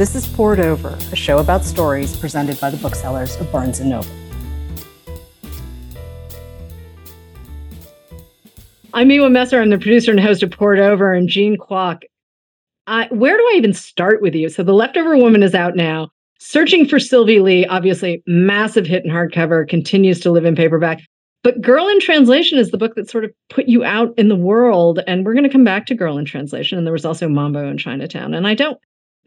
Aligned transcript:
This 0.00 0.14
is 0.14 0.26
Poured 0.26 0.60
Over, 0.60 0.96
a 1.12 1.14
show 1.14 1.40
about 1.40 1.62
stories 1.62 2.16
presented 2.16 2.58
by 2.58 2.70
the 2.70 2.78
booksellers 2.78 3.36
of 3.36 3.52
Barnes 3.52 3.80
& 3.80 3.82
Noble. 3.82 4.08
I'm 8.94 9.10
Miwa 9.10 9.30
Messer. 9.30 9.60
I'm 9.60 9.68
the 9.68 9.76
producer 9.76 10.10
and 10.10 10.18
host 10.18 10.42
of 10.42 10.52
Poured 10.52 10.78
Over, 10.78 11.12
and 11.12 11.28
Jean 11.28 11.58
Kwok. 11.58 12.04
I, 12.86 13.08
where 13.10 13.36
do 13.36 13.42
I 13.52 13.56
even 13.58 13.74
start 13.74 14.22
with 14.22 14.34
you? 14.34 14.48
So, 14.48 14.62
The 14.62 14.72
Leftover 14.72 15.18
Woman 15.18 15.42
is 15.42 15.54
out 15.54 15.76
now. 15.76 16.08
Searching 16.38 16.88
for 16.88 16.98
Sylvie 16.98 17.40
Lee, 17.40 17.66
obviously, 17.66 18.22
massive 18.26 18.86
hit 18.86 19.04
in 19.04 19.10
hardcover, 19.10 19.68
continues 19.68 20.18
to 20.20 20.30
live 20.30 20.46
in 20.46 20.56
paperback. 20.56 21.02
But 21.42 21.60
Girl 21.60 21.86
in 21.88 22.00
Translation 22.00 22.58
is 22.58 22.70
the 22.70 22.78
book 22.78 22.94
that 22.94 23.10
sort 23.10 23.26
of 23.26 23.32
put 23.50 23.68
you 23.68 23.84
out 23.84 24.14
in 24.16 24.28
the 24.28 24.34
world. 24.34 25.00
And 25.06 25.26
we're 25.26 25.34
going 25.34 25.44
to 25.44 25.50
come 25.50 25.64
back 25.64 25.84
to 25.86 25.94
Girl 25.94 26.16
in 26.16 26.24
Translation. 26.24 26.78
And 26.78 26.86
there 26.86 26.94
was 26.94 27.04
also 27.04 27.28
Mambo 27.28 27.68
in 27.68 27.76
Chinatown. 27.76 28.32
And 28.32 28.46
I 28.46 28.54
don't, 28.54 28.78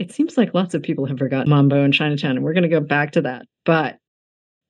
it 0.04 0.12
seems 0.12 0.38
like 0.38 0.54
lots 0.54 0.74
of 0.74 0.84
people 0.84 1.06
have 1.06 1.18
forgotten 1.18 1.50
Mambo 1.50 1.82
in 1.84 1.94
Chinatown. 1.94 2.32
And 2.32 2.44
we're 2.44 2.54
going 2.54 2.64
to 2.64 2.70
go 2.70 2.82
back 2.82 3.14
to 3.14 3.22
that. 3.22 3.46
But 3.66 3.98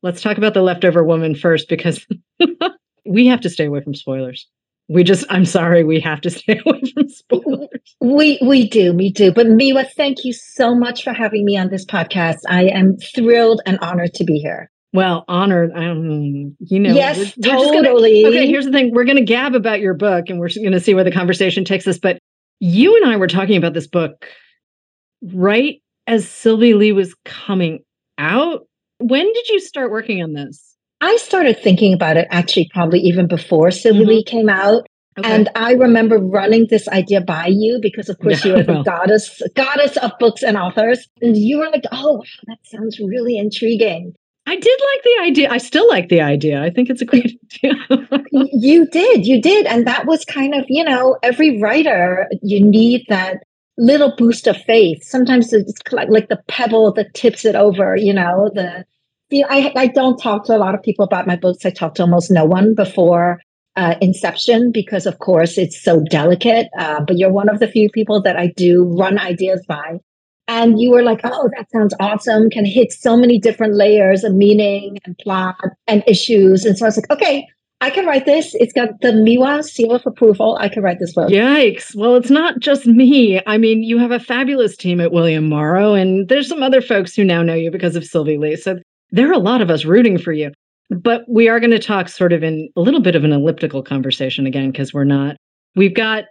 let's 0.04 0.22
talk 0.22 0.38
about 0.38 0.54
The 0.54 0.62
Leftover 0.62 1.04
Woman 1.04 1.34
first 1.34 1.68
because 1.68 2.06
we 3.06 3.26
have 3.26 3.42
to 3.42 3.50
stay 3.50 3.66
away 3.66 3.82
from 3.82 3.96
spoilers. 3.96 4.48
We 4.90 5.04
just, 5.04 5.26
I'm 5.30 5.46
sorry, 5.46 5.84
we 5.84 6.00
have 6.02 6.22
to 6.22 6.30
stay 6.30 6.62
away 6.64 6.84
from 6.94 7.09
spoilers. 7.09 7.96
We 8.00 8.38
we 8.44 8.70
do, 8.70 8.94
we 8.94 9.12
do. 9.12 9.32
But 9.32 9.48
Miwa, 9.48 9.90
thank 9.94 10.23
you 10.23 10.34
so 10.34 10.76
much 10.76 11.04
for 11.04 11.14
having 11.14 11.45
me 11.45 11.58
on 11.58 11.70
this 11.70 11.86
podcast. 11.86 12.40
I 12.48 12.66
am 12.66 12.98
thrilled 12.98 13.62
and 13.66 13.80
honored 13.80 14.14
to 14.16 14.23
be 14.23 14.38
here. 14.38 14.70
Well, 14.92 15.26
honored. 15.28 15.72
Um, 15.73 16.56
you 16.59 16.80
know, 16.80 16.94
yes, 16.94 17.18
we're, 17.38 17.58
we're 17.58 17.84
totally. 17.84 18.22
Gonna, 18.22 18.36
okay, 18.36 18.48
here's 18.48 18.66
the 18.66 18.72
thing: 18.72 18.94
we're 18.94 19.06
going 19.06 19.18
to 19.18 19.23
gab 19.23 19.56
about 19.56 19.80
your 19.80 19.95
book, 19.95 20.26
and 20.30 20.40
we're 20.40 20.50
going 20.50 20.73
to 20.73 20.80
see 20.80 20.94
where 20.94 21.04
the 21.04 21.12
conversation 21.12 21.66
takes 21.66 21.88
us. 21.88 21.98
But 21.98 22.20
you 22.59 22.95
and 22.95 23.12
I 23.12 23.16
were 23.16 23.28
talking 23.28 23.58
about 23.58 23.73
this 23.73 23.88
book 23.88 24.28
right 25.32 25.82
as 26.08 26.27
Sylvie 26.27 26.73
Lee 26.73 26.92
was 26.92 27.16
coming 27.25 27.80
out. 28.17 28.67
When 29.00 29.31
did 29.31 29.50
you 29.50 29.59
start 29.59 29.92
working 29.92 30.22
on 30.22 30.34
this? 30.34 30.75
I 31.02 31.17
started 31.17 31.59
thinking 31.59 31.94
about 31.94 32.17
it 32.17 32.28
actually 32.31 32.70
probably 32.73 33.00
even 33.00 33.28
before 33.28 33.72
Sylvie 33.72 34.00
mm-hmm. 34.00 34.09
Lee 34.09 34.23
came 34.23 34.50
out. 34.50 34.88
Okay. 35.20 35.30
And 35.31 35.50
I 35.56 35.73
remember 35.73 36.17
running 36.17 36.67
this 36.70 36.88
idea 36.88 37.22
by 37.22 37.48
you 37.48 37.80
because, 37.81 38.09
of 38.09 38.17
course, 38.20 38.44
yeah, 38.45 38.53
you 38.53 38.59
are 38.59 38.64
the 38.64 38.83
goddess, 38.83 39.42
goddess 39.53 39.98
of 39.98 40.11
books 40.20 40.42
and 40.42 40.58
authors, 40.58 41.08
and 41.22 41.38
you 41.38 41.59
were 41.59 41.70
like, 41.70 41.83
"Oh, 41.92 42.14
wow, 42.14 42.23
that 42.48 42.58
sounds 42.64 43.00
really 43.00 43.38
intriguing." 43.38 44.16
I 44.45 44.55
did 44.55 44.80
like 44.94 45.03
the 45.03 45.17
idea. 45.23 45.50
I 45.52 45.58
still 45.58 45.88
like 45.88 46.09
the 46.09 46.22
idea. 46.22 46.61
I 46.61 46.70
think 46.70 46.89
it's 46.89 47.02
a 47.02 47.05
great 47.05 47.39
idea. 47.64 47.76
you 48.31 48.88
did, 48.88 49.26
you 49.26 49.42
did. 49.42 49.67
And 49.67 49.88
that 49.88 50.05
was 50.05 50.26
kind 50.26 50.53
of, 50.53 50.66
you 50.67 50.83
know, 50.83 51.17
every 51.23 51.61
writer, 51.61 52.28
you 52.42 52.61
need 52.61 53.05
that 53.08 53.44
little 53.78 54.14
boost 54.16 54.48
of 54.48 54.58
faith. 54.58 55.04
Sometimes 55.04 55.52
it's 55.54 55.74
like, 55.92 56.30
the 56.30 56.42
pebble 56.48 56.94
that 56.94 57.14
tips 57.14 57.46
it 57.46 57.56
over, 57.56 57.96
you 57.96 58.14
know, 58.14 58.52
the, 58.54 58.86
the 59.30 59.44
I, 59.46 59.74
I 59.76 59.88
don't 59.88 60.18
talk 60.18 60.46
to 60.46 60.56
a 60.56 60.60
lot 60.60 60.76
of 60.76 60.84
people 60.84 61.06
about 61.06 61.28
my 61.28 61.36
books. 61.36 61.66
I 61.66 61.72
talked 61.72 61.98
to 61.98 62.04
almost 62.04 62.32
no 62.32 62.46
one 62.46 62.76
before 62.76 63.42
uh, 63.76 63.96
inception 64.02 64.72
because, 64.72 65.06
of 65.06 65.20
course, 65.20 65.58
it's 65.58 65.82
so 65.82 66.02
delicate. 66.10 66.68
Uh, 66.78 67.02
but 67.06 67.18
you're 67.18 67.32
one 67.32 67.50
of 67.50 67.60
the 67.60 67.68
few 67.68 67.90
people 67.90 68.22
that 68.22 68.38
I 68.38 68.48
do 68.56 68.84
run 68.98 69.18
ideas 69.18 69.66
by 69.68 70.00
and 70.48 70.80
you 70.80 70.92
were 70.92 71.04
like, 71.04 71.22
oh, 71.24 71.50
that 71.56 71.70
sounds 71.72 71.94
awesome, 72.00 72.50
can 72.50 72.66
hit 72.66 72.92
so 72.92 73.16
many 73.16 73.40
different 73.40 73.76
layers 73.76 74.24
of 74.24 74.34
meaning 74.34 75.00
and 75.06 75.18
plot 75.20 75.56
and 75.88 76.04
issues. 76.06 76.66
And 76.66 76.78
so 76.78 76.86
I 76.86 76.90
was 76.90 76.98
like, 76.98 77.10
okay, 77.10 77.48
I 77.84 77.89
can 77.89 78.06
write 78.06 78.26
this. 78.26 78.56
It's 78.56 78.72
got 78.72 79.02
the 79.02 79.09
Miwa 79.09 79.62
seal 79.62 79.92
of 79.92 80.06
approval. 80.06 80.58
I 80.58 80.70
can 80.70 80.81
write 80.81 81.00
this 81.00 81.14
book. 81.14 81.30
Yikes. 81.30 81.94
Well, 81.94 82.16
it's 82.16 82.30
not 82.30 82.59
just 82.59 82.86
me. 82.86 83.42
I 83.45 83.58
mean, 83.58 83.84
you 83.84 83.98
have 83.98 84.12
a 84.12 84.22
fabulous 84.22 84.78
team 84.78 85.02
at 85.02 85.12
William 85.12 85.50
Morrow, 85.50 85.94
and 85.94 86.30
there's 86.30 86.48
some 86.48 86.64
other 86.64 86.81
folks 86.81 87.14
who 87.14 87.26
now 87.26 87.44
know 87.44 87.54
you 87.54 87.72
because 87.72 87.98
of 87.98 88.06
Sylvie 88.06 88.38
Lee. 88.38 88.56
So 88.56 88.78
there 89.11 89.28
are 89.30 89.34
a 89.34 89.38
lot 89.38 89.59
of 89.59 89.70
us 89.70 89.84
rooting 89.84 90.17
for 90.17 90.31
you. 90.31 90.52
But 90.92 91.23
we 91.27 91.49
are 91.49 91.60
going 91.60 91.71
to 91.71 91.80
talk 91.80 92.08
sort 92.08 92.32
of 92.32 92.42
in 92.42 92.70
a 92.77 92.82
little 92.82 93.02
bit 93.02 93.17
of 93.17 93.26
an 93.26 93.33
elliptical 93.33 93.83
conversation 93.83 94.45
again, 94.45 94.71
because 94.71 94.94
we're 94.94 95.04
not, 95.04 95.36
we've 95.76 95.94
got 95.94 96.23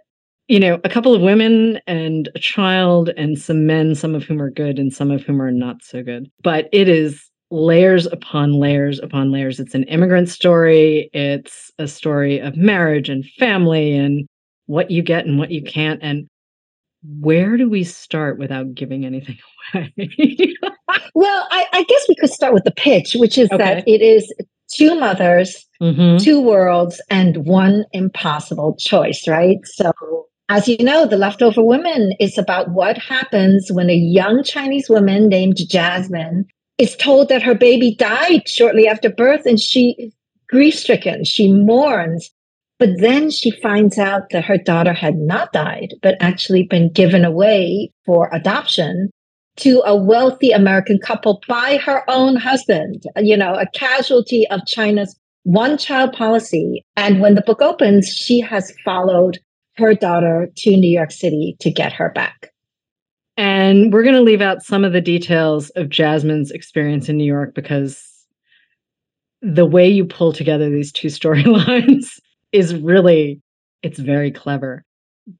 you 0.47 0.59
know, 0.59 0.79
a 0.83 0.89
couple 0.89 1.13
of 1.13 1.21
women 1.21 1.79
and 1.87 2.29
a 2.35 2.39
child 2.39 3.09
and 3.15 3.39
some 3.39 3.65
men, 3.65 3.95
some 3.95 4.13
of 4.13 4.23
whom 4.23 4.41
are 4.41 4.51
good 4.51 4.77
and 4.77 4.91
some 4.91 5.09
of 5.09 5.23
whom 5.23 5.41
are 5.41 5.51
not 5.51 5.83
so 5.83 6.03
good. 6.03 6.29
But 6.41 6.67
it 6.73 6.89
is 6.89 7.29
layers 7.53 8.07
upon 8.07 8.53
layers 8.53 8.99
upon 8.99 9.31
layers. 9.31 9.59
It's 9.59 9.75
an 9.75 9.83
immigrant 9.83 10.27
story, 10.27 11.09
it's 11.13 11.71
a 11.77 11.87
story 11.87 12.39
of 12.39 12.57
marriage 12.57 13.09
and 13.09 13.23
family 13.37 13.95
and 13.95 14.27
what 14.65 14.89
you 14.89 15.03
get 15.03 15.25
and 15.25 15.37
what 15.37 15.51
you 15.51 15.61
can't. 15.61 15.99
And 16.01 16.27
where 17.19 17.55
do 17.55 17.69
we 17.69 17.83
start 17.83 18.39
without 18.39 18.73
giving 18.73 19.05
anything 19.05 19.37
away? 19.73 19.91
well, 21.13 21.47
I, 21.51 21.67
I, 21.73 21.83
guess 21.83 22.05
we 22.09 22.15
could 22.15 22.31
start 22.31 22.53
with 22.53 22.63
the 22.63 22.71
pitch, 22.71 23.15
which 23.19 23.37
is 23.37 23.51
okay. 23.51 23.63
that 23.63 23.87
it 23.87 24.01
is 24.01 24.33
two 24.71 24.99
mothers, 24.99 25.63
mm-hmm. 25.79 26.17
two 26.17 26.41
worlds, 26.41 26.99
and 27.11 27.45
one 27.45 27.85
impossible 27.91 28.75
choice, 28.77 29.27
right? 29.27 29.59
So 29.65 29.91
as 30.49 30.67
you 30.67 30.77
know, 30.79 31.05
The 31.05 31.17
Leftover 31.17 31.61
Woman 31.61 32.13
is 32.19 32.37
about 32.37 32.71
what 32.71 32.97
happens 32.97 33.71
when 33.71 33.91
a 33.91 33.95
young 33.95 34.43
Chinese 34.43 34.89
woman 34.89 35.29
named 35.29 35.57
Jasmine 35.57 36.47
is 36.77 36.95
told 36.95 37.29
that 37.29 37.43
her 37.43 37.55
baby 37.55 37.95
died 37.95 38.47
shortly 38.47 38.87
after 38.87 39.09
birth 39.09 39.45
and 39.45 39.59
she 39.59 40.11
grief 40.49 40.75
stricken. 40.75 41.23
She 41.23 41.51
mourns. 41.51 42.29
But 42.79 42.99
then 42.99 43.29
she 43.29 43.51
finds 43.51 43.97
out 43.97 44.29
that 44.31 44.45
her 44.45 44.57
daughter 44.57 44.93
had 44.93 45.15
not 45.15 45.53
died, 45.53 45.93
but 46.01 46.17
actually 46.19 46.63
been 46.63 46.91
given 46.91 47.23
away 47.23 47.91
for 48.05 48.29
adoption 48.33 49.09
to 49.57 49.81
a 49.85 49.95
wealthy 49.95 50.51
American 50.51 50.99
couple 50.99 51.41
by 51.47 51.77
her 51.77 52.03
own 52.09 52.35
husband, 52.35 53.03
you 53.17 53.37
know, 53.37 53.53
a 53.53 53.67
casualty 53.67 54.47
of 54.49 54.65
China's 54.65 55.15
one 55.43 55.77
child 55.77 56.13
policy. 56.13 56.83
And 56.95 57.21
when 57.21 57.35
the 57.35 57.41
book 57.41 57.61
opens, 57.61 58.07
she 58.07 58.39
has 58.39 58.73
followed 58.83 59.39
her 59.75 59.93
daughter 59.93 60.49
to 60.57 60.75
New 60.75 60.89
York 60.89 61.11
City 61.11 61.55
to 61.59 61.71
get 61.71 61.93
her 61.93 62.09
back. 62.09 62.52
And 63.35 63.91
we're 63.91 64.03
going 64.03 64.15
to 64.15 64.21
leave 64.21 64.41
out 64.41 64.63
some 64.63 64.83
of 64.83 64.93
the 64.93 65.01
details 65.01 65.69
of 65.71 65.89
Jasmine's 65.89 66.51
experience 66.51 67.09
in 67.09 67.17
New 67.17 67.25
York 67.25 67.55
because 67.55 68.07
the 69.41 69.65
way 69.65 69.89
you 69.89 70.05
pull 70.05 70.31
together 70.31 70.69
these 70.69 70.91
two 70.91 71.07
storylines 71.09 72.19
is 72.51 72.75
really 72.75 73.41
it's 73.81 73.99
very 73.99 74.31
clever. 74.31 74.83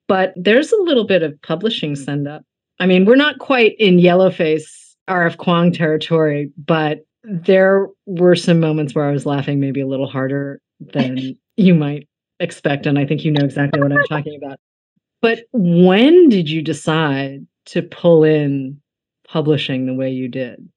But 0.08 0.34
there's 0.36 0.72
a 0.72 0.82
little 0.82 1.06
bit 1.06 1.24
of 1.24 1.40
publishing 1.42 1.96
send 1.96 2.28
up. 2.28 2.44
I 2.80 2.86
mean, 2.86 3.06
we're 3.06 3.16
not 3.16 3.40
quite 3.40 3.76
in 3.80 3.98
Yellowface 3.98 4.64
R.F. 5.08 5.38
Kuang 5.38 5.76
territory, 5.76 6.52
but 6.58 7.00
there 7.24 7.88
were 8.06 8.36
some 8.36 8.60
moments 8.60 8.96
where 8.96 9.06
I 9.06 9.12
was 9.12 9.26
laughing 9.26 9.60
maybe 9.60 9.82
a 9.82 9.88
little 9.88 10.08
harder 10.08 10.62
than 10.80 11.38
you 11.58 11.76
might 11.76 12.08
expect. 12.40 12.86
And 12.86 12.98
I 12.98 13.06
think 13.06 13.24
you 13.24 13.32
know 13.32 13.46
exactly 13.46 13.82
what 13.82 13.92
I'm 13.92 14.04
talking 14.10 14.36
about. 14.42 14.60
But 15.22 15.44
when 15.52 16.30
did 16.30 16.50
you 16.50 16.62
decide 16.62 17.46
to 17.68 17.82
pull 17.82 18.24
in 18.24 18.82
publishing 19.28 19.86
the 19.86 19.94
way 19.94 20.10
you 20.10 20.28
did? 20.28 20.70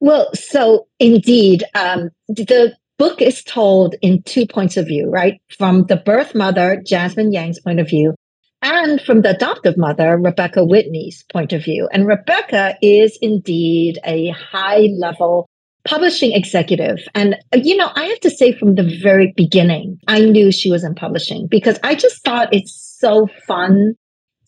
Well, 0.00 0.30
so 0.34 0.86
indeed, 0.98 1.64
um, 1.74 2.10
the 2.28 2.76
book 2.98 3.22
is 3.22 3.42
told 3.42 3.94
in 4.02 4.22
two 4.22 4.46
points 4.46 4.76
of 4.76 4.86
view, 4.86 5.08
right? 5.08 5.40
From 5.56 5.84
the 5.86 5.96
birth 5.96 6.34
mother, 6.34 6.82
Jasmine 6.84 7.32
Yang's 7.32 7.60
point 7.60 7.80
of 7.80 7.88
view, 7.88 8.14
and 8.62 9.00
from 9.00 9.22
the 9.22 9.30
adoptive 9.30 9.76
mother, 9.76 10.18
Rebecca 10.18 10.64
Whitney's 10.64 11.24
point 11.32 11.52
of 11.52 11.64
view. 11.64 11.88
And 11.92 12.06
Rebecca 12.06 12.76
is 12.82 13.18
indeed 13.20 13.98
a 14.04 14.30
high 14.30 14.88
level 14.98 15.48
publishing 15.86 16.32
executive. 16.32 16.98
And, 17.14 17.36
uh, 17.54 17.58
you 17.62 17.76
know, 17.76 17.90
I 17.94 18.06
have 18.06 18.20
to 18.20 18.30
say 18.30 18.52
from 18.52 18.74
the 18.74 18.98
very 19.02 19.32
beginning, 19.36 19.98
I 20.08 20.20
knew 20.20 20.50
she 20.50 20.70
was 20.70 20.84
in 20.84 20.94
publishing 20.94 21.46
because 21.48 21.78
I 21.84 21.94
just 21.94 22.24
thought 22.24 22.52
it's 22.52 22.74
so 22.98 23.28
fun 23.46 23.94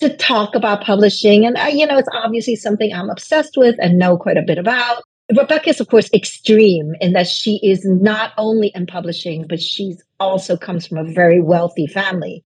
to 0.01 0.17
talk 0.17 0.55
about 0.55 0.83
publishing. 0.83 1.45
And, 1.45 1.57
I, 1.59 1.69
you 1.69 1.87
know, 1.87 1.99
it's 1.99 2.09
obviously 2.13 2.57
something 2.57 2.93
I'm 2.93 3.11
obsessed 3.11 3.57
with 3.57 3.77
and 3.79 3.99
know 3.99 4.17
quite 4.17 4.37
a 4.37 4.43
bit 4.43 4.59
about. 4.59 5.03
Rebecca 5.37 5.71
is, 5.71 5.81
of 5.81 5.89
course, 5.89 6.09
extreme 6.15 6.95
in 7.01 7.13
that 7.13 7.27
she 7.27 7.61
is 7.63 7.85
not 7.85 8.33
only 8.39 8.73
in 8.75 8.87
publishing, 8.87 9.47
but 9.47 9.61
she's 9.61 10.03
also 10.21 10.57
comes 10.57 10.87
from 10.87 10.99
a 10.99 11.13
very 11.13 11.41
wealthy 11.41 11.87
family. 11.87 12.45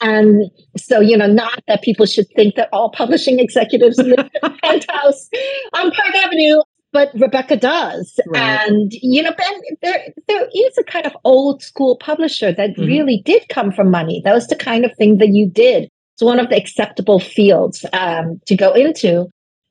And 0.00 0.50
so, 0.76 1.00
you 1.00 1.16
know, 1.16 1.26
not 1.26 1.62
that 1.68 1.82
people 1.82 2.06
should 2.06 2.26
think 2.34 2.56
that 2.56 2.68
all 2.72 2.90
publishing 2.90 3.38
executives 3.38 3.98
live 3.98 4.18
in 4.18 4.40
a 4.42 4.50
penthouse 4.62 5.28
on 5.74 5.90
Park 5.90 6.14
Avenue 6.16 6.62
but 6.92 7.10
Rebecca 7.14 7.56
does. 7.56 8.20
Right. 8.26 8.68
And, 8.68 8.92
you 8.92 9.22
know, 9.22 9.32
Ben, 9.32 9.60
there, 9.82 10.08
there 10.28 10.46
is 10.54 10.78
a 10.78 10.84
kind 10.84 11.06
of 11.06 11.16
old 11.24 11.62
school 11.62 11.96
publisher 11.96 12.52
that 12.52 12.70
mm-hmm. 12.70 12.84
really 12.84 13.22
did 13.24 13.48
come 13.48 13.72
from 13.72 13.90
money. 13.90 14.20
That 14.24 14.34
was 14.34 14.46
the 14.46 14.56
kind 14.56 14.84
of 14.84 14.94
thing 14.96 15.18
that 15.18 15.30
you 15.30 15.48
did. 15.48 15.88
It's 16.14 16.22
one 16.22 16.38
of 16.38 16.48
the 16.50 16.56
acceptable 16.56 17.20
fields 17.20 17.84
um, 17.92 18.40
to 18.46 18.56
go 18.56 18.72
into. 18.72 19.28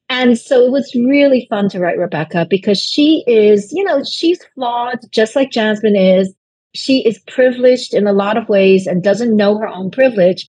And 0.09 0.37
so 0.37 0.65
it 0.65 0.71
was 0.71 0.93
really 0.95 1.47
fun 1.49 1.69
to 1.69 1.79
write 1.79 1.97
Rebecca 1.97 2.45
because 2.49 2.79
she 2.79 3.23
is, 3.27 3.71
you 3.71 3.83
know, 3.83 4.03
she's 4.03 4.43
flawed 4.55 4.99
just 5.11 5.35
like 5.35 5.51
Jasmine 5.51 5.95
is. 5.95 6.33
She 6.73 7.05
is 7.05 7.19
privileged 7.27 7.93
in 7.93 8.07
a 8.07 8.13
lot 8.13 8.37
of 8.37 8.49
ways 8.49 8.87
and 8.87 9.03
doesn't 9.03 9.35
know 9.35 9.57
her 9.57 9.67
own 9.67 9.91
privilege, 9.91 10.49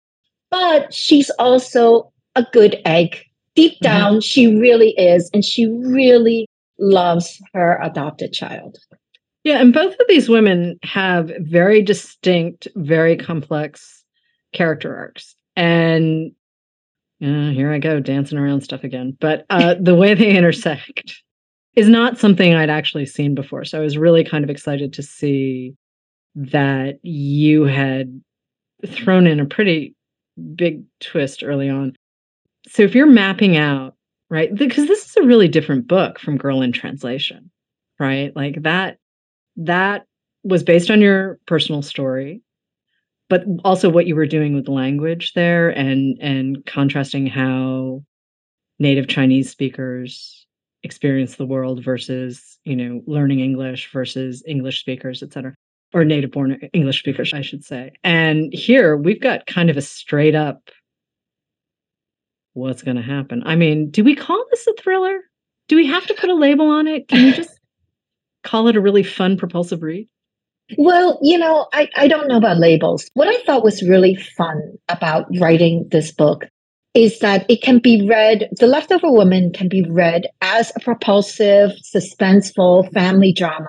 but 0.50 0.92
she's 0.94 1.30
also 1.38 2.10
a 2.36 2.46
good 2.52 2.80
egg 2.84 3.22
deep 3.54 3.78
down, 3.80 4.12
mm-hmm. 4.12 4.20
she 4.20 4.56
really 4.58 4.90
is, 4.90 5.30
and 5.34 5.44
she 5.44 5.66
really 5.66 6.46
loves 6.78 7.40
her 7.52 7.78
adopted 7.82 8.32
child. 8.32 8.78
Yeah, 9.44 9.60
and 9.60 9.72
both 9.72 9.92
of 9.92 10.06
these 10.08 10.28
women 10.28 10.78
have 10.82 11.32
very 11.38 11.82
distinct, 11.82 12.68
very 12.76 13.16
complex 13.16 14.04
character 14.52 14.94
arcs. 14.96 15.34
And 15.56 16.32
uh, 17.22 17.50
here 17.50 17.72
I 17.72 17.78
go 17.78 18.00
dancing 18.00 18.38
around 18.38 18.62
stuff 18.62 18.84
again. 18.84 19.16
But 19.20 19.44
uh, 19.50 19.74
the 19.80 19.94
way 19.94 20.14
they 20.14 20.36
intersect 20.36 21.22
is 21.76 21.88
not 21.88 22.18
something 22.18 22.54
I'd 22.54 22.70
actually 22.70 23.06
seen 23.06 23.34
before. 23.34 23.64
So 23.64 23.78
I 23.78 23.82
was 23.82 23.98
really 23.98 24.24
kind 24.24 24.44
of 24.44 24.50
excited 24.50 24.92
to 24.94 25.02
see 25.02 25.74
that 26.34 26.98
you 27.02 27.64
had 27.64 28.20
thrown 28.86 29.26
in 29.26 29.40
a 29.40 29.46
pretty 29.46 29.94
big 30.54 30.82
twist 31.00 31.42
early 31.42 31.68
on. 31.68 31.94
So 32.68 32.82
if 32.82 32.94
you're 32.94 33.06
mapping 33.06 33.56
out, 33.56 33.94
right, 34.30 34.54
because 34.54 34.86
this 34.86 35.06
is 35.06 35.16
a 35.16 35.26
really 35.26 35.48
different 35.48 35.86
book 35.86 36.18
from 36.18 36.38
Girl 36.38 36.62
in 36.62 36.72
Translation, 36.72 37.50
right? 37.98 38.34
Like 38.34 38.62
that, 38.62 38.98
that 39.56 40.06
was 40.42 40.62
based 40.62 40.90
on 40.90 41.00
your 41.00 41.38
personal 41.46 41.82
story, 41.82 42.42
but 43.30 43.44
also 43.64 43.88
what 43.88 44.06
you 44.06 44.14
were 44.14 44.26
doing 44.26 44.54
with 44.54 44.68
language 44.68 45.32
there 45.34 45.70
and 45.70 46.18
and 46.20 46.66
contrasting 46.66 47.26
how 47.26 48.02
native 48.78 49.08
Chinese 49.08 49.50
speakers 49.50 50.46
experience 50.82 51.36
the 51.36 51.46
world 51.46 51.82
versus, 51.82 52.58
you 52.64 52.76
know, 52.76 53.02
learning 53.06 53.40
English 53.40 53.90
versus 53.92 54.42
English 54.46 54.80
speakers, 54.80 55.22
et 55.22 55.32
cetera 55.32 55.54
or 55.92 56.04
native 56.04 56.30
born 56.30 56.58
English 56.72 57.00
speakers, 57.00 57.34
I 57.34 57.42
should 57.42 57.64
say. 57.64 57.92
And 58.04 58.52
here 58.52 58.96
we've 58.96 59.20
got 59.20 59.46
kind 59.46 59.70
of 59.70 59.76
a 59.76 59.82
straight 59.82 60.34
up 60.34 60.70
what's 62.52 62.82
going 62.82 62.96
to 62.96 63.02
happen. 63.02 63.42
I 63.44 63.56
mean, 63.56 63.90
do 63.90 64.04
we 64.04 64.14
call 64.14 64.44
this 64.50 64.66
a 64.66 64.72
thriller? 64.74 65.18
Do 65.68 65.76
we 65.76 65.86
have 65.86 66.06
to 66.06 66.14
put 66.14 66.30
a 66.30 66.34
label 66.34 66.68
on 66.68 66.86
it? 66.86 67.08
Can 67.08 67.26
you 67.26 67.32
just 67.32 67.60
call 68.44 68.68
it 68.68 68.76
a 68.76 68.80
really 68.80 69.02
fun, 69.02 69.36
propulsive 69.36 69.82
read? 69.82 70.08
Well, 70.78 71.18
you 71.22 71.38
know, 71.38 71.66
I, 71.72 71.88
I 71.96 72.08
don't 72.08 72.28
know 72.28 72.36
about 72.36 72.58
labels. 72.58 73.10
What 73.14 73.28
I 73.28 73.42
thought 73.44 73.64
was 73.64 73.82
really 73.82 74.14
fun 74.14 74.78
about 74.88 75.26
writing 75.38 75.88
this 75.90 76.12
book 76.12 76.44
is 76.94 77.20
that 77.20 77.46
it 77.48 77.62
can 77.62 77.78
be 77.78 78.06
read, 78.06 78.48
The 78.58 78.66
Leftover 78.66 79.10
Woman 79.10 79.52
can 79.52 79.68
be 79.68 79.84
read 79.88 80.26
as 80.40 80.72
a 80.74 80.80
propulsive, 80.80 81.70
suspenseful 81.94 82.92
family 82.92 83.32
drama 83.32 83.68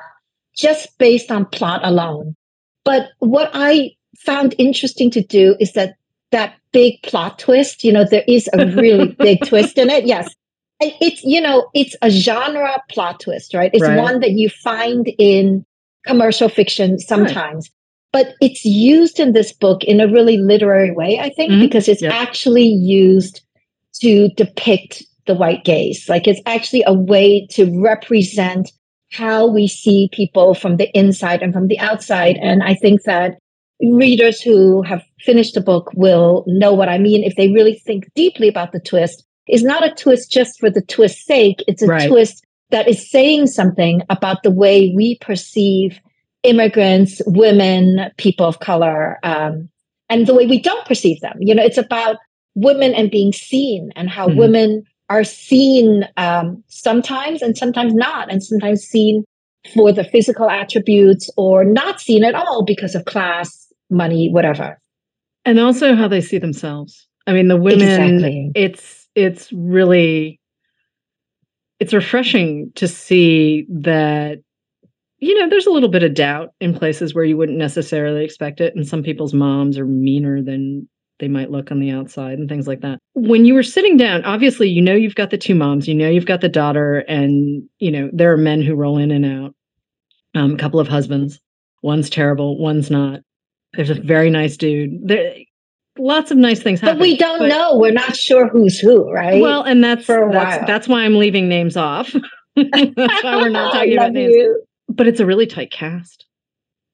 just 0.58 0.98
based 0.98 1.32
on 1.32 1.46
plot 1.46 1.82
alone. 1.84 2.36
But 2.84 3.10
what 3.20 3.52
I 3.54 3.92
found 4.18 4.56
interesting 4.58 5.12
to 5.12 5.22
do 5.22 5.56
is 5.60 5.74
that 5.74 5.96
that 6.32 6.56
big 6.72 7.02
plot 7.04 7.40
twist, 7.40 7.84
you 7.84 7.92
know, 7.92 8.06
there 8.06 8.24
is 8.28 8.50
a 8.54 8.66
really 8.68 9.08
big 9.20 9.46
twist 9.46 9.78
in 9.78 9.90
it. 9.90 10.06
Yes. 10.06 10.34
It's, 10.80 11.24
you 11.24 11.42
know, 11.42 11.70
it's 11.76 11.96
a 12.02 12.10
genre 12.10 12.82
plot 12.90 13.20
twist, 13.20 13.54
right? 13.54 13.70
It's 13.72 13.84
right. 13.84 13.98
one 13.98 14.20
that 14.22 14.32
you 14.32 14.50
find 14.50 15.08
in 15.20 15.64
commercial 16.06 16.50
fiction 16.50 17.00
sometimes. 17.00 17.70
Right. 17.70 17.78
But 18.14 18.36
it's 18.42 18.66
used 18.66 19.20
in 19.20 19.32
this 19.32 19.54
book 19.54 19.84
in 19.86 20.02
a 20.02 20.08
really 20.08 20.38
literary 20.38 20.92
way, 20.92 21.20
I 21.20 21.30
think, 21.30 21.52
mm-hmm. 21.52 21.62
because 21.62 21.88
it's 21.88 22.04
actually 22.04 22.68
used 22.68 23.42
to 24.02 24.30
depict 24.30 25.04
the 25.28 25.36
white 25.36 25.64
gaze. 25.64 26.10
Like 26.10 26.28
it's 26.28 26.42
actually 26.46 26.84
a 26.86 26.94
way 26.94 27.48
to 27.52 27.82
represent 27.82 28.72
how 29.12 29.46
we 29.48 29.68
see 29.68 30.10
people 30.12 30.54
from 30.54 30.78
the 30.78 30.90
inside 30.98 31.42
and 31.42 31.54
from 31.54 31.68
the 31.68 31.80
outside. 31.80 32.38
And 32.42 32.64
I 32.64 32.74
think 32.76 33.04
that 33.04 33.38
readers 33.82 34.42
who 34.42 34.82
have 34.84 35.04
finished 35.20 35.54
the 35.54 35.62
book 35.62 35.92
will 35.94 36.44
know 36.48 36.74
what 36.74 36.90
I 36.90 36.98
mean 36.98 37.24
if 37.24 37.36
they 37.36 37.52
really 37.52 37.76
think 37.76 38.10
deeply 38.16 38.48
about 38.48 38.72
the 38.72 38.80
twist. 38.80 39.24
It's 39.48 39.64
not 39.64 39.86
a 39.86 39.94
twist 39.96 40.32
just 40.32 40.60
for 40.60 40.70
the 40.70 40.82
twist's 40.82 41.26
sake. 41.26 41.64
It's 41.68 41.82
a 41.82 41.88
right. 41.88 42.10
twist 42.10 42.46
that 42.72 42.88
is 42.88 43.10
saying 43.10 43.48
something 43.48 44.02
about 44.10 44.44
the 44.44 44.52
way 44.52 44.94
we 44.96 45.18
perceive 45.20 46.00
immigrants, 46.44 47.22
women, 47.26 48.10
people 48.18 48.46
of 48.46 48.60
color, 48.60 49.20
um, 49.24 49.70
and 50.10 50.28
the 50.28 50.34
way 50.34 50.46
we 50.46 50.60
don't 50.60 50.86
perceive 50.86 51.20
them. 51.22 51.38
You 51.40 51.56
know, 51.56 51.64
it's 51.64 51.78
about 51.78 52.18
women 52.56 52.94
and 52.94 53.12
being 53.12 53.32
seen 53.32 53.92
and 53.96 54.10
how 54.10 54.28
mm-hmm. 54.28 54.40
women 54.40 54.84
are 55.10 55.24
seen 55.24 56.08
um, 56.18 56.64
sometimes 56.68 57.42
and 57.42 57.58
sometimes 57.58 57.94
not, 57.94 58.32
and 58.32 58.44
sometimes 58.44 58.84
seen 58.84 59.24
for 59.74 59.92
the 59.92 60.04
physical 60.04 60.50
attributes 60.50 61.30
or 61.38 61.64
not 61.64 62.00
seen 62.00 62.24
at 62.24 62.34
all 62.34 62.64
because 62.64 62.96
of 62.96 63.06
class, 63.06 63.72
money, 63.90 64.30
whatever. 64.30 64.80
And 65.46 65.60
also 65.60 65.96
how 65.96 66.08
they 66.08 66.22
see 66.22 66.38
themselves. 66.38 67.08
I 67.28 67.34
mean, 67.34 67.48
the 67.48 67.58
women, 67.58 67.82
exactly. 67.82 68.52
it's 68.56 69.08
it's 69.16 69.52
really 69.52 70.40
it's 71.82 71.94
refreshing 71.94 72.72
to 72.76 72.88
see 72.88 73.66
that 73.68 74.38
you 75.18 75.38
know 75.38 75.50
there's 75.50 75.66
a 75.66 75.72
little 75.72 75.90
bit 75.90 76.04
of 76.04 76.14
doubt 76.14 76.50
in 76.62 76.78
places 76.78 77.14
where 77.14 77.24
you 77.26 77.36
wouldn't 77.36 77.58
necessarily 77.58 78.24
expect 78.24 78.62
it 78.62 78.76
and 78.76 78.88
some 78.88 79.02
people's 79.02 79.34
moms 79.34 79.78
are 79.80 79.86
meaner 79.86 80.42
than 80.44 80.88
they 81.20 81.28
might 81.28 81.52
look 81.52 81.72
on 81.72 81.80
the 81.80 81.92
outside 81.92 82.40
and 82.40 82.50
things 82.50 82.68
like 82.68 82.82
that. 82.82 83.00
When 83.14 83.46
you 83.46 83.54
were 83.54 83.64
sitting 83.64 83.96
down, 83.96 84.24
obviously, 84.26 84.68
you 84.68 84.82
know, 84.82 84.96
you've 84.96 85.16
got 85.16 85.30
the 85.30 85.38
two 85.38 85.54
moms, 85.54 85.88
you 85.88 85.94
know, 85.94 86.10
you've 86.10 86.26
got 86.26 86.42
the 86.42 86.50
daughter, 86.50 87.00
and, 87.08 87.62
you 87.78 87.92
know, 87.92 88.10
there 88.12 88.34
are 88.34 88.38
men 88.38 88.64
who 88.64 88.74
roll 88.74 88.98
in 88.98 89.12
and 89.12 89.24
out, 89.24 89.54
um, 90.34 90.56
a 90.56 90.58
couple 90.58 90.80
of 90.80 90.88
husbands. 90.88 91.40
One's 91.84 92.10
terrible, 92.10 92.58
one's 92.58 92.90
not. 92.90 93.20
There's 93.74 93.92
a 93.92 94.02
very 94.02 94.32
nice 94.32 94.58
dude. 94.58 95.08
There, 95.08 95.36
lots 95.98 96.32
of 96.32 96.38
nice 96.38 96.62
things 96.62 96.80
happen. 96.80 96.98
But 96.98 97.02
we 97.02 97.18
don't 97.18 97.40
but, 97.40 97.48
know. 97.48 97.78
We're 97.78 97.92
not 97.92 98.16
sure 98.16 98.48
who's 98.48 98.80
who, 98.80 99.12
right? 99.12 99.42
Well, 99.42 99.64
and 99.64 99.84
that's 99.84 100.08
that's, 100.08 100.68
that's 100.68 100.88
why 100.88 101.04
I'm 101.04 101.18
leaving 101.18 101.50
names 101.50 101.78
off. 101.78 102.14
that's 102.56 103.24
why 103.24 103.36
we're 103.38 103.50
not 103.50 103.74
talking 103.74 103.94
about 103.94 104.14
names. 104.14 104.34
You. 104.34 104.64
But 104.90 105.08
it's 105.08 105.20
a 105.20 105.26
really 105.26 105.48
tight 105.48 105.72
cast. 105.72 106.26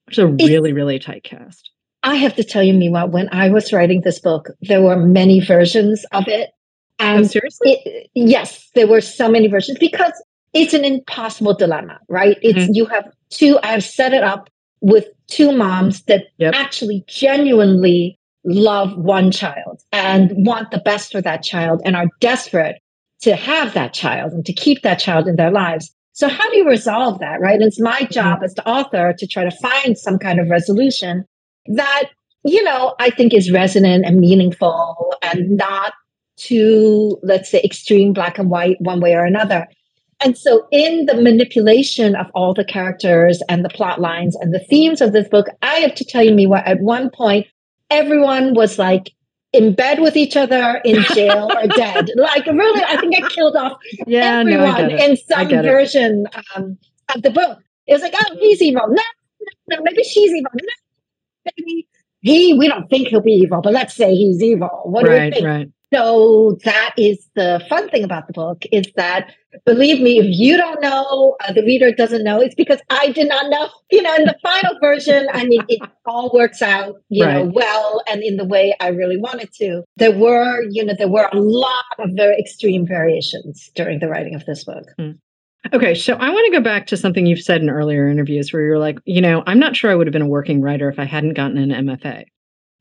It's 0.07 0.17
a 0.17 0.27
really, 0.27 0.71
really 0.71 0.99
tight 0.99 1.23
cast. 1.23 1.71
I 2.03 2.15
have 2.15 2.35
to 2.35 2.44
tell 2.44 2.63
you, 2.63 2.73
Miwa, 2.73 3.09
when 3.09 3.27
I 3.31 3.49
was 3.49 3.73
writing 3.73 4.01
this 4.01 4.19
book, 4.19 4.49
there 4.61 4.81
were 4.81 4.95
many 4.95 5.39
versions 5.39 6.05
of 6.11 6.27
it. 6.27 6.51
And 6.99 7.25
oh, 7.25 7.27
seriously? 7.27 7.81
It, 7.85 8.09
yes, 8.15 8.69
there 8.75 8.88
were 8.88 9.01
so 9.01 9.29
many 9.29 9.47
versions 9.47 9.77
because 9.77 10.13
it's 10.53 10.73
an 10.73 10.85
impossible 10.85 11.53
dilemma, 11.53 11.99
right? 12.07 12.38
It's 12.41 12.59
mm-hmm. 12.59 12.73
you 12.73 12.85
have 12.85 13.11
two, 13.29 13.59
I've 13.61 13.83
set 13.83 14.13
it 14.13 14.23
up 14.23 14.49
with 14.79 15.07
two 15.27 15.51
moms 15.51 16.03
that 16.03 16.27
yep. 16.38 16.53
actually 16.55 17.03
genuinely 17.07 18.17
love 18.47 18.97
one 18.97 19.29
child 19.29 19.83
and 19.91 20.31
want 20.38 20.71
the 20.71 20.79
best 20.79 21.11
for 21.11 21.21
that 21.21 21.44
child 21.44 21.81
and 21.85 21.95
are 21.95 22.07
desperate 22.21 22.77
to 23.21 23.35
have 23.35 23.73
that 23.73 23.94
child 23.94 24.31
and 24.31 24.45
to 24.45 24.54
keep 24.54 24.81
that 24.81 24.99
child 24.99 25.27
in 25.27 25.35
their 25.35 25.51
lives. 25.51 25.94
So 26.13 26.30
how 26.30 26.49
do 26.49 26.57
you 26.57 26.68
resolve 26.68 27.19
that, 27.19 27.42
right? 27.42 27.61
It's 27.61 27.80
my 27.80 28.04
job 28.06 28.37
mm-hmm. 28.37 28.45
as 28.45 28.54
the 28.56 28.68
author 28.68 29.13
to 29.18 29.27
try 29.27 29.44
to 29.44 29.51
find 29.51 29.97
some 29.97 30.18
kind 30.18 30.39
of 30.39 30.49
resolution 30.49 31.25
that, 31.68 32.09
you 32.44 32.63
know, 32.63 32.95
I 32.99 33.09
think 33.09 33.33
is 33.33 33.51
resonant 33.51 34.06
and 34.06 34.19
meaningful 34.19 35.13
and 35.21 35.57
not 35.57 35.94
too, 36.37 37.19
let's 37.23 37.51
say, 37.51 37.61
extreme 37.63 38.13
black 38.13 38.39
and 38.39 38.49
white 38.49 38.80
one 38.80 39.01
way 39.01 39.13
or 39.13 39.25
another. 39.25 39.68
And 40.19 40.35
so, 40.35 40.68
in 40.71 41.06
the 41.06 41.21
manipulation 41.21 42.16
of 42.16 42.25
all 42.33 42.54
the 42.54 42.66
characters 42.66 43.44
and 43.49 43.63
the 43.63 43.69
plot 43.69 44.01
lines 44.01 44.35
and 44.35 44.51
the 44.51 44.59
themes 44.59 45.01
of 45.01 45.11
this 45.11 45.27
book, 45.27 45.47
I 45.61 45.75
have 45.75 45.94
to 45.95 46.06
tell 46.06 46.23
you, 46.23 46.31
Miwa, 46.31 46.63
at 46.66 46.80
one 46.80 47.11
point, 47.11 47.45
everyone 47.89 48.53
was 48.53 48.77
like 48.77 49.11
in 49.53 49.73
bed 49.73 49.99
with 49.99 50.15
each 50.15 50.35
other, 50.35 50.81
in 50.83 51.03
jail, 51.13 51.49
or 51.56 51.67
dead. 51.75 52.09
Like, 52.15 52.45
really, 52.45 52.83
I 52.83 52.97
think 52.97 53.15
I 53.15 53.27
killed 53.29 53.56
off 53.56 53.79
yeah, 54.06 54.39
everyone 54.39 54.89
no, 54.89 54.95
in 54.95 55.17
some 55.17 55.49
version 55.49 56.25
um, 56.56 56.77
of 57.15 57.21
the 57.21 57.29
book. 57.29 57.59
It 57.87 57.94
was 57.94 58.01
like, 58.01 58.13
oh, 58.15 58.35
he's 58.39 58.61
evil. 58.61 58.87
No, 58.87 58.95
no, 59.41 59.77
no, 59.77 59.83
maybe 59.83 60.03
she's 60.03 60.31
evil. 60.31 60.51
No, 60.53 60.73
maybe 61.45 61.87
he, 62.21 62.57
we 62.57 62.67
don't 62.67 62.89
think 62.89 63.07
he'll 63.07 63.21
be 63.21 63.31
evil, 63.31 63.61
but 63.61 63.73
let's 63.73 63.94
say 63.94 64.13
he's 64.13 64.44
evil. 64.44 64.81
What 64.83 65.06
do 65.06 65.11
right, 65.11 65.25
we 65.25 65.31
think? 65.31 65.45
Right. 65.45 65.69
So 65.94 66.57
that 66.65 66.94
is 66.97 67.29
the 67.35 67.63
fun 67.69 67.89
thing 67.89 68.03
about 68.03 68.27
the 68.27 68.33
book 68.33 68.63
is 68.71 68.87
that, 68.97 69.33
believe 69.65 70.01
me, 70.01 70.19
if 70.19 70.25
you 70.27 70.57
don't 70.57 70.81
know, 70.81 71.37
uh, 71.47 71.53
the 71.53 71.63
reader 71.63 71.91
doesn't 71.91 72.23
know, 72.23 72.41
it's 72.41 72.56
because 72.56 72.79
I 72.89 73.11
did 73.11 73.29
not 73.29 73.49
know. 73.49 73.69
You 73.89 74.01
know, 74.01 74.15
in 74.15 74.25
the 74.25 74.35
final 74.44 74.77
version, 74.81 75.27
I 75.31 75.45
mean, 75.45 75.63
it 75.69 75.81
all 76.06 76.29
works 76.33 76.61
out, 76.61 77.01
you 77.07 77.23
right. 77.23 77.45
know, 77.45 77.51
well 77.53 78.01
and 78.09 78.21
in 78.21 78.35
the 78.35 78.44
way 78.44 78.75
I 78.81 78.89
really 78.89 79.17
wanted 79.17 79.53
to. 79.53 79.83
There 79.95 80.11
were, 80.11 80.61
you 80.69 80.83
know, 80.83 80.94
there 80.97 81.07
were 81.07 81.29
a 81.31 81.39
lot 81.39 81.85
of 81.99 82.09
very 82.13 82.37
extreme 82.37 82.85
variations 82.85 83.71
during 83.75 83.99
the 83.99 84.09
writing 84.09 84.35
of 84.35 84.45
this 84.45 84.65
book. 84.65 84.85
Mm. 84.99 85.17
Okay, 85.73 85.95
so 85.95 86.13
I 86.15 86.29
want 86.29 86.45
to 86.45 86.57
go 86.57 86.63
back 86.63 86.87
to 86.87 86.97
something 86.97 87.25
you've 87.25 87.41
said 87.41 87.61
in 87.61 87.69
earlier 87.69 88.07
interviews 88.07 88.53
where 88.53 88.61
you're 88.61 88.79
like, 88.79 88.99
you 89.06 89.21
know, 89.21 89.44
I'm 89.47 89.59
not 89.59 89.75
sure 89.75 89.91
I 89.91 89.95
would 89.95 90.07
have 90.07 90.13
been 90.13 90.21
a 90.21 90.27
working 90.27 90.61
writer 90.61 90.89
if 90.89 90.99
I 90.99 91.06
hadn't 91.06 91.33
gotten 91.33 91.57
an 91.57 91.87
MFA. 91.87 92.25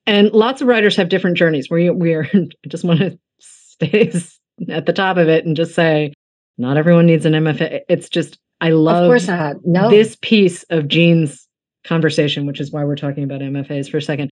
And 0.06 0.30
lots 0.32 0.60
of 0.60 0.68
writers 0.68 0.96
have 0.96 1.08
different 1.08 1.36
journeys 1.36 1.68
where 1.68 1.92
we 1.92 2.14
are, 2.14 2.26
I 2.34 2.68
just 2.68 2.84
want 2.84 3.00
to 3.00 3.18
stay 3.40 4.12
at 4.68 4.86
the 4.86 4.92
top 4.92 5.16
of 5.16 5.28
it 5.28 5.44
and 5.44 5.56
just 5.56 5.75
say, 5.75 6.12
not 6.58 6.76
everyone 6.76 7.06
needs 7.06 7.26
an 7.26 7.32
MFA. 7.32 7.80
It's 7.88 8.08
just, 8.08 8.38
I 8.60 8.70
love 8.70 9.04
of 9.04 9.08
course 9.08 9.28
not. 9.28 9.56
No. 9.64 9.90
this 9.90 10.16
piece 10.22 10.62
of 10.70 10.88
Jean's 10.88 11.46
conversation, 11.84 12.46
which 12.46 12.60
is 12.60 12.72
why 12.72 12.84
we're 12.84 12.96
talking 12.96 13.25
about 13.25 13.40
MFAs 13.40 13.90
for 13.90 13.98
a 13.98 14.02
second. 14.02 14.30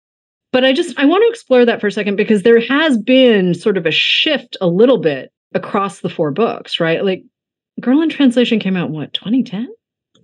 But 0.52 0.64
I 0.64 0.72
just, 0.72 0.98
I 0.98 1.04
want 1.04 1.22
to 1.22 1.28
explore 1.30 1.64
that 1.64 1.80
for 1.80 1.86
a 1.86 1.92
second 1.92 2.16
because 2.16 2.42
there 2.42 2.60
has 2.60 2.98
been 2.98 3.54
sort 3.54 3.76
of 3.78 3.86
a 3.86 3.90
shift 3.90 4.56
a 4.60 4.66
little 4.66 4.98
bit 4.98 5.32
across 5.54 6.00
the 6.00 6.08
four 6.08 6.32
books, 6.32 6.80
right? 6.80 7.04
Like 7.04 7.22
Girl 7.80 8.02
in 8.02 8.08
Translation 8.08 8.58
came 8.58 8.76
out 8.76 8.88
in 8.88 8.94
what, 8.94 9.12
2010? 9.14 9.68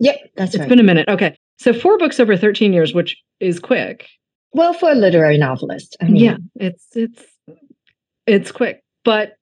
Yep, 0.00 0.16
that's 0.36 0.54
It's 0.54 0.60
right. 0.60 0.68
been 0.68 0.80
a 0.80 0.84
minute. 0.84 1.08
Okay. 1.08 1.36
So 1.58 1.72
four 1.72 1.96
books 1.96 2.20
over 2.20 2.36
13 2.36 2.72
years, 2.72 2.92
which 2.92 3.16
is 3.40 3.58
quick. 3.58 4.08
Well, 4.56 4.72
for 4.72 4.90
a 4.90 4.94
literary 4.94 5.38
novelist. 5.38 5.96
I 6.00 6.06
mean, 6.06 6.16
yeah, 6.16 6.36
it's 6.54 6.86
it's 6.96 7.22
it's 8.26 8.50
quick. 8.50 8.82
But 9.04 9.36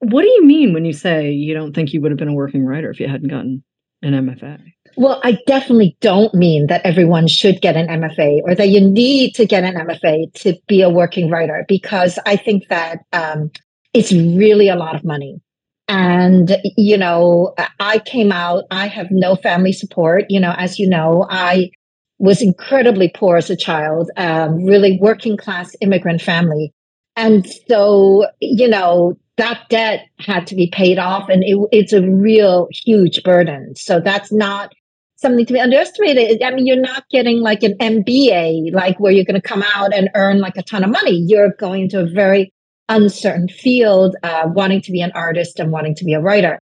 what 0.00 0.22
do 0.22 0.28
you 0.28 0.44
mean 0.44 0.72
when 0.72 0.84
you 0.84 0.92
say 0.92 1.30
you 1.30 1.54
don't 1.54 1.74
think 1.74 1.92
you 1.92 2.00
would 2.00 2.10
have 2.10 2.18
been 2.18 2.28
a 2.28 2.34
working 2.34 2.64
writer 2.64 2.90
if 2.90 3.00
you 3.00 3.08
hadn't 3.08 3.28
gotten 3.28 3.64
an 4.02 4.12
MFA? 4.12 4.60
Well, 4.96 5.20
I 5.24 5.38
definitely 5.46 5.96
don't 6.00 6.34
mean 6.34 6.66
that 6.66 6.84
everyone 6.84 7.28
should 7.28 7.60
get 7.60 7.76
an 7.76 7.86
MFA 7.86 8.40
or 8.44 8.54
that 8.54 8.68
you 8.68 8.80
need 8.80 9.34
to 9.36 9.46
get 9.46 9.64
an 9.64 9.74
MFA 9.74 10.32
to 10.42 10.54
be 10.66 10.82
a 10.82 10.90
working 10.90 11.30
writer, 11.30 11.64
because 11.66 12.18
I 12.26 12.36
think 12.36 12.68
that 12.68 13.00
um, 13.12 13.50
it's 13.94 14.12
really 14.12 14.68
a 14.68 14.76
lot 14.76 14.94
of 14.94 15.04
money. 15.04 15.40
And, 15.88 16.58
you 16.76 16.98
know, 16.98 17.54
I 17.80 18.00
came 18.00 18.30
out, 18.30 18.64
I 18.70 18.88
have 18.88 19.06
no 19.10 19.36
family 19.36 19.72
support. 19.72 20.26
You 20.28 20.38
know, 20.38 20.54
as 20.58 20.78
you 20.78 20.88
know, 20.88 21.26
I 21.30 21.70
was 22.18 22.42
incredibly 22.42 23.08
poor 23.08 23.36
as 23.36 23.50
a 23.50 23.56
child, 23.56 24.10
um, 24.16 24.64
really 24.64 24.98
working 25.00 25.36
class 25.36 25.74
immigrant 25.80 26.20
family. 26.20 26.72
And 27.16 27.48
so, 27.68 28.26
you 28.40 28.68
know, 28.68 29.18
that 29.36 29.68
debt 29.68 30.06
had 30.18 30.46
to 30.48 30.54
be 30.54 30.68
paid 30.68 30.98
off 30.98 31.28
and 31.28 31.42
it, 31.44 31.56
it's 31.72 31.92
a 31.92 32.02
real 32.02 32.68
huge 32.72 33.22
burden. 33.22 33.74
So 33.76 34.00
that's 34.00 34.32
not 34.32 34.72
something 35.16 35.46
to 35.46 35.52
be 35.52 35.60
underestimated. 35.60 36.42
I 36.42 36.50
mean, 36.52 36.66
you're 36.66 36.80
not 36.80 37.08
getting 37.10 37.40
like 37.40 37.62
an 37.62 37.76
MBA, 37.78 38.72
like 38.72 38.98
where 39.00 39.12
you're 39.12 39.24
going 39.24 39.40
to 39.40 39.48
come 39.48 39.64
out 39.74 39.92
and 39.92 40.10
earn 40.14 40.40
like 40.40 40.56
a 40.56 40.62
ton 40.62 40.84
of 40.84 40.90
money. 40.90 41.24
You're 41.26 41.52
going 41.58 41.88
to 41.90 42.00
a 42.00 42.06
very 42.06 42.52
uncertain 42.88 43.48
field, 43.48 44.16
uh, 44.22 44.44
wanting 44.46 44.80
to 44.82 44.92
be 44.92 45.00
an 45.00 45.12
artist 45.14 45.58
and 45.58 45.72
wanting 45.72 45.94
to 45.96 46.04
be 46.04 46.14
a 46.14 46.20
writer. 46.20 46.58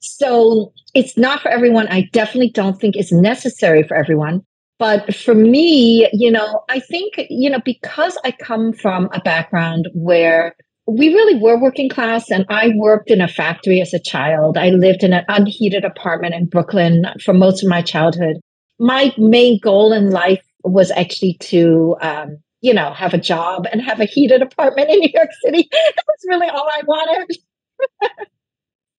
So 0.00 0.72
it's 0.94 1.16
not 1.16 1.40
for 1.40 1.50
everyone. 1.50 1.88
I 1.88 2.08
definitely 2.12 2.50
don't 2.50 2.80
think 2.80 2.96
it's 2.96 3.12
necessary 3.12 3.82
for 3.82 3.96
everyone. 3.96 4.44
But 4.80 5.14
for 5.14 5.34
me, 5.34 6.08
you 6.14 6.30
know, 6.30 6.64
I 6.70 6.80
think, 6.80 7.20
you 7.28 7.50
know, 7.50 7.60
because 7.62 8.16
I 8.24 8.30
come 8.32 8.72
from 8.72 9.10
a 9.12 9.20
background 9.20 9.90
where 9.92 10.56
we 10.86 11.12
really 11.12 11.38
were 11.38 11.60
working 11.60 11.90
class 11.90 12.30
and 12.30 12.46
I 12.48 12.72
worked 12.76 13.10
in 13.10 13.20
a 13.20 13.28
factory 13.28 13.82
as 13.82 13.92
a 13.92 13.98
child. 13.98 14.56
I 14.56 14.70
lived 14.70 15.04
in 15.04 15.12
an 15.12 15.26
unheated 15.28 15.84
apartment 15.84 16.34
in 16.34 16.46
Brooklyn 16.46 17.04
for 17.22 17.34
most 17.34 17.62
of 17.62 17.68
my 17.68 17.82
childhood. 17.82 18.38
My 18.78 19.14
main 19.18 19.60
goal 19.62 19.92
in 19.92 20.12
life 20.12 20.42
was 20.64 20.90
actually 20.92 21.34
to, 21.40 21.96
um, 22.00 22.38
you 22.62 22.72
know, 22.72 22.94
have 22.94 23.12
a 23.12 23.18
job 23.18 23.66
and 23.70 23.82
have 23.82 24.00
a 24.00 24.06
heated 24.06 24.40
apartment 24.40 24.88
in 24.88 25.00
New 25.00 25.10
York 25.12 25.30
City. 25.44 25.68
That 25.72 26.04
was 26.08 26.24
really 26.26 26.48
all 26.48 26.66
I 26.66 26.80
wanted. 26.86 27.36
all 28.02 28.08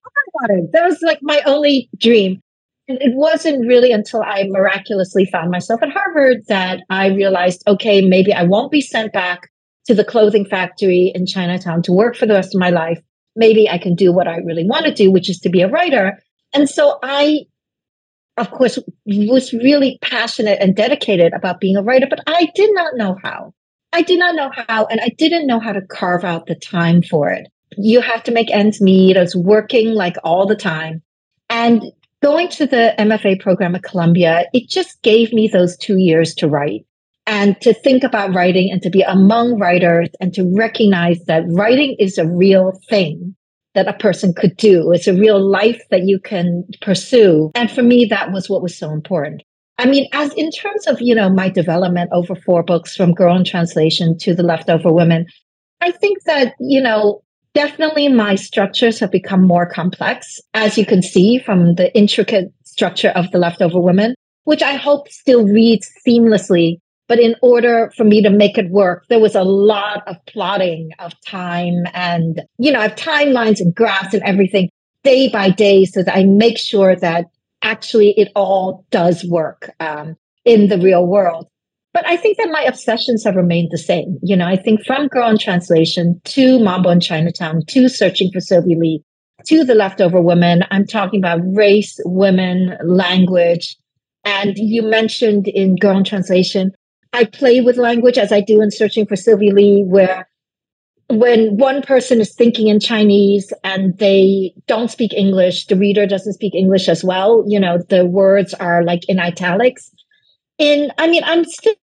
I 0.05 0.29
wanted. 0.35 0.73
That 0.73 0.87
was 0.87 1.01
like 1.01 1.21
my 1.23 1.41
only 1.47 1.89
dream. 1.97 2.43
It 3.01 3.15
wasn't 3.15 3.67
really 3.67 3.93
until 3.93 4.23
I 4.23 4.45
miraculously 4.49 5.27
found 5.27 5.51
myself 5.51 5.83
at 5.83 5.91
Harvard 5.91 6.39
that 6.49 6.81
I 6.91 7.09
realized, 7.09 7.63
okay, 7.67 8.01
maybe 8.01 8.33
I 8.33 8.43
won't 8.43 8.73
be 8.73 8.81
sent 8.81 9.13
back 9.13 9.51
to 9.87 9.95
the 9.95 10.05
clothing 10.05 10.45
factory 10.45 11.13
in 11.15 11.27
Chinatown 11.27 11.83
to 11.83 11.93
work 11.93 12.17
for 12.17 12.27
the 12.27 12.35
rest 12.35 12.55
of 12.55 12.61
my 12.61 12.71
life. 12.71 13.01
Maybe 13.37 13.69
I 13.69 13.79
can 13.79 13.95
do 13.95 14.13
what 14.13 14.29
I 14.29 14.37
really 14.39 14.65
want 14.65 14.87
to 14.87 14.95
do, 14.95 15.11
which 15.11 15.31
is 15.31 15.39
to 15.41 15.49
be 15.49 15.63
a 15.63 15.69
writer. 15.69 16.19
And 16.53 16.69
so 16.69 16.99
I, 17.03 17.41
of 18.37 18.51
course, 18.51 18.79
was 19.07 19.53
really 19.53 19.99
passionate 20.03 20.59
and 20.61 20.75
dedicated 20.75 21.33
about 21.33 21.61
being 21.61 21.77
a 21.77 21.83
writer, 21.83 22.07
but 22.09 22.21
I 22.27 22.51
did 22.55 22.71
not 22.75 22.97
know 22.97 23.17
how. 23.23 23.55
I 23.93 24.03
did 24.03 24.19
not 24.19 24.35
know 24.35 24.51
how, 24.69 24.87
and 24.87 25.01
I 25.01 25.11
didn't 25.19 25.47
know 25.47 25.61
how 25.61 25.73
to 25.73 25.81
carve 25.81 26.25
out 26.25 26.47
the 26.47 26.55
time 26.55 27.03
for 27.03 27.31
it. 27.31 27.49
You 27.77 28.01
have 28.01 28.23
to 28.25 28.33
make 28.33 28.51
ends 28.51 28.81
meet. 28.81 29.17
I 29.17 29.21
was 29.21 29.37
working 29.37 29.95
like 29.95 30.17
all 30.23 30.47
the 30.47 30.57
time. 30.57 31.03
And 31.49 31.83
going 32.23 32.49
to 32.51 32.67
the 32.67 32.95
MFA 32.99 33.41
program 33.41 33.75
at 33.75 33.83
Columbia, 33.83 34.47
it 34.53 34.69
just 34.69 35.01
gave 35.03 35.33
me 35.33 35.49
those 35.49 35.77
two 35.77 35.97
years 35.97 36.35
to 36.35 36.49
write 36.49 36.87
and 37.27 37.61
to 37.61 37.73
think 37.73 38.03
about 38.03 38.35
writing 38.35 38.71
and 38.71 38.83
to 38.83 38.91
be 38.91 39.03
among 39.03 39.59
writers 39.59 40.09
and 40.21 40.35
to 40.35 40.45
recognize 40.57 41.23
that 41.25 41.45
writing 41.49 41.97
is 41.99 42.19
a 42.19 42.27
real 42.27 42.73
thing 42.89 43.35
that 43.75 43.89
a 43.89 43.93
person 43.93 44.35
could 44.35 44.57
do. 44.57 44.91
It's 44.93 45.07
a 45.07 45.15
real 45.15 45.41
life 45.41 45.81
that 45.91 46.03
you 46.05 46.19
can 46.19 46.65
pursue. 46.81 47.53
And 47.55 47.71
for 47.71 47.83
me, 47.83 48.05
that 48.07 48.33
was 48.33 48.51
what 48.51 48.63
was 48.63 48.77
so 48.77 48.91
important. 48.91 49.43
I 49.79 49.87
mean, 49.87 50.09
as 50.13 50.35
in 50.35 50.51
terms 50.51 50.87
of, 50.87 51.01
you 51.01 51.15
know, 51.15 51.31
my 51.31 51.49
development 51.49 52.11
over 52.13 52.35
four 52.35 52.63
books 52.63 52.97
from 52.97 53.15
Girl 53.15 53.37
in 53.37 53.45
Translation 53.45 54.19
to 54.19 54.35
The 54.35 54.43
Leftover 54.43 54.93
Women, 54.93 55.27
I 55.81 55.93
think 55.93 56.25
that, 56.25 56.55
you 56.59 56.83
know, 56.83 57.23
definitely 57.55 58.09
my 58.09 58.35
structures 58.35 58.99
have 59.01 59.11
become 59.11 59.47
more 59.47 59.67
complex, 59.67 60.41
as 60.55 60.79
you 60.79 60.87
can 60.87 61.03
see 61.03 61.39
from 61.39 61.75
the 61.75 61.95
intricate 61.97 62.53
structure 62.65 63.11
of 63.11 63.31
The 63.31 63.39
Leftover 63.39 63.81
Women, 63.81 64.15
which 64.45 64.63
I 64.63 64.75
hope 64.75 65.09
still 65.09 65.45
reads 65.47 65.91
seamlessly 66.07 66.79
but 67.11 67.19
in 67.19 67.35
order 67.43 67.93
for 67.97 68.05
me 68.05 68.23
to 68.23 68.31
make 68.31 68.57
it 68.57 68.71
work, 68.71 69.05
there 69.09 69.19
was 69.19 69.35
a 69.35 69.43
lot 69.43 70.07
of 70.07 70.15
plotting 70.27 70.91
of 71.01 71.13
time 71.23 71.83
and, 71.93 72.41
you 72.59 72.71
know, 72.71 72.79
I 72.79 72.83
have 72.83 72.95
timelines 72.95 73.59
and 73.59 73.75
graphs 73.75 74.15
and 74.15 74.23
everything 74.23 74.71
day 75.03 75.29
by 75.29 75.51
day 75.51 75.87
so 75.87 76.05
that 76.05 76.17
I 76.17 76.23
make 76.23 76.57
sure 76.57 76.95
that 76.95 77.25
actually 77.63 78.13
it 78.13 78.31
all 78.37 78.87
does 78.93 79.25
work 79.25 79.73
um, 79.81 80.17
in 80.45 80.69
the 80.69 80.79
real 80.79 81.05
world. 81.05 81.49
But 81.93 82.07
I 82.07 82.17
think 82.17 82.39
that 82.39 82.51
my 82.53 82.63
obsessions 82.63 83.25
have 83.25 83.35
remained 83.35 83.71
the 83.73 83.79
same. 83.79 84.19
You 84.23 84.37
know, 84.37 84.47
I 84.47 84.57
think 84.57 84.85
from 84.87 85.09
Girl 85.09 85.29
in 85.29 85.39
Translation 85.39 86.21
to 86.25 86.59
Mambo 86.61 86.91
in 86.91 87.01
Chinatown 87.01 87.63
to 87.69 87.89
Searching 87.89 88.31
for 88.33 88.41
Sylvie 88.41 88.77
Lee 88.77 89.03
to 89.47 89.65
The 89.65 89.75
Leftover 89.75 90.21
Women, 90.21 90.65
I'm 90.71 90.87
talking 90.87 91.21
about 91.21 91.41
race, 91.43 91.99
women, 92.05 92.77
language. 92.85 93.77
And 94.25 94.57
you 94.57 94.83
mentioned 94.83 95.49
in 95.49 95.77
Girl 95.77 95.97
in 95.97 96.05
Translation, 96.05 96.73
I 97.13 97.25
play 97.25 97.61
with 97.61 97.77
language 97.77 98.19
as 98.19 98.33
I 98.33 98.41
do 98.41 98.61
in 98.61 98.71
Searching 98.71 99.07
for 99.07 99.17
Sylvie 99.17 99.51
Lee, 99.51 99.83
where 99.85 100.29
when 101.09 101.57
one 101.57 101.83
person 101.83 102.21
is 102.21 102.35
thinking 102.35 102.69
in 102.69 102.79
Chinese 102.79 103.53
and 103.65 103.99
they 103.99 104.55
don't 104.69 104.91
speak 104.91 105.13
English, 105.13 105.67
the 105.67 105.77
reader 105.77 106.07
doesn't 106.07 106.35
speak 106.35 106.55
English 106.55 106.89
as 106.89 107.03
well. 107.03 107.45
You 107.49 107.59
know, 107.59 107.79
the 107.89 108.07
words 108.07 108.55
are 108.55 108.85
like 108.85 109.09
in 109.09 109.19
italics. 109.19 109.91
In, 110.59 110.93
I 110.99 111.09
mean, 111.09 111.25
I'm 111.25 111.45
still 111.45 111.75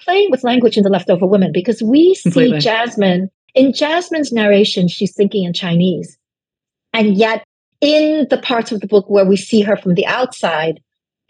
playing 0.00 0.30
with 0.30 0.44
language 0.44 0.76
in 0.76 0.82
The 0.82 0.90
Leftover 0.90 1.26
Women 1.26 1.52
because 1.52 1.82
we 1.82 2.16
Completely. 2.22 2.60
see 2.60 2.64
Jasmine, 2.64 3.30
in 3.54 3.72
Jasmine's 3.72 4.32
narration, 4.32 4.88
she's 4.88 5.14
thinking 5.14 5.44
in 5.44 5.52
Chinese. 5.52 6.18
And 6.92 7.16
yet, 7.16 7.44
in 7.80 8.26
the 8.30 8.38
parts 8.38 8.72
of 8.72 8.80
the 8.80 8.86
book 8.86 9.08
where 9.08 9.26
we 9.26 9.36
see 9.36 9.60
her 9.62 9.76
from 9.76 9.94
the 9.94 10.06
outside, 10.06 10.80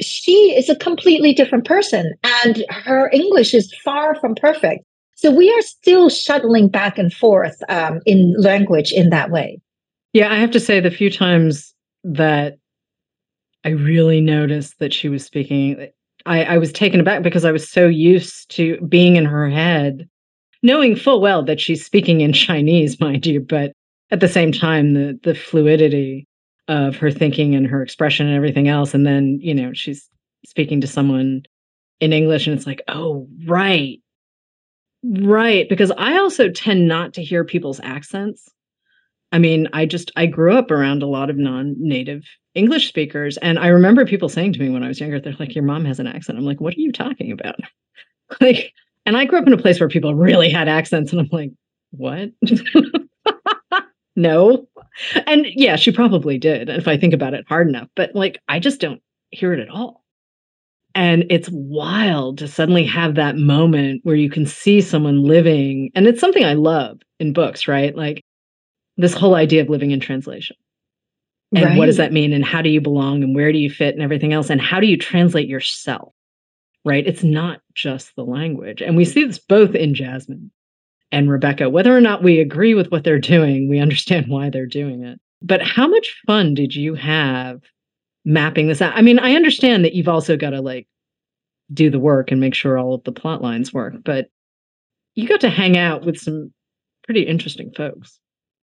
she 0.00 0.54
is 0.56 0.68
a 0.68 0.76
completely 0.76 1.32
different 1.32 1.64
person 1.64 2.12
and 2.44 2.64
her 2.70 3.10
English 3.12 3.54
is 3.54 3.72
far 3.84 4.14
from 4.16 4.34
perfect. 4.34 4.84
So 5.14 5.30
we 5.30 5.50
are 5.50 5.62
still 5.62 6.10
shuttling 6.10 6.68
back 6.68 6.98
and 6.98 7.12
forth 7.12 7.56
um, 7.68 8.00
in 8.04 8.34
language 8.38 8.92
in 8.92 9.10
that 9.10 9.30
way. 9.30 9.60
Yeah, 10.12 10.32
I 10.32 10.36
have 10.36 10.50
to 10.52 10.60
say 10.60 10.80
the 10.80 10.90
few 10.90 11.10
times 11.10 11.74
that 12.02 12.58
I 13.64 13.70
really 13.70 14.20
noticed 14.20 14.78
that 14.78 14.92
she 14.92 15.08
was 15.08 15.24
speaking, 15.24 15.88
I, 16.26 16.44
I 16.44 16.58
was 16.58 16.72
taken 16.72 17.00
aback 17.00 17.22
because 17.22 17.44
I 17.44 17.52
was 17.52 17.68
so 17.68 17.86
used 17.86 18.50
to 18.50 18.80
being 18.88 19.16
in 19.16 19.24
her 19.26 19.48
head, 19.48 20.08
knowing 20.62 20.96
full 20.96 21.20
well 21.20 21.42
that 21.44 21.60
she's 21.60 21.84
speaking 21.84 22.20
in 22.20 22.32
Chinese, 22.46 23.00
mind 23.00 23.26
you, 23.26 23.40
but 23.40 23.72
at 24.10 24.20
the 24.20 24.28
same 24.28 24.52
time, 24.52 24.94
the 24.94 25.18
the 25.22 25.34
fluidity 25.34 26.26
of 26.68 26.96
her 26.96 27.10
thinking 27.10 27.54
and 27.54 27.66
her 27.66 27.82
expression 27.82 28.26
and 28.26 28.36
everything 28.36 28.68
else. 28.68 28.94
And 28.94 29.06
then, 29.06 29.38
you 29.40 29.54
know, 29.54 29.72
she's 29.72 30.08
speaking 30.46 30.80
to 30.80 30.86
someone 30.86 31.42
in 32.00 32.12
English 32.12 32.46
and 32.46 32.56
it's 32.56 32.66
like, 32.66 32.82
oh, 32.88 33.28
right. 33.46 33.98
Right. 35.02 35.68
Because 35.68 35.92
I 35.98 36.16
also 36.18 36.50
tend 36.50 36.88
not 36.88 37.12
to 37.14 37.22
hear 37.22 37.44
people's 37.44 37.80
accents. 37.82 38.48
I 39.34 39.38
mean, 39.38 39.66
I 39.72 39.84
just, 39.84 40.12
I 40.14 40.26
grew 40.26 40.56
up 40.56 40.70
around 40.70 41.02
a 41.02 41.08
lot 41.08 41.28
of 41.28 41.36
non 41.36 41.74
native 41.76 42.22
English 42.54 42.86
speakers. 42.86 43.36
And 43.38 43.58
I 43.58 43.66
remember 43.66 44.06
people 44.06 44.28
saying 44.28 44.52
to 44.52 44.60
me 44.60 44.70
when 44.70 44.84
I 44.84 44.88
was 44.88 45.00
younger, 45.00 45.18
they're 45.18 45.34
like, 45.40 45.56
your 45.56 45.64
mom 45.64 45.84
has 45.86 45.98
an 45.98 46.06
accent. 46.06 46.38
I'm 46.38 46.44
like, 46.44 46.60
what 46.60 46.72
are 46.74 46.80
you 46.80 46.92
talking 46.92 47.32
about? 47.32 47.56
like, 48.40 48.72
and 49.04 49.16
I 49.16 49.24
grew 49.24 49.40
up 49.40 49.46
in 49.48 49.52
a 49.52 49.58
place 49.58 49.80
where 49.80 49.88
people 49.88 50.14
really 50.14 50.48
had 50.48 50.68
accents. 50.68 51.10
And 51.10 51.20
I'm 51.20 51.28
like, 51.32 51.50
what? 51.90 52.30
no. 54.16 54.68
And 55.26 55.46
yeah, 55.46 55.74
she 55.74 55.90
probably 55.90 56.38
did, 56.38 56.68
if 56.68 56.86
I 56.86 56.96
think 56.96 57.12
about 57.12 57.34
it 57.34 57.44
hard 57.48 57.68
enough. 57.68 57.88
But 57.96 58.14
like, 58.14 58.38
I 58.46 58.60
just 58.60 58.80
don't 58.80 59.02
hear 59.30 59.52
it 59.52 59.58
at 59.58 59.68
all. 59.68 60.04
And 60.94 61.24
it's 61.28 61.48
wild 61.50 62.38
to 62.38 62.46
suddenly 62.46 62.84
have 62.84 63.16
that 63.16 63.36
moment 63.36 64.02
where 64.04 64.14
you 64.14 64.30
can 64.30 64.46
see 64.46 64.80
someone 64.80 65.24
living. 65.24 65.90
And 65.96 66.06
it's 66.06 66.20
something 66.20 66.44
I 66.44 66.54
love 66.54 67.00
in 67.18 67.32
books, 67.32 67.66
right? 67.66 67.96
Like 67.96 68.22
this 68.96 69.14
whole 69.14 69.34
idea 69.34 69.62
of 69.62 69.68
living 69.68 69.90
in 69.90 70.00
translation. 70.00 70.56
And 71.54 71.78
what 71.78 71.86
does 71.86 71.98
that 71.98 72.12
mean? 72.12 72.32
And 72.32 72.44
how 72.44 72.62
do 72.62 72.68
you 72.68 72.80
belong? 72.80 73.22
And 73.22 73.34
where 73.34 73.52
do 73.52 73.58
you 73.58 73.70
fit? 73.70 73.94
And 73.94 74.02
everything 74.02 74.32
else? 74.32 74.50
And 74.50 74.60
how 74.60 74.80
do 74.80 74.88
you 74.88 74.96
translate 74.96 75.48
yourself? 75.48 76.12
Right? 76.84 77.06
It's 77.06 77.22
not 77.22 77.60
just 77.74 78.14
the 78.16 78.24
language. 78.24 78.82
And 78.82 78.96
we 78.96 79.04
see 79.04 79.24
this 79.24 79.38
both 79.38 79.74
in 79.74 79.94
Jasmine 79.94 80.50
and 81.12 81.30
Rebecca. 81.30 81.70
Whether 81.70 81.96
or 81.96 82.00
not 82.00 82.24
we 82.24 82.40
agree 82.40 82.74
with 82.74 82.90
what 82.90 83.04
they're 83.04 83.20
doing, 83.20 83.68
we 83.68 83.78
understand 83.78 84.26
why 84.28 84.50
they're 84.50 84.66
doing 84.66 85.04
it. 85.04 85.20
But 85.42 85.62
how 85.62 85.86
much 85.86 86.20
fun 86.26 86.54
did 86.54 86.74
you 86.74 86.94
have 86.94 87.60
mapping 88.24 88.66
this 88.66 88.82
out? 88.82 88.96
I 88.96 89.02
mean, 89.02 89.20
I 89.20 89.34
understand 89.34 89.84
that 89.84 89.94
you've 89.94 90.08
also 90.08 90.36
got 90.36 90.50
to 90.50 90.60
like 90.60 90.88
do 91.72 91.88
the 91.88 92.00
work 92.00 92.30
and 92.30 92.40
make 92.40 92.54
sure 92.54 92.78
all 92.78 92.94
of 92.94 93.04
the 93.04 93.12
plot 93.12 93.42
lines 93.42 93.72
work, 93.72 93.94
but 94.04 94.26
you 95.14 95.28
got 95.28 95.40
to 95.42 95.50
hang 95.50 95.78
out 95.78 96.04
with 96.04 96.18
some 96.18 96.52
pretty 97.04 97.22
interesting 97.22 97.70
folks. 97.76 98.18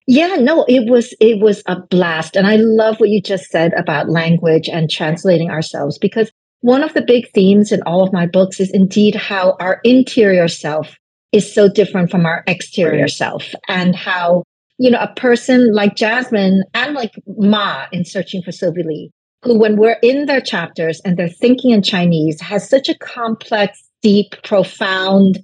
Yeah, 0.08 0.36
no, 0.36 0.66
it 0.68 0.90
was 0.90 1.14
it 1.20 1.42
was 1.42 1.64
a 1.66 1.80
blast. 1.80 2.36
And 2.36 2.46
I 2.46 2.58
love 2.58 3.00
what 3.00 3.10
you 3.10 3.22
just 3.22 3.46
said 3.46 3.74
about 3.74 4.10
language 4.10 4.70
and 4.70 4.90
translating 4.90 5.50
ourselves 5.50 5.98
because 5.98 6.32
one 6.62 6.84
of 6.84 6.94
the 6.94 7.02
big 7.02 7.30
themes 7.32 7.72
in 7.72 7.82
all 7.84 8.04
of 8.04 8.14
my 8.14 8.26
books 8.26 8.60
is 8.60 8.72
indeed 8.72 9.16
how 9.16 9.56
our 9.60 9.80
interior 9.84 10.48
self 10.48 10.96
is 11.32 11.52
so 11.52 11.68
different 11.68 12.12
from 12.12 12.26
our 12.26 12.44
exterior 12.48 13.08
self 13.08 13.54
and 13.68 13.96
how 13.96 14.44
you 14.78 14.92
know 14.92 15.00
a 15.00 15.14
person 15.16 15.74
like 15.74 15.96
Jasmine 15.96 16.64
and 16.74 16.94
like 16.94 17.14
Ma 17.28 17.86
in 17.92 18.06
Searching 18.06 18.44
for 18.44 18.52
Sylvie 18.52 18.84
Lee 18.84 19.12
who 19.44 19.58
when 19.58 19.78
we're 19.78 19.98
in 20.02 20.26
their 20.26 20.42
chapters 20.42 21.02
and 21.04 21.18
they're 21.18 21.30
thinking 21.30 21.72
in 21.72 21.82
Chinese 21.82 22.40
has 22.42 22.70
such 22.70 22.90
a 22.90 22.98
complex 22.98 23.82
deep 24.02 24.36
profound 24.44 25.40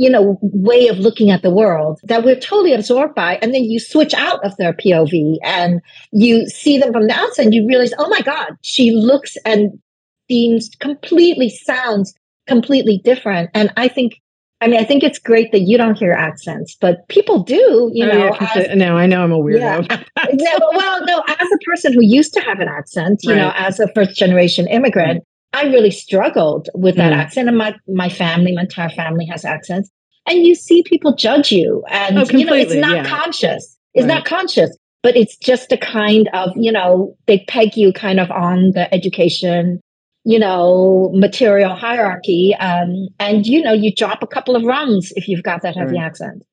you 0.00 0.08
know, 0.08 0.38
way 0.40 0.88
of 0.88 0.98
looking 0.98 1.28
at 1.28 1.42
the 1.42 1.50
world 1.50 2.00
that 2.04 2.24
we're 2.24 2.40
totally 2.40 2.72
absorbed 2.72 3.14
by. 3.14 3.38
And 3.42 3.52
then 3.52 3.64
you 3.64 3.78
switch 3.78 4.14
out 4.14 4.42
of 4.42 4.56
their 4.56 4.72
POV 4.72 5.36
and 5.44 5.82
you 6.10 6.48
see 6.48 6.78
them 6.78 6.90
from 6.90 7.06
the 7.06 7.12
outside 7.12 7.44
and 7.44 7.54
you 7.54 7.68
realize, 7.68 7.92
oh 7.98 8.08
my 8.08 8.22
God, 8.22 8.56
she 8.62 8.92
looks 8.92 9.36
and 9.44 9.78
seems 10.26 10.70
completely 10.80 11.50
sounds 11.50 12.14
completely 12.46 13.02
different. 13.04 13.50
And 13.52 13.74
I 13.76 13.88
think 13.88 14.14
I 14.62 14.68
mean, 14.68 14.80
I 14.80 14.84
think 14.84 15.02
it's 15.02 15.18
great 15.18 15.52
that 15.52 15.60
you 15.60 15.76
don't 15.76 15.96
hear 15.96 16.12
accents, 16.12 16.76
but 16.80 17.06
people 17.08 17.42
do, 17.42 17.90
you 17.94 18.04
oh, 18.04 18.08
know. 18.08 18.36
Yeah, 18.40 18.52
as, 18.54 18.76
no, 18.76 18.96
I 18.96 19.06
know 19.06 19.22
I'm 19.22 19.32
a 19.32 19.38
weirdo. 19.38 19.86
Yeah. 19.88 20.02
yeah, 20.32 20.58
well, 20.74 21.04
no, 21.06 21.22
as 21.28 21.48
a 21.50 21.58
person 21.64 21.92
who 21.94 22.02
used 22.02 22.34
to 22.34 22.40
have 22.40 22.60
an 22.60 22.68
accent, 22.68 23.20
you 23.22 23.30
right. 23.30 23.38
know, 23.38 23.52
as 23.56 23.80
a 23.80 23.88
first 23.94 24.18
generation 24.18 24.66
immigrant, 24.68 25.24
I 25.52 25.64
really 25.64 25.90
struggled 25.90 26.68
with 26.74 26.96
that 26.96 27.12
mm. 27.12 27.16
accent, 27.16 27.48
and 27.48 27.58
my 27.58 27.74
my 27.88 28.08
family, 28.08 28.52
my 28.52 28.62
entire 28.62 28.90
family 28.90 29.26
has 29.26 29.44
accents, 29.44 29.90
and 30.26 30.46
you 30.46 30.54
see 30.54 30.82
people 30.84 31.14
judge 31.14 31.50
you, 31.50 31.82
and 31.90 32.18
oh, 32.18 32.24
you 32.30 32.44
know 32.44 32.54
it's 32.54 32.74
not 32.74 32.96
yeah. 32.96 33.06
conscious. 33.06 33.76
It's 33.94 34.06
right. 34.06 34.14
not 34.14 34.24
conscious, 34.24 34.76
but 35.02 35.16
it's 35.16 35.36
just 35.36 35.72
a 35.72 35.76
kind 35.76 36.28
of 36.34 36.50
you 36.56 36.70
know 36.70 37.16
they 37.26 37.44
peg 37.48 37.76
you 37.76 37.92
kind 37.92 38.20
of 38.20 38.30
on 38.30 38.70
the 38.74 38.92
education, 38.94 39.80
you 40.24 40.38
know, 40.38 41.10
material 41.14 41.74
hierarchy, 41.74 42.54
um, 42.60 43.08
and 43.18 43.44
you 43.46 43.60
know 43.60 43.72
you 43.72 43.92
drop 43.92 44.22
a 44.22 44.28
couple 44.28 44.54
of 44.54 44.62
rungs 44.62 45.12
if 45.16 45.26
you've 45.26 45.42
got 45.42 45.62
that 45.62 45.76
heavy 45.76 45.96
right. 45.96 46.04
accent. 46.04 46.44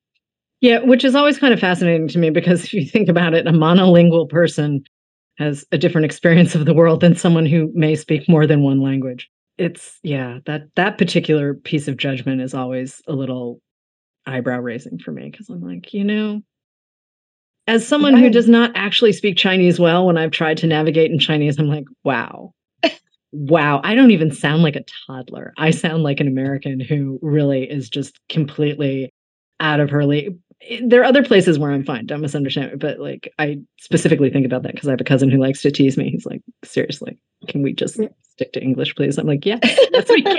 Yeah, 0.60 0.80
which 0.80 1.04
is 1.04 1.14
always 1.14 1.38
kind 1.38 1.54
of 1.54 1.60
fascinating 1.60 2.08
to 2.08 2.18
me 2.18 2.30
because 2.30 2.64
if 2.64 2.74
you 2.74 2.84
think 2.84 3.08
about 3.08 3.32
it, 3.32 3.46
a 3.46 3.52
monolingual 3.52 4.28
person 4.28 4.82
has 5.38 5.64
a 5.72 5.78
different 5.78 6.04
experience 6.04 6.54
of 6.54 6.66
the 6.66 6.74
world 6.74 7.00
than 7.00 7.16
someone 7.16 7.46
who 7.46 7.70
may 7.74 7.94
speak 7.94 8.28
more 8.28 8.46
than 8.46 8.62
one 8.62 8.80
language. 8.80 9.30
It's 9.56 9.98
yeah, 10.02 10.38
that 10.46 10.62
that 10.76 10.98
particular 10.98 11.54
piece 11.54 11.88
of 11.88 11.96
judgment 11.96 12.40
is 12.40 12.54
always 12.54 13.00
a 13.06 13.12
little 13.12 13.60
eyebrow 14.26 14.60
raising 14.60 14.98
for 14.98 15.10
me 15.10 15.30
because 15.30 15.48
I'm 15.48 15.62
like, 15.62 15.92
you 15.94 16.04
know, 16.04 16.42
as 17.66 17.86
someone 17.86 18.16
who 18.16 18.30
does 18.30 18.48
not 18.48 18.72
actually 18.74 19.12
speak 19.12 19.36
Chinese 19.36 19.78
well, 19.78 20.06
when 20.06 20.16
I've 20.16 20.30
tried 20.30 20.56
to 20.58 20.66
navigate 20.66 21.10
in 21.10 21.18
Chinese, 21.18 21.58
I'm 21.58 21.68
like, 21.68 21.84
wow. 22.04 22.52
wow, 23.32 23.80
I 23.84 23.94
don't 23.94 24.10
even 24.10 24.32
sound 24.32 24.62
like 24.62 24.76
a 24.76 24.84
toddler. 25.06 25.52
I 25.58 25.70
sound 25.70 26.02
like 26.02 26.20
an 26.20 26.28
American 26.28 26.80
who 26.80 27.18
really 27.20 27.64
is 27.64 27.90
just 27.90 28.18
completely 28.28 29.12
out 29.60 29.80
of 29.80 29.90
her 29.90 30.06
league 30.06 30.38
there 30.82 31.00
are 31.00 31.04
other 31.04 31.22
places 31.22 31.58
where 31.58 31.70
I'm 31.70 31.84
fine. 31.84 32.06
Don't 32.06 32.20
misunderstand 32.20 32.72
me, 32.72 32.76
but 32.76 32.98
like 32.98 33.32
I 33.38 33.58
specifically 33.78 34.30
think 34.30 34.44
about 34.44 34.62
that 34.64 34.74
because 34.74 34.88
I 34.88 34.92
have 34.92 35.00
a 35.00 35.04
cousin 35.04 35.30
who 35.30 35.38
likes 35.38 35.62
to 35.62 35.70
tease 35.70 35.96
me. 35.96 36.10
He's 36.10 36.26
like, 36.26 36.42
seriously, 36.64 37.18
can 37.46 37.62
we 37.62 37.72
just 37.72 38.00
stick 38.32 38.52
to 38.52 38.62
English, 38.62 38.94
please? 38.94 39.18
I'm 39.18 39.26
like, 39.26 39.46
yes, 39.46 39.60
yes, 39.92 40.08
we 40.08 40.22
can. 40.22 40.38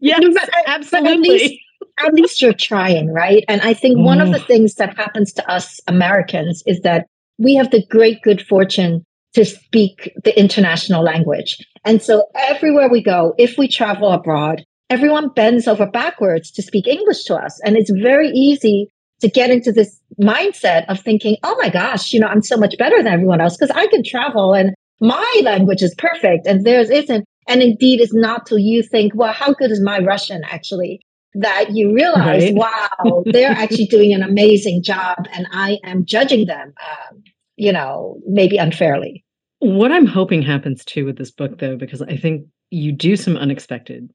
yes, 0.00 0.48
absolutely. 0.66 1.12
At, 1.12 1.40
least, 1.40 1.62
at 2.04 2.14
least 2.14 2.42
you're 2.42 2.52
trying, 2.52 3.12
right? 3.12 3.44
And 3.48 3.60
I 3.62 3.74
think 3.74 3.98
one 3.98 4.20
of 4.20 4.32
the 4.32 4.40
things 4.40 4.74
that 4.74 4.96
happens 4.96 5.32
to 5.34 5.50
us 5.50 5.80
Americans 5.86 6.62
is 6.66 6.80
that 6.80 7.06
we 7.38 7.54
have 7.54 7.70
the 7.70 7.84
great 7.86 8.22
good 8.22 8.42
fortune 8.42 9.04
to 9.34 9.44
speak 9.44 10.12
the 10.24 10.38
international 10.38 11.02
language. 11.02 11.56
And 11.84 12.02
so 12.02 12.24
everywhere 12.34 12.88
we 12.88 13.02
go, 13.02 13.34
if 13.38 13.56
we 13.56 13.66
travel 13.66 14.12
abroad, 14.12 14.64
everyone 14.90 15.30
bends 15.30 15.66
over 15.66 15.86
backwards 15.86 16.50
to 16.52 16.62
speak 16.62 16.86
English 16.86 17.24
to 17.24 17.34
us. 17.34 17.58
And 17.64 17.76
it's 17.76 17.90
very 17.90 18.28
easy 18.28 18.88
to 19.22 19.28
get 19.28 19.50
into 19.50 19.72
this 19.72 19.98
mindset 20.20 20.84
of 20.88 21.00
thinking, 21.00 21.36
oh 21.44 21.56
my 21.60 21.70
gosh, 21.70 22.12
you 22.12 22.20
know, 22.20 22.26
I'm 22.26 22.42
so 22.42 22.56
much 22.56 22.76
better 22.76 22.96
than 22.98 23.12
everyone 23.12 23.40
else 23.40 23.56
because 23.56 23.74
I 23.74 23.86
can 23.86 24.02
travel 24.04 24.52
and 24.52 24.74
my 25.00 25.40
language 25.44 25.80
is 25.80 25.94
perfect 25.96 26.46
and 26.46 26.66
theirs 26.66 26.90
isn't. 26.90 27.24
And 27.48 27.62
indeed, 27.62 28.00
it's 28.00 28.14
not 28.14 28.46
till 28.46 28.58
you 28.58 28.82
think, 28.82 29.14
well, 29.14 29.32
how 29.32 29.52
good 29.54 29.70
is 29.70 29.80
my 29.80 30.00
Russian 30.00 30.42
actually? 30.44 31.00
That 31.34 31.70
you 31.70 31.94
realize, 31.94 32.42
right. 32.42 32.54
wow, 32.54 33.22
they're 33.26 33.50
actually 33.50 33.86
doing 33.86 34.12
an 34.12 34.22
amazing 34.22 34.82
job 34.82 35.26
and 35.32 35.46
I 35.52 35.78
am 35.84 36.04
judging 36.04 36.46
them, 36.46 36.74
um, 36.82 37.22
you 37.56 37.72
know, 37.72 38.18
maybe 38.26 38.58
unfairly. 38.58 39.24
What 39.60 39.92
I'm 39.92 40.06
hoping 40.06 40.42
happens 40.42 40.84
too 40.84 41.06
with 41.06 41.16
this 41.16 41.30
book, 41.30 41.58
though, 41.58 41.76
because 41.76 42.02
I 42.02 42.16
think 42.16 42.46
you 42.70 42.92
do 42.92 43.16
some 43.16 43.36
unexpected 43.36 44.10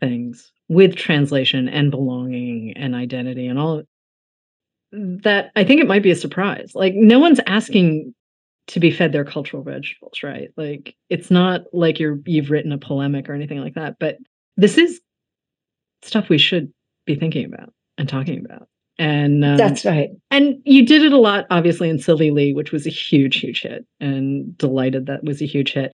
things 0.00 0.52
with 0.68 0.96
translation 0.96 1.68
and 1.68 1.90
belonging 1.90 2.74
and 2.76 2.94
identity 2.94 3.46
and 3.46 3.58
all 3.58 3.82
that 4.92 5.50
I 5.56 5.64
think 5.64 5.80
it 5.80 5.88
might 5.88 6.02
be 6.02 6.10
a 6.10 6.16
surprise. 6.16 6.72
Like 6.74 6.94
no 6.94 7.18
one's 7.18 7.40
asking 7.46 8.14
to 8.68 8.80
be 8.80 8.90
fed 8.90 9.12
their 9.12 9.24
cultural 9.24 9.62
vegetables, 9.62 10.22
right? 10.22 10.50
Like 10.56 10.94
it's 11.08 11.30
not 11.30 11.62
like 11.72 11.98
you're 11.98 12.20
you've 12.26 12.50
written 12.50 12.72
a 12.72 12.78
polemic 12.78 13.28
or 13.28 13.34
anything 13.34 13.60
like 13.60 13.74
that, 13.74 13.96
but 13.98 14.18
this 14.56 14.78
is 14.78 15.00
stuff 16.02 16.28
we 16.28 16.38
should 16.38 16.72
be 17.06 17.14
thinking 17.14 17.44
about 17.44 17.72
and 17.98 18.08
talking 18.08 18.44
about. 18.44 18.68
And 18.98 19.44
um, 19.44 19.56
that's 19.56 19.84
right. 19.84 20.10
And 20.30 20.56
you 20.64 20.84
did 20.84 21.02
it 21.02 21.12
a 21.12 21.18
lot, 21.18 21.46
obviously, 21.50 21.88
in 21.88 21.98
Sylvie 21.98 22.30
Lee, 22.30 22.52
which 22.52 22.72
was 22.72 22.86
a 22.86 22.90
huge, 22.90 23.36
huge 23.36 23.62
hit, 23.62 23.86
and 24.00 24.56
delighted 24.58 25.06
that 25.06 25.24
was 25.24 25.40
a 25.40 25.46
huge 25.46 25.72
hit. 25.72 25.92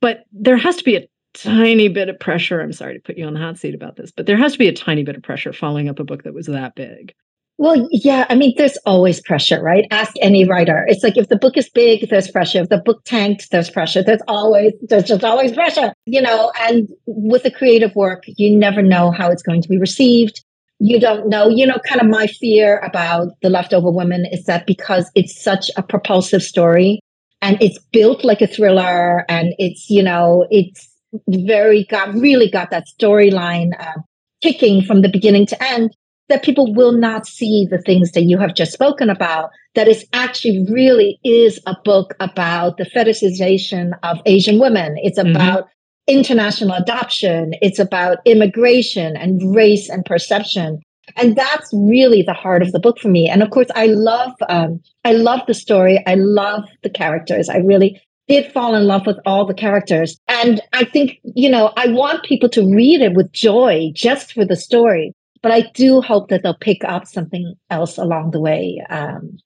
But 0.00 0.24
there 0.30 0.56
has 0.56 0.76
to 0.76 0.84
be 0.84 0.96
a 0.96 1.06
tiny 1.34 1.88
bit 1.88 2.08
of 2.08 2.20
pressure. 2.20 2.60
I'm 2.60 2.72
sorry 2.72 2.94
to 2.94 3.00
put 3.00 3.16
you 3.16 3.26
on 3.26 3.34
the 3.34 3.40
hot 3.40 3.58
seat 3.58 3.74
about 3.74 3.96
this, 3.96 4.12
but 4.12 4.26
there 4.26 4.36
has 4.36 4.52
to 4.52 4.58
be 4.58 4.68
a 4.68 4.72
tiny 4.72 5.02
bit 5.02 5.16
of 5.16 5.22
pressure 5.22 5.52
following 5.52 5.88
up 5.88 5.98
a 5.98 6.04
book 6.04 6.24
that 6.24 6.34
was 6.34 6.46
that 6.46 6.74
big. 6.74 7.14
Well, 7.60 7.86
yeah, 7.90 8.24
I 8.30 8.36
mean, 8.36 8.54
there's 8.56 8.78
always 8.86 9.20
pressure, 9.20 9.62
right? 9.62 9.86
Ask 9.90 10.14
any 10.22 10.46
writer. 10.46 10.86
It's 10.88 11.04
like 11.04 11.18
if 11.18 11.28
the 11.28 11.36
book 11.36 11.58
is 11.58 11.68
big, 11.68 12.08
there's 12.08 12.30
pressure. 12.30 12.62
If 12.62 12.70
the 12.70 12.78
book 12.78 13.04
tanked, 13.04 13.50
there's 13.50 13.68
pressure. 13.68 14.02
There's 14.02 14.22
always, 14.28 14.72
there's 14.88 15.04
just 15.04 15.22
always 15.24 15.52
pressure, 15.52 15.92
you 16.06 16.22
know. 16.22 16.50
And 16.58 16.88
with 17.04 17.42
the 17.42 17.50
creative 17.50 17.94
work, 17.94 18.22
you 18.26 18.56
never 18.56 18.80
know 18.80 19.10
how 19.10 19.30
it's 19.30 19.42
going 19.42 19.60
to 19.60 19.68
be 19.68 19.76
received. 19.76 20.42
You 20.78 20.98
don't 20.98 21.28
know, 21.28 21.50
you 21.50 21.66
know, 21.66 21.76
kind 21.86 22.00
of 22.00 22.06
my 22.06 22.28
fear 22.28 22.78
about 22.78 23.34
The 23.42 23.50
Leftover 23.50 23.90
Women 23.90 24.24
is 24.32 24.46
that 24.46 24.66
because 24.66 25.10
it's 25.14 25.38
such 25.38 25.70
a 25.76 25.82
propulsive 25.82 26.42
story 26.42 27.00
and 27.42 27.60
it's 27.60 27.78
built 27.92 28.24
like 28.24 28.40
a 28.40 28.46
thriller 28.46 29.30
and 29.30 29.52
it's, 29.58 29.90
you 29.90 30.02
know, 30.02 30.46
it's 30.50 30.88
very 31.28 31.84
got, 31.90 32.14
really 32.14 32.50
got 32.50 32.70
that 32.70 32.86
storyline 32.98 33.78
uh, 33.78 34.00
kicking 34.40 34.80
from 34.80 35.02
the 35.02 35.10
beginning 35.10 35.44
to 35.44 35.62
end 35.62 35.94
that 36.30 36.42
people 36.42 36.72
will 36.72 36.92
not 36.92 37.26
see 37.26 37.66
the 37.70 37.78
things 37.78 38.12
that 38.12 38.22
you 38.22 38.38
have 38.38 38.54
just 38.54 38.72
spoken 38.72 39.10
about 39.10 39.50
That 39.74 39.88
is 39.88 40.06
actually 40.12 40.66
really 40.68 41.20
is 41.22 41.60
a 41.66 41.76
book 41.84 42.14
about 42.20 42.76
the 42.76 42.84
fetishization 42.84 43.92
of 44.02 44.18
asian 44.26 44.58
women. 44.58 44.96
It's 44.98 45.18
mm-hmm. 45.18 45.36
about 45.36 45.64
mm-hmm. 45.64 46.18
international 46.18 46.74
adoption. 46.74 47.52
It's 47.60 47.78
about 47.78 48.18
immigration 48.24 49.16
and 49.16 49.54
race 49.54 49.88
and 49.88 50.04
perception. 50.04 50.80
And 51.16 51.36
that's 51.36 51.68
really 51.72 52.22
the 52.22 52.32
heart 52.32 52.62
of 52.62 52.72
the 52.72 52.80
book 52.80 52.98
for 52.98 53.08
me. 53.08 53.28
And 53.28 53.42
of 53.42 53.50
course 53.50 53.70
i 53.74 53.86
love 53.86 54.32
um, 54.48 54.80
i 55.04 55.12
love 55.12 55.40
the 55.46 55.54
story. 55.54 56.02
I 56.06 56.14
love 56.14 56.62
the 56.82 56.90
characters. 56.90 57.48
I 57.48 57.58
really 57.58 58.00
did 58.28 58.52
fall 58.52 58.76
in 58.76 58.86
love 58.86 59.06
with 59.06 59.18
all 59.26 59.44
the 59.44 59.60
characters. 59.66 60.18
And 60.28 60.60
i 60.72 60.84
think 60.84 61.18
you 61.42 61.50
know 61.50 61.72
i 61.76 61.86
want 61.88 62.24
people 62.24 62.48
to 62.56 62.62
read 62.80 63.00
it 63.02 63.14
with 63.14 63.30
joy 63.32 63.90
just 63.94 64.32
for 64.32 64.44
the 64.44 64.56
story 64.56 65.14
but 65.42 65.52
I 65.52 65.62
do 65.74 66.00
hope 66.00 66.28
that 66.28 66.42
they'll 66.42 66.54
pick 66.54 66.84
up 66.84 67.06
something 67.06 67.54
else 67.70 67.98
along 67.98 68.30
the 68.30 68.40
way 68.40 68.82
um, 68.90 69.38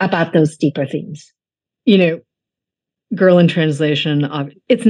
about 0.00 0.32
those 0.32 0.56
deeper 0.56 0.86
themes. 0.86 1.32
You 1.84 1.98
know, 1.98 2.20
girl 3.14 3.38
in 3.38 3.48
translation. 3.48 4.28
It's 4.68 4.86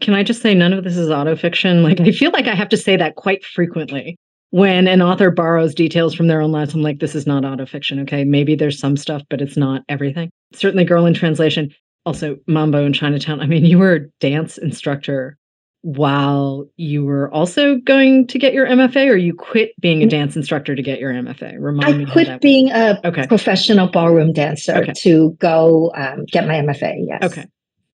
can 0.00 0.14
I 0.14 0.22
just 0.22 0.42
say 0.42 0.54
none 0.54 0.72
of 0.72 0.84
this 0.84 0.96
is 0.96 1.08
autofiction? 1.08 1.82
Like 1.82 2.00
I 2.00 2.12
feel 2.12 2.30
like 2.30 2.46
I 2.46 2.54
have 2.54 2.68
to 2.70 2.76
say 2.76 2.96
that 2.96 3.16
quite 3.16 3.44
frequently 3.44 4.16
when 4.50 4.86
an 4.86 5.02
author 5.02 5.30
borrows 5.30 5.74
details 5.74 6.14
from 6.14 6.26
their 6.26 6.40
own 6.40 6.52
lives. 6.52 6.74
I'm 6.74 6.82
like, 6.82 7.00
this 7.00 7.14
is 7.14 7.26
not 7.26 7.42
autofiction. 7.42 8.00
Okay, 8.02 8.24
maybe 8.24 8.54
there's 8.54 8.78
some 8.78 8.96
stuff, 8.96 9.22
but 9.28 9.40
it's 9.40 9.56
not 9.56 9.82
everything. 9.88 10.30
Certainly, 10.52 10.84
girl 10.84 11.06
in 11.06 11.14
translation. 11.14 11.70
Also, 12.06 12.36
Mambo 12.46 12.86
in 12.86 12.92
Chinatown. 12.92 13.40
I 13.40 13.46
mean, 13.46 13.64
you 13.64 13.78
were 13.78 13.94
a 13.94 14.08
dance 14.20 14.56
instructor 14.56 15.36
while 15.82 16.68
you 16.76 17.04
were 17.04 17.32
also 17.32 17.76
going 17.76 18.26
to 18.26 18.38
get 18.38 18.52
your 18.52 18.66
MFA, 18.66 19.08
or 19.10 19.16
you 19.16 19.34
quit 19.34 19.70
being 19.80 20.02
a 20.02 20.06
dance 20.06 20.36
instructor 20.36 20.74
to 20.74 20.82
get 20.82 20.98
your 20.98 21.12
MFA? 21.12 21.56
Remind 21.58 21.94
I 21.94 21.98
me. 21.98 22.04
how 22.04 22.12
quit 22.12 22.40
being 22.40 22.70
a 22.70 23.00
Okay. 23.04 23.26
professional 23.26 23.88
ballroom 23.88 24.32
dancer 24.32 24.76
Okay. 24.76 24.92
to 24.98 25.32
go 25.38 25.92
um, 25.94 26.24
get 26.26 26.46
my 26.46 26.54
MFA. 26.54 26.94
Yes. 27.06 27.22
Okay. 27.22 27.46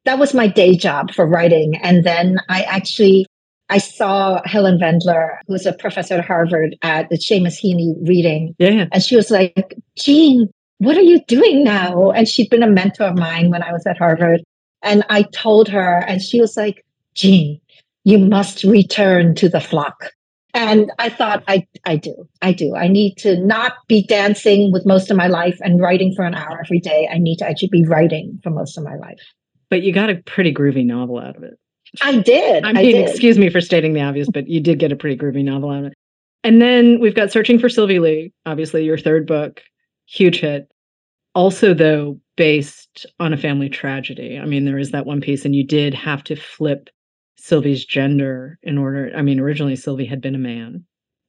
that 0.06 0.18
was 0.18 0.34
my 0.34 0.46
day 0.46 0.76
job 0.76 1.10
for 1.12 1.26
writing. 1.26 1.76
And 1.82 2.04
then 2.04 2.38
I 2.50 2.62
actually 2.62 3.26
I 3.70 3.78
saw 3.78 4.42
Helen 4.44 4.78
Vendler, 4.78 5.38
who's 5.48 5.64
a 5.64 5.72
professor 5.72 6.16
at 6.16 6.24
Harvard, 6.26 6.76
at 6.82 7.08
the 7.08 7.16
Seamus 7.16 7.58
Heaney 7.62 7.94
reading, 8.06 8.54
Yeah. 8.58 8.68
yeah. 8.70 8.86
and 8.92 9.02
she 9.02 9.16
was 9.16 9.30
like, 9.30 9.74
"Jean, 9.96 10.48
what 10.78 10.98
are 10.98 11.02
you 11.02 11.20
doing 11.26 11.64
now?" 11.64 12.10
And 12.10 12.28
she'd 12.28 12.50
been 12.50 12.62
a 12.62 12.68
mentor 12.68 13.04
of 13.04 13.16
mine 13.18 13.50
when 13.50 13.62
I 13.62 13.72
was 13.72 13.86
at 13.86 13.96
Harvard, 13.96 14.42
and 14.82 15.02
I 15.08 15.22
told 15.32 15.68
her, 15.68 16.04
and 16.06 16.20
she 16.20 16.38
was 16.42 16.54
like, 16.58 16.84
"Jean, 17.14 17.58
you 18.04 18.18
must 18.18 18.64
return 18.64 19.34
to 19.36 19.48
the 19.48 19.60
flock." 19.60 20.10
And 20.56 20.92
I 21.00 21.08
thought, 21.08 21.42
I, 21.48 21.66
I 21.84 21.96
do, 21.96 22.28
I 22.40 22.52
do. 22.52 22.76
I 22.76 22.86
need 22.86 23.16
to 23.18 23.36
not 23.44 23.72
be 23.88 24.06
dancing 24.06 24.70
with 24.72 24.86
most 24.86 25.10
of 25.10 25.16
my 25.16 25.26
life 25.26 25.58
and 25.60 25.80
writing 25.80 26.14
for 26.14 26.24
an 26.24 26.36
hour 26.36 26.60
every 26.64 26.78
day. 26.78 27.08
I 27.12 27.18
need 27.18 27.38
to 27.38 27.48
actually 27.48 27.70
be 27.72 27.84
writing 27.84 28.38
for 28.40 28.50
most 28.50 28.78
of 28.78 28.84
my 28.84 28.94
life. 28.94 29.20
But 29.68 29.82
you 29.82 29.92
got 29.92 30.10
a 30.10 30.14
pretty 30.14 30.54
groovy 30.54 30.86
novel 30.86 31.18
out 31.18 31.36
of 31.36 31.42
it. 31.42 31.54
I 32.02 32.18
did. 32.18 32.64
I 32.64 32.70
I, 32.70 32.72
mean, 32.72 32.94
did. 32.94 33.08
excuse 33.08 33.36
me 33.36 33.50
for 33.50 33.60
stating 33.60 33.94
the 33.94 34.02
obvious, 34.02 34.28
but 34.32 34.48
you 34.48 34.60
did 34.60 34.78
get 34.78 34.92
a 34.92 34.96
pretty 34.96 35.16
groovy 35.16 35.44
novel 35.44 35.70
out 35.70 35.80
of 35.80 35.84
it. 35.86 35.94
And 36.44 36.62
then 36.62 37.00
we've 37.00 37.16
got 37.16 37.32
Searching 37.32 37.58
for 37.58 37.68
Sylvie 37.68 37.98
Lee, 37.98 38.32
obviously 38.46 38.84
your 38.84 38.98
third 38.98 39.26
book, 39.26 39.60
huge 40.06 40.38
hit. 40.38 40.68
Also, 41.34 41.74
though, 41.74 42.20
based 42.36 43.06
on 43.18 43.32
a 43.32 43.36
family 43.36 43.68
tragedy. 43.68 44.38
I 44.38 44.44
mean, 44.44 44.66
there 44.66 44.78
is 44.78 44.92
that 44.92 45.06
one 45.06 45.20
piece, 45.20 45.44
and 45.44 45.54
you 45.54 45.66
did 45.66 45.94
have 45.94 46.22
to 46.24 46.36
flip 46.36 46.90
Sylvie's 47.44 47.84
gender 47.84 48.58
in 48.62 48.78
order. 48.78 49.12
I 49.14 49.20
mean, 49.20 49.38
originally 49.38 49.76
Sylvie 49.76 50.06
had 50.06 50.22
been 50.22 50.34
a 50.34 50.38
man. 50.38 50.82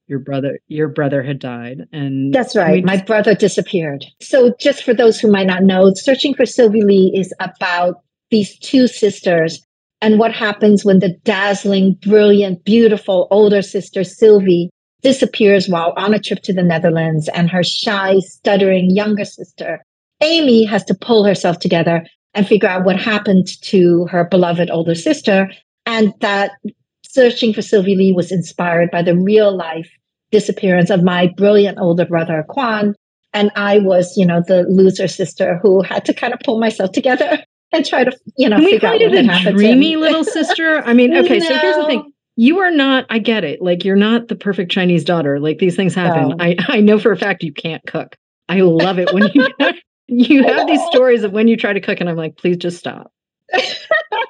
Your 0.06 0.18
brother, 0.18 0.58
your 0.66 0.88
brother 0.88 1.22
had 1.22 1.38
died, 1.38 1.82
and 1.92 2.32
That's 2.32 2.56
right. 2.56 2.82
My 2.82 3.02
brother 3.02 3.34
disappeared. 3.34 4.06
So, 4.22 4.54
just 4.58 4.82
for 4.82 4.94
those 4.94 5.20
who 5.20 5.30
might 5.30 5.46
not 5.46 5.62
know, 5.62 5.92
Searching 5.94 6.32
for 6.32 6.46
Sylvie 6.46 6.82
Lee 6.82 7.12
is 7.14 7.34
about 7.40 7.96
these 8.30 8.58
two 8.60 8.86
sisters 8.86 9.62
and 10.00 10.18
what 10.18 10.32
happens 10.32 10.86
when 10.86 11.00
the 11.00 11.14
dazzling, 11.24 11.98
brilliant, 12.00 12.64
beautiful 12.64 13.28
older 13.30 13.60
sister, 13.60 14.02
Sylvie, 14.02 14.70
disappears 15.02 15.68
while 15.68 15.92
on 15.98 16.14
a 16.14 16.18
trip 16.18 16.40
to 16.44 16.54
the 16.54 16.62
Netherlands, 16.62 17.28
and 17.34 17.50
her 17.50 17.62
shy, 17.62 18.20
stuttering 18.20 18.88
younger 18.90 19.26
sister, 19.26 19.84
Amy, 20.22 20.64
has 20.64 20.82
to 20.84 20.94
pull 20.94 21.24
herself 21.24 21.58
together 21.58 22.06
and 22.32 22.46
figure 22.46 22.70
out 22.70 22.84
what 22.84 22.98
happened 22.98 23.48
to 23.62 24.06
her 24.06 24.24
beloved 24.24 24.70
older 24.70 24.94
sister. 24.94 25.50
And 25.86 26.12
that 26.20 26.52
Searching 27.16 27.54
for 27.54 27.62
Sylvie 27.62 27.96
Lee 27.96 28.12
was 28.12 28.30
inspired 28.30 28.90
by 28.90 29.00
the 29.00 29.16
real 29.16 29.56
life 29.56 29.90
disappearance 30.30 30.90
of 30.90 31.02
my 31.02 31.28
brilliant 31.38 31.78
older 31.80 32.04
brother, 32.04 32.44
Kwan. 32.46 32.94
And 33.32 33.50
I 33.56 33.78
was, 33.78 34.14
you 34.18 34.26
know, 34.26 34.42
the 34.46 34.64
loser 34.68 35.08
sister 35.08 35.58
who 35.62 35.80
had 35.80 36.04
to 36.04 36.12
kind 36.12 36.34
of 36.34 36.40
pull 36.44 36.60
myself 36.60 36.92
together 36.92 37.38
and 37.72 37.86
try 37.86 38.04
to, 38.04 38.14
you 38.36 38.50
know, 38.50 38.58
Can 38.58 38.66
figure 38.66 38.88
out 38.88 39.00
what 39.00 39.00
had 39.00 39.12
the 39.12 39.32
happened. 39.32 39.56
dreamy 39.56 39.96
little 39.96 40.24
sister? 40.24 40.82
I 40.84 40.92
mean, 40.92 41.16
okay, 41.16 41.40
so 41.40 41.56
here's 41.56 41.76
the 41.76 41.86
thing. 41.86 42.12
You 42.36 42.58
are 42.58 42.70
not, 42.70 43.06
I 43.08 43.18
get 43.18 43.44
it. 43.44 43.62
Like 43.62 43.82
you're 43.82 43.96
not 43.96 44.28
the 44.28 44.36
perfect 44.36 44.70
Chinese 44.70 45.02
daughter. 45.02 45.40
Like 45.40 45.56
these 45.56 45.74
things 45.74 45.94
happen. 45.94 46.28
No. 46.28 46.36
I, 46.38 46.56
I 46.68 46.80
know 46.80 46.98
for 46.98 47.12
a 47.12 47.16
fact 47.16 47.42
you 47.42 47.52
can't 47.54 47.82
cook. 47.86 48.14
I 48.50 48.60
love 48.60 48.98
it 48.98 49.10
when 49.14 49.30
you 49.32 49.48
you 50.06 50.44
have 50.44 50.66
these 50.66 50.82
stories 50.90 51.22
of 51.22 51.32
when 51.32 51.48
you 51.48 51.56
try 51.56 51.72
to 51.72 51.80
cook 51.80 51.98
and 52.00 52.10
I'm 52.10 52.16
like, 52.16 52.36
please 52.36 52.58
just 52.58 52.76
stop. 52.76 53.10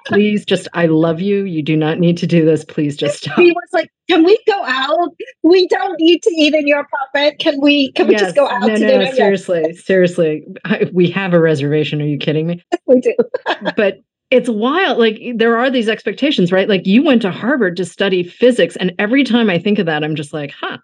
Please 0.07 0.44
just 0.44 0.68
I 0.74 0.87
love 0.87 1.20
you. 1.20 1.44
You 1.44 1.62
do 1.62 1.76
not 1.76 1.98
need 1.98 2.16
to 2.18 2.26
do 2.26 2.44
this. 2.44 2.64
Please 2.64 2.96
just 2.96 3.18
stop. 3.18 3.38
He 3.38 3.52
was 3.52 3.68
like, 3.72 3.90
"Can 4.09 4.24
we 4.24 4.38
go 4.46 4.64
out? 4.64 5.11
We 5.42 5.66
don't 5.68 5.98
need 5.98 6.22
to 6.22 6.31
eat 6.31 6.55
in 6.55 6.66
your 6.66 6.81
apartment. 6.81 7.38
Can 7.38 7.61
we? 7.61 7.92
Can 7.92 8.09
we 8.09 8.16
just 8.16 8.35
go 8.35 8.48
out 8.48 8.62
no, 8.62 8.68
to 8.68 8.72
no, 8.79 8.87
dinner?" 8.87 9.05
Yes, 9.05 9.16
seriously, 9.16 9.74
seriously. 9.74 10.46
I, 10.64 10.90
we 10.92 11.11
have 11.11 11.35
a 11.35 11.40
reservation. 11.40 12.00
Are 12.00 12.07
you 12.07 12.18
kidding 12.18 12.46
me? 12.46 12.62
we 12.87 13.00
do. 13.00 13.14
but 13.76 13.98
it's 14.31 14.48
wild. 14.48 14.98
Like 14.98 15.20
there 15.37 15.57
are 15.57 15.70
these 15.70 15.88
expectations, 15.88 16.52
right? 16.52 16.68
Like 16.68 16.87
you 16.87 17.02
went 17.02 17.22
to 17.22 17.31
Harvard 17.31 17.76
to 17.76 17.85
study 17.85 18.22
physics, 18.22 18.76
and 18.76 18.92
every 18.98 19.24
time 19.24 19.50
I 19.50 19.59
think 19.59 19.79
of 19.79 19.87
that, 19.87 20.05
I'm 20.05 20.16
just 20.16 20.33
like, 20.33 20.52
huh. 20.52 20.79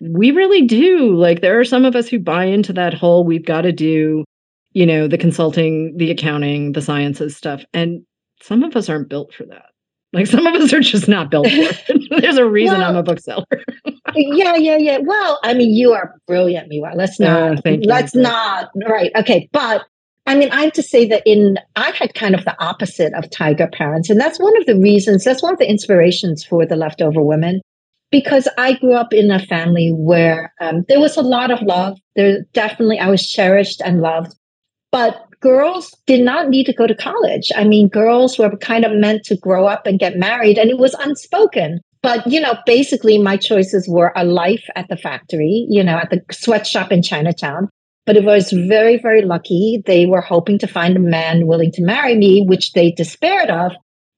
We 0.00 0.32
really 0.32 0.62
do. 0.62 1.14
Like 1.14 1.40
there 1.40 1.60
are 1.60 1.64
some 1.64 1.84
of 1.84 1.94
us 1.94 2.08
who 2.08 2.18
buy 2.18 2.44
into 2.44 2.72
that 2.72 2.94
whole 2.94 3.24
we've 3.24 3.44
got 3.44 3.60
to 3.62 3.70
do, 3.70 4.24
you 4.72 4.86
know, 4.86 5.08
the 5.08 5.18
consulting, 5.18 5.96
the 5.96 6.10
accounting, 6.10 6.72
the 6.72 6.82
sciences 6.82 7.36
stuff. 7.36 7.62
And 7.72 8.02
some 8.42 8.62
of 8.62 8.76
us 8.76 8.88
aren't 8.88 9.08
built 9.08 9.32
for 9.34 9.44
that. 9.46 9.66
Like 10.12 10.26
some 10.26 10.46
of 10.46 10.54
us 10.54 10.72
are 10.72 10.80
just 10.80 11.08
not 11.08 11.30
built 11.30 11.46
for 11.48 11.52
it. 11.54 12.10
There's 12.22 12.38
a 12.38 12.48
reason 12.48 12.80
I'm 12.80 12.96
a 12.96 13.02
bookseller. 13.02 13.44
yeah, 14.14 14.56
yeah, 14.56 14.76
yeah. 14.78 14.98
Well, 15.02 15.38
I 15.42 15.54
mean, 15.54 15.74
you 15.74 15.92
are 15.92 16.14
brilliant, 16.26 16.70
Miwa. 16.72 16.92
Let's 16.94 17.20
Uh, 17.20 17.24
not. 17.54 17.64
thank 17.64 17.84
let's 17.86 18.14
not. 18.14 18.70
Right. 18.88 19.10
Okay. 19.16 19.48
But 19.52 19.82
I 20.26 20.34
mean, 20.34 20.50
I 20.50 20.62
have 20.62 20.72
to 20.74 20.82
say 20.82 21.06
that 21.08 21.22
in 21.26 21.58
I 21.76 21.90
had 21.90 22.14
kind 22.14 22.34
of 22.34 22.44
the 22.44 22.56
opposite 22.62 23.12
of 23.14 23.30
tiger 23.30 23.66
parents, 23.72 24.08
and 24.10 24.20
that's 24.20 24.38
one 24.38 24.56
of 24.58 24.66
the 24.66 24.76
reasons. 24.78 25.24
That's 25.24 25.42
one 25.42 25.52
of 25.52 25.58
the 25.58 25.68
inspirations 25.68 26.44
for 26.44 26.64
the 26.66 26.76
leftover 26.76 27.22
women, 27.22 27.60
because 28.10 28.48
I 28.58 28.74
grew 28.74 28.94
up 28.94 29.12
in 29.12 29.30
a 29.30 29.38
family 29.46 29.90
where 29.94 30.52
um, 30.60 30.84
there 30.88 31.00
was 31.00 31.16
a 31.16 31.22
lot 31.22 31.50
of 31.50 31.60
love. 31.62 31.98
There 32.16 32.40
definitely 32.54 32.98
I 32.98 33.08
was 33.10 33.26
cherished 33.28 33.80
and 33.84 34.00
loved, 34.00 34.34
but 34.90 35.24
girls 35.40 35.94
did 36.06 36.20
not 36.20 36.48
need 36.48 36.64
to 36.64 36.72
go 36.72 36.86
to 36.86 36.94
college. 36.94 37.50
I 37.54 37.64
mean, 37.64 37.88
girls 37.88 38.38
were 38.38 38.56
kind 38.56 38.84
of 38.84 38.92
meant 38.92 39.24
to 39.24 39.36
grow 39.36 39.66
up 39.66 39.86
and 39.86 39.98
get 39.98 40.16
married, 40.16 40.58
and 40.58 40.70
it 40.70 40.78
was 40.78 40.94
unspoken. 40.94 41.80
But, 42.02 42.26
you 42.26 42.40
know, 42.40 42.56
basically 42.64 43.18
my 43.18 43.36
choices 43.36 43.88
were 43.88 44.12
a 44.14 44.24
life 44.24 44.64
at 44.76 44.88
the 44.88 44.96
factory, 44.96 45.66
you 45.68 45.82
know, 45.82 45.96
at 45.96 46.10
the 46.10 46.22
sweatshop 46.30 46.92
in 46.92 47.02
Chinatown. 47.02 47.68
But 48.06 48.16
it 48.16 48.24
was 48.24 48.52
very, 48.52 48.96
very 48.96 49.22
lucky. 49.22 49.82
They 49.84 50.06
were 50.06 50.20
hoping 50.20 50.58
to 50.60 50.66
find 50.66 50.96
a 50.96 51.00
man 51.00 51.46
willing 51.46 51.72
to 51.72 51.82
marry 51.82 52.14
me, 52.14 52.44
which 52.46 52.72
they 52.72 52.92
despaired 52.92 53.50
of 53.50 53.72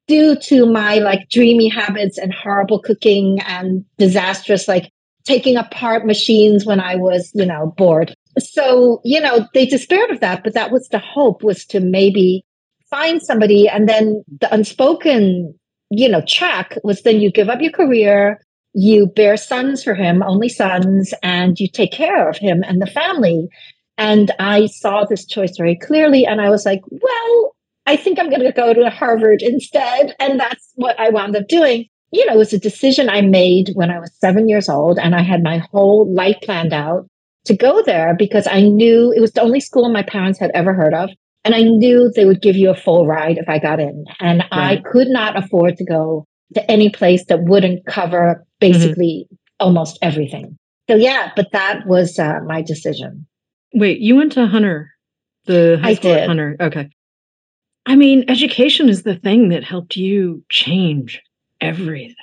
due 0.07 0.37
to 0.37 0.67
my 0.67 0.99
like 0.99 1.29
dreamy 1.31 1.69
habits 1.69 2.19
and 2.19 2.33
horrible 2.33 2.81
cooking 2.81 3.41
and 3.47 3.85
disastrous, 3.99 4.69
like 4.69 4.91
taking 5.25 5.57
apart 5.57 6.07
machines 6.07 6.67
when 6.67 6.81
I 6.81 6.97
was, 6.97 7.31
you 7.35 7.47
know, 7.47 7.75
bored. 7.77 8.15
So, 8.39 9.01
you 9.05 9.21
know, 9.21 9.47
they 9.55 9.67
despaired 9.67 10.11
of 10.11 10.21
that, 10.21 10.45
but 10.45 10.55
that 10.55 10.71
was 10.71 10.89
the 10.89 10.99
hope 10.99 11.43
was 11.43 11.65
to 11.67 11.81
maybe 11.81 12.45
find 12.89 13.23
somebody. 13.23 13.69
And 13.69 13.89
then 13.89 14.25
the 14.41 14.53
unspoken, 14.53 15.55
you 15.91 16.09
know, 16.09 16.23
track 16.27 16.79
was 16.85 17.03
then 17.03 17.21
you 17.21 17.31
give 17.31 17.49
up 17.49 17.61
your 17.61 17.73
career, 17.73 18.41
you 18.73 19.07
bear 19.07 19.37
sons 19.37 19.83
for 19.83 19.95
him, 19.95 20.23
only 20.23 20.49
sons, 20.49 21.13
and 21.23 21.59
you 21.59 21.69
take 21.69 21.93
care 21.93 22.29
of 22.29 22.37
him 22.37 22.63
and 22.67 22.81
the 22.81 22.87
family. 22.87 23.49
And 23.99 24.31
I 24.39 24.67
saw 24.67 25.05
this 25.05 25.27
choice 25.27 25.57
very 25.57 25.77
clearly. 25.77 26.25
And 26.25 26.41
I 26.41 26.51
was 26.51 26.65
like, 26.65 26.81
well, 26.91 27.57
I 27.87 27.97
think 27.97 28.19
I'm 28.19 28.31
going 28.31 28.43
to 28.43 28.53
go 28.53 28.73
to 28.73 28.91
Harvard 28.91 29.43
instead. 29.43 30.15
And 30.21 30.39
that's 30.39 30.73
what 30.77 30.99
I 30.99 31.11
wound 31.11 31.37
up 31.37 31.49
doing. 31.49 31.87
You 32.13 32.27
know, 32.27 32.35
it 32.35 32.39
was 32.39 32.53
a 32.53 32.59
decision 32.59 33.09
I 33.09 33.21
made 33.21 33.71
when 33.75 33.91
I 33.91 33.99
was 33.99 34.11
seven 34.19 34.49
years 34.49 34.69
old, 34.69 34.99
and 34.99 35.15
I 35.15 35.23
had 35.23 35.45
my 35.45 35.59
whole 35.59 36.13
life 36.13 36.39
planned 36.43 36.73
out 36.73 37.07
to 37.45 37.57
go 37.57 37.83
there 37.83 38.15
because 38.19 38.47
I 38.47 38.63
knew 38.63 39.13
it 39.13 39.21
was 39.21 39.33
the 39.33 39.43
only 39.43 39.61
school 39.61 39.89
my 39.91 40.03
parents 40.03 40.39
had 40.39 40.51
ever 40.55 40.75
heard 40.75 40.95
of. 40.95 41.11
And 41.43 41.55
I 41.55 41.63
knew 41.63 42.13
they 42.15 42.27
would 42.27 42.43
give 42.43 42.57
you 42.57 42.69
a 42.69 42.75
full 42.75 43.07
ride 43.07 43.39
if 43.39 43.49
I 43.49 43.59
got 43.59 43.81
in. 43.81 44.05
And 44.21 44.45
I 44.53 44.83
could 44.93 45.09
not 45.09 45.39
afford 45.43 45.79
to 45.79 45.85
go 45.85 46.27
to 46.55 46.71
any 46.71 46.91
place 46.91 47.25
that 47.27 47.45
wouldn't 47.45 47.87
cover 47.87 48.45
basically 48.61 49.27
almost 49.59 49.99
everything. 50.03 50.59
So, 50.91 50.97
yeah, 50.97 51.33
but 51.37 51.51
that 51.53 51.87
was 51.87 52.19
uh, 52.19 52.41
my 52.45 52.61
decision. 52.61 53.27
Wait, 53.73 54.01
you 54.01 54.17
went 54.17 54.33
to 54.33 54.47
Hunter, 54.47 54.91
the 55.47 55.79
high 55.81 55.91
I 55.91 55.95
school 55.95 56.15
did. 56.15 56.27
Hunter. 56.27 56.57
Okay. 56.61 56.91
I 57.87 57.97
mean, 57.97 58.25
education 58.29 58.89
is 58.89 59.05
the 59.05 59.17
thing 59.17 59.49
that 59.49 59.65
helped 59.65 59.97
you 59.97 60.45
change 60.51 61.23
everything. 61.61 62.15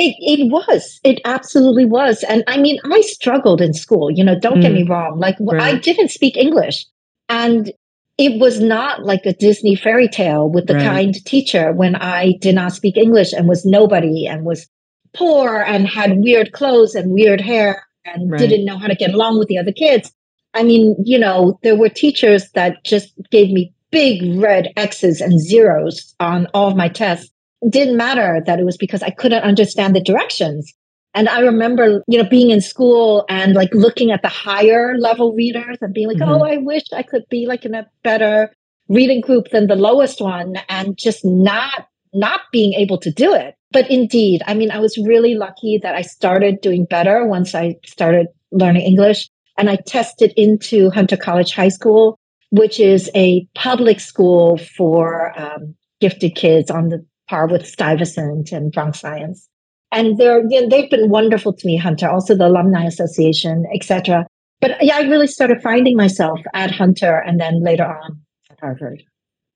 It, 0.00 0.14
it 0.20 0.48
was. 0.50 1.00
It 1.02 1.20
absolutely 1.24 1.84
was. 1.84 2.22
And 2.28 2.44
I 2.46 2.56
mean, 2.56 2.78
I 2.84 3.00
struggled 3.00 3.60
in 3.60 3.74
school, 3.74 4.12
you 4.12 4.22
know, 4.22 4.38
don't 4.38 4.60
get 4.60 4.72
me 4.72 4.84
mm. 4.84 4.88
wrong. 4.88 5.18
Like, 5.18 5.36
w- 5.38 5.60
I 5.60 5.72
Right. 5.72 5.82
didn't 5.82 6.10
speak 6.12 6.36
English. 6.36 6.86
And 7.28 7.72
it 8.16 8.40
was 8.40 8.60
not 8.60 9.04
like 9.04 9.26
a 9.26 9.32
Disney 9.32 9.74
fairy 9.74 10.06
tale 10.08 10.48
with 10.48 10.68
the 10.68 10.74
Right. 10.74 10.84
kind 10.84 11.24
teacher 11.24 11.72
when 11.72 11.96
I 11.96 12.34
did 12.40 12.54
not 12.54 12.72
speak 12.72 12.96
English 12.96 13.32
and 13.32 13.48
was 13.48 13.66
nobody 13.66 14.24
and 14.24 14.44
was 14.44 14.68
poor 15.14 15.64
and 15.66 15.88
had 15.88 16.20
weird 16.20 16.52
clothes 16.52 16.94
and 16.94 17.10
weird 17.12 17.40
hair 17.40 17.82
and 18.04 18.30
Right. 18.30 18.38
didn't 18.38 18.64
know 18.66 18.78
how 18.78 18.86
to 18.86 18.94
get 18.94 19.12
along 19.12 19.40
with 19.40 19.48
the 19.48 19.58
other 19.58 19.72
kids. 19.72 20.12
I 20.54 20.62
mean, 20.62 20.94
you 21.04 21.18
know, 21.18 21.58
there 21.64 21.76
were 21.76 21.88
teachers 21.88 22.48
that 22.54 22.84
just 22.84 23.12
gave 23.32 23.50
me 23.50 23.72
big 23.90 24.22
red 24.36 24.68
X's 24.76 25.20
and 25.20 25.40
zeros 25.40 26.14
on 26.20 26.46
all 26.54 26.68
of 26.68 26.76
my 26.76 26.88
tests. 26.88 27.30
Didn't 27.68 27.96
matter 27.96 28.42
that 28.46 28.60
it 28.60 28.64
was 28.64 28.76
because 28.76 29.02
I 29.02 29.10
couldn't 29.10 29.42
understand 29.42 29.96
the 29.96 30.00
directions. 30.02 30.72
And 31.14 31.28
I 31.28 31.40
remember, 31.40 32.02
you 32.06 32.22
know, 32.22 32.28
being 32.28 32.50
in 32.50 32.60
school 32.60 33.24
and 33.28 33.54
like 33.54 33.70
looking 33.72 34.10
at 34.12 34.22
the 34.22 34.28
higher 34.28 34.96
level 34.98 35.32
readers 35.32 35.78
and 35.80 35.92
being 35.92 36.08
like, 36.08 36.18
Mhm. 36.18 36.28
oh, 36.28 36.44
I 36.44 36.58
wish 36.58 36.84
I 36.92 37.02
could 37.02 37.24
be 37.28 37.46
like 37.46 37.64
in 37.64 37.74
a 37.74 37.86
better 38.04 38.52
reading 38.88 39.20
group 39.20 39.48
than 39.50 39.66
the 39.66 39.76
lowest 39.76 40.20
one 40.20 40.56
and 40.68 40.96
just 40.96 41.24
not 41.24 41.86
not 42.14 42.40
being 42.52 42.72
able 42.72 42.96
to 42.98 43.10
do 43.10 43.34
it. 43.34 43.54
But 43.70 43.90
indeed, 43.90 44.42
I 44.46 44.54
mean, 44.54 44.70
I 44.70 44.78
was 44.78 44.96
really 44.96 45.34
lucky 45.34 45.78
that 45.82 45.94
I 45.94 46.00
started 46.02 46.60
doing 46.62 46.86
better 46.86 47.26
once 47.26 47.54
I 47.54 47.76
started 47.84 48.28
learning 48.50 48.82
English. 48.82 49.28
And 49.58 49.68
I 49.68 49.76
tested 49.76 50.32
into 50.36 50.88
Hunter 50.90 51.16
College 51.16 51.52
High 51.52 51.68
School, 51.68 52.18
which 52.50 52.80
is 52.80 53.10
a 53.14 53.46
public 53.54 54.00
school 54.00 54.56
for 54.56 55.38
um, 55.38 55.74
gifted 56.00 56.34
kids 56.34 56.70
on 56.70 56.88
the 56.88 57.04
par 57.28 57.46
with 57.46 57.66
Stuyvesant 57.66 58.52
and 58.52 58.72
Bronx 58.72 59.00
Science. 59.00 59.48
And 59.90 60.18
they're, 60.18 60.42
you 60.48 60.60
know, 60.60 60.68
they've 60.68 60.90
been 60.90 61.08
wonderful 61.08 61.52
to 61.54 61.66
me, 61.66 61.76
Hunter, 61.76 62.08
also 62.08 62.34
the 62.34 62.46
Alumni 62.46 62.84
Association, 62.84 63.64
etc. 63.74 64.26
But 64.60 64.72
yeah, 64.82 64.96
I 64.96 65.02
really 65.02 65.26
started 65.26 65.62
finding 65.62 65.96
myself 65.96 66.40
at 66.54 66.70
Hunter 66.70 67.22
and 67.26 67.40
then 67.40 67.62
later 67.62 67.84
on 67.84 68.20
at 68.50 68.60
Harvard. 68.60 69.02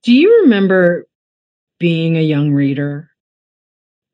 Do 0.04 0.12
you 0.12 0.42
remember 0.42 1.06
being 1.78 2.16
a 2.16 2.22
young 2.22 2.52
reader 2.52 3.08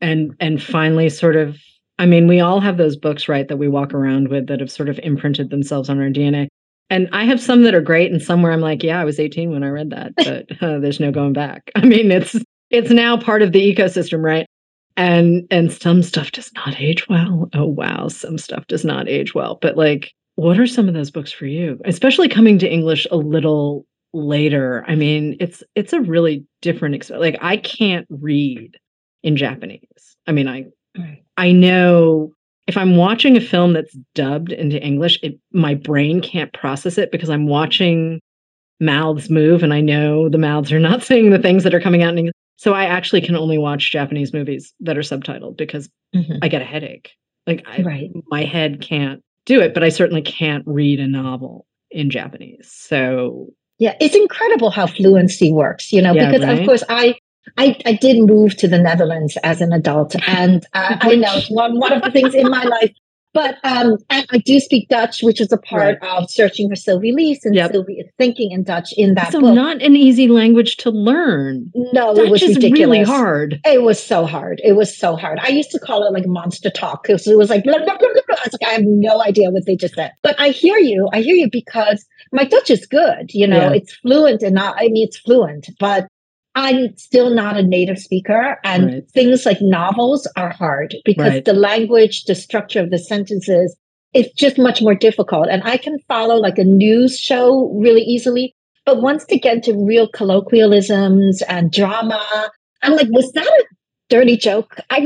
and 0.00 0.34
and 0.40 0.62
finally 0.62 1.08
sort 1.08 1.36
of 1.36 1.56
I 1.98 2.06
mean, 2.06 2.28
we 2.28 2.40
all 2.40 2.60
have 2.60 2.76
those 2.76 2.96
books, 2.96 3.28
right, 3.28 3.48
that 3.48 3.56
we 3.56 3.66
walk 3.66 3.92
around 3.92 4.28
with 4.28 4.46
that 4.46 4.60
have 4.60 4.70
sort 4.70 4.88
of 4.88 5.00
imprinted 5.02 5.50
themselves 5.50 5.90
on 5.90 6.00
our 6.00 6.08
DNA. 6.08 6.46
And 6.90 7.08
I 7.12 7.24
have 7.24 7.40
some 7.40 7.62
that 7.64 7.74
are 7.74 7.80
great, 7.80 8.12
and 8.12 8.22
some 8.22 8.40
where 8.40 8.52
I'm 8.52 8.60
like, 8.60 8.82
yeah, 8.82 9.00
I 9.00 9.04
was 9.04 9.18
18 9.18 9.50
when 9.50 9.64
I 9.64 9.68
read 9.68 9.90
that, 9.90 10.12
but 10.16 10.46
uh, 10.62 10.78
there's 10.78 11.00
no 11.00 11.10
going 11.10 11.32
back. 11.32 11.70
I 11.74 11.84
mean, 11.84 12.10
it's 12.10 12.36
it's 12.70 12.90
now 12.90 13.16
part 13.16 13.42
of 13.42 13.52
the 13.52 13.74
ecosystem, 13.74 14.22
right? 14.22 14.46
And 14.96 15.46
and 15.50 15.72
some 15.72 16.02
stuff 16.02 16.32
does 16.32 16.52
not 16.54 16.80
age 16.80 17.08
well. 17.08 17.48
Oh 17.54 17.66
wow, 17.66 18.08
some 18.08 18.38
stuff 18.38 18.66
does 18.66 18.84
not 18.84 19.08
age 19.08 19.34
well. 19.34 19.58
But 19.60 19.76
like, 19.76 20.12
what 20.34 20.58
are 20.58 20.66
some 20.66 20.88
of 20.88 20.94
those 20.94 21.10
books 21.10 21.32
for 21.32 21.46
you? 21.46 21.80
Especially 21.84 22.28
coming 22.28 22.58
to 22.58 22.70
English 22.70 23.06
a 23.10 23.16
little 23.16 23.86
later. 24.12 24.84
I 24.88 24.94
mean, 24.96 25.36
it's 25.40 25.62
it's 25.74 25.92
a 25.92 26.00
really 26.00 26.44
different 26.62 26.94
experience. 26.94 27.32
Like, 27.32 27.42
I 27.42 27.56
can't 27.58 28.06
read 28.10 28.76
in 29.22 29.36
Japanese. 29.36 30.16
I 30.26 30.32
mean, 30.32 30.48
I 30.48 30.66
I 31.36 31.52
know 31.52 32.32
if 32.66 32.76
I'm 32.76 32.96
watching 32.96 33.36
a 33.36 33.40
film 33.40 33.72
that's 33.72 33.96
dubbed 34.14 34.52
into 34.52 34.82
English, 34.82 35.18
it, 35.22 35.38
my 35.52 35.74
brain 35.74 36.20
can't 36.20 36.52
process 36.52 36.98
it 36.98 37.10
because 37.10 37.30
I'm 37.30 37.46
watching 37.46 38.20
mouths 38.78 39.30
move 39.30 39.62
and 39.62 39.72
I 39.72 39.80
know 39.80 40.28
the 40.28 40.38
mouths 40.38 40.70
are 40.70 40.78
not 40.78 41.02
saying 41.04 41.30
the 41.30 41.38
things 41.38 41.64
that 41.64 41.74
are 41.74 41.80
coming 41.80 42.02
out 42.02 42.12
in 42.12 42.18
English. 42.18 42.34
So 42.58 42.74
I 42.74 42.86
actually 42.86 43.20
can 43.20 43.36
only 43.36 43.56
watch 43.56 43.92
Japanese 43.92 44.32
movies 44.32 44.74
that 44.80 44.98
are 44.98 45.02
subtitled 45.02 45.56
because 45.56 45.88
mm-hmm. 46.14 46.38
I 46.42 46.48
get 46.48 46.60
a 46.60 46.64
headache. 46.64 47.12
Like 47.46 47.64
I, 47.66 47.82
right. 47.82 48.10
my 48.26 48.44
head 48.44 48.82
can't 48.82 49.22
do 49.46 49.60
it, 49.60 49.74
but 49.74 49.84
I 49.84 49.88
certainly 49.88 50.22
can't 50.22 50.64
read 50.66 50.98
a 50.98 51.06
novel 51.06 51.66
in 51.90 52.10
Japanese. 52.10 52.70
So 52.70 53.46
yeah, 53.78 53.94
it's 54.00 54.16
incredible 54.16 54.70
how 54.70 54.88
fluency 54.88 55.52
works, 55.52 55.92
you 55.92 56.02
know, 56.02 56.12
yeah, 56.12 56.26
because 56.26 56.44
right? 56.44 56.58
of 56.58 56.66
course 56.66 56.82
I 56.88 57.14
I, 57.56 57.80
I 57.86 57.92
did 57.92 58.18
move 58.18 58.56
to 58.56 58.68
the 58.68 58.78
Netherlands 58.78 59.38
as 59.42 59.60
an 59.60 59.72
adult, 59.72 60.16
and 60.28 60.66
uh, 60.74 60.96
I 61.00 61.14
know 61.14 61.40
one 61.50 61.78
one 61.78 61.92
of 61.92 62.02
the 62.02 62.10
things 62.10 62.34
in 62.34 62.50
my 62.50 62.64
life. 62.64 62.92
But 63.34 63.56
um, 63.62 63.98
and 64.08 64.26
I 64.30 64.38
do 64.38 64.58
speak 64.58 64.88
Dutch, 64.88 65.22
which 65.22 65.40
is 65.40 65.52
a 65.52 65.58
part 65.58 65.98
right. 66.00 66.10
of 66.10 66.30
searching 66.30 66.68
for 66.68 66.76
Sylvie 66.76 67.12
Lees, 67.12 67.44
and 67.44 67.54
yep. 67.54 67.72
Sylvie 67.72 68.00
is 68.00 68.10
thinking 68.16 68.52
in 68.52 68.64
Dutch 68.64 68.92
in 68.96 69.14
that 69.14 69.32
so 69.32 69.40
book. 69.40 69.54
not 69.54 69.82
an 69.82 69.96
easy 69.96 70.28
language 70.28 70.76
to 70.78 70.90
learn. 70.90 71.70
No, 71.92 72.14
Dutch 72.14 72.26
it 72.26 72.30
was 72.30 72.42
ridiculous. 72.42 72.78
really 72.78 73.02
hard. 73.02 73.60
It 73.64 73.82
was 73.82 74.02
so 74.02 74.24
hard. 74.24 74.60
It 74.64 74.72
was 74.72 74.96
so 74.96 75.14
hard. 75.14 75.38
I 75.42 75.48
used 75.48 75.70
to 75.72 75.78
call 75.78 76.06
it 76.06 76.12
like 76.12 76.26
monster 76.26 76.70
talk 76.70 77.02
because 77.02 77.26
it 77.26 77.36
was 77.36 77.50
like 77.50 77.64
blah, 77.64 77.78
blah, 77.78 77.98
blah, 77.98 78.08
I 78.08 78.40
was 78.44 78.52
like, 78.52 78.68
I 78.68 78.72
have 78.72 78.84
no 78.84 79.22
idea 79.22 79.50
what 79.50 79.66
they 79.66 79.76
just 79.76 79.94
said. 79.94 80.12
But 80.22 80.40
I 80.40 80.48
hear 80.48 80.78
you. 80.78 81.08
I 81.12 81.20
hear 81.20 81.36
you 81.36 81.50
because 81.50 82.06
my 82.32 82.44
Dutch 82.44 82.70
is 82.70 82.86
good. 82.86 83.32
You 83.34 83.46
know, 83.46 83.70
yeah. 83.70 83.74
it's 83.74 83.94
fluent 83.96 84.42
and 84.42 84.54
not. 84.54 84.76
I 84.78 84.88
mean, 84.88 85.06
it's 85.06 85.18
fluent, 85.18 85.68
but 85.78 86.08
I'm 86.58 86.96
still 86.96 87.30
not 87.30 87.56
a 87.56 87.62
native 87.62 87.98
speaker, 87.98 88.58
and 88.64 88.86
right. 88.86 89.10
things 89.10 89.46
like 89.46 89.58
novels 89.60 90.26
are 90.36 90.50
hard 90.50 90.96
because 91.04 91.30
right. 91.30 91.44
the 91.44 91.52
language, 91.52 92.24
the 92.24 92.34
structure 92.34 92.80
of 92.80 92.90
the 92.90 92.98
sentences, 92.98 93.76
it's 94.12 94.34
just 94.34 94.58
much 94.58 94.82
more 94.82 94.96
difficult. 94.96 95.46
And 95.48 95.62
I 95.62 95.76
can 95.76 96.00
follow 96.08 96.34
like 96.34 96.58
a 96.58 96.64
news 96.64 97.16
show 97.16 97.72
really 97.80 98.00
easily, 98.00 98.56
but 98.84 99.00
once 99.00 99.24
to 99.26 99.38
get 99.38 99.58
into 99.58 99.86
real 99.86 100.08
colloquialisms 100.08 101.42
and 101.42 101.70
drama, 101.70 102.50
I'm 102.82 102.96
like, 102.96 103.06
was 103.10 103.30
that 103.32 103.46
a 103.46 103.64
dirty 104.08 104.36
joke? 104.36 104.80
I 104.90 104.98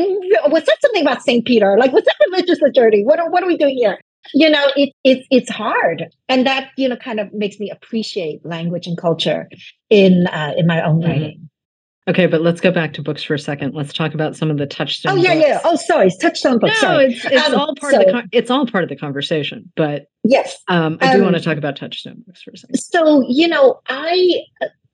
was 0.46 0.64
that 0.64 0.78
something 0.80 1.02
about 1.02 1.22
Saint 1.22 1.44
Peter? 1.44 1.76
Like, 1.78 1.92
was 1.92 2.04
that 2.04 2.16
religious 2.30 2.60
or 2.62 2.70
dirty? 2.70 3.04
What 3.04 3.20
are 3.20 3.28
what 3.28 3.42
are 3.42 3.46
we 3.46 3.58
doing 3.58 3.76
here? 3.76 3.98
You 4.34 4.50
know, 4.50 4.66
it, 4.76 4.92
it 5.04 5.26
it's 5.30 5.50
hard, 5.50 6.06
and 6.28 6.46
that 6.46 6.70
you 6.76 6.88
know 6.88 6.96
kind 6.96 7.20
of 7.20 7.32
makes 7.32 7.58
me 7.58 7.70
appreciate 7.70 8.44
language 8.44 8.86
and 8.86 8.96
culture 8.96 9.48
in 9.90 10.26
uh, 10.28 10.52
in 10.56 10.66
my 10.66 10.82
own 10.82 11.00
mm-hmm. 11.00 11.10
writing. 11.10 11.50
Okay, 12.08 12.26
but 12.26 12.40
let's 12.40 12.60
go 12.60 12.72
back 12.72 12.94
to 12.94 13.02
books 13.02 13.22
for 13.22 13.34
a 13.34 13.38
second. 13.38 13.74
Let's 13.74 13.92
talk 13.92 14.12
about 14.12 14.34
some 14.34 14.50
of 14.50 14.58
the 14.58 14.66
touchstone. 14.66 15.12
Oh 15.12 15.16
yeah, 15.16 15.34
books. 15.34 15.46
yeah. 15.46 15.60
Oh, 15.64 15.76
sorry, 15.76 16.10
touchstone 16.20 16.58
books. 16.58 16.82
No, 16.82 16.88
sorry. 16.88 17.12
it's 17.12 17.24
it's 17.24 17.48
um, 17.48 17.54
all 17.54 17.74
part 17.76 17.94
so, 17.94 18.00
of 18.00 18.06
the 18.06 18.12
con- 18.12 18.28
it's 18.32 18.50
all 18.50 18.66
part 18.66 18.82
of 18.82 18.90
the 18.90 18.96
conversation. 18.96 19.70
But 19.76 20.06
yes, 20.24 20.56
um, 20.66 20.98
I 21.00 21.12
do 21.12 21.18
um, 21.18 21.24
want 21.24 21.36
to 21.36 21.42
talk 21.42 21.58
about 21.58 21.76
touchstone 21.76 22.24
books 22.26 22.42
for 22.42 22.50
a 22.50 22.56
second. 22.56 22.76
So 22.76 23.24
you 23.28 23.46
know, 23.46 23.80
I 23.88 24.42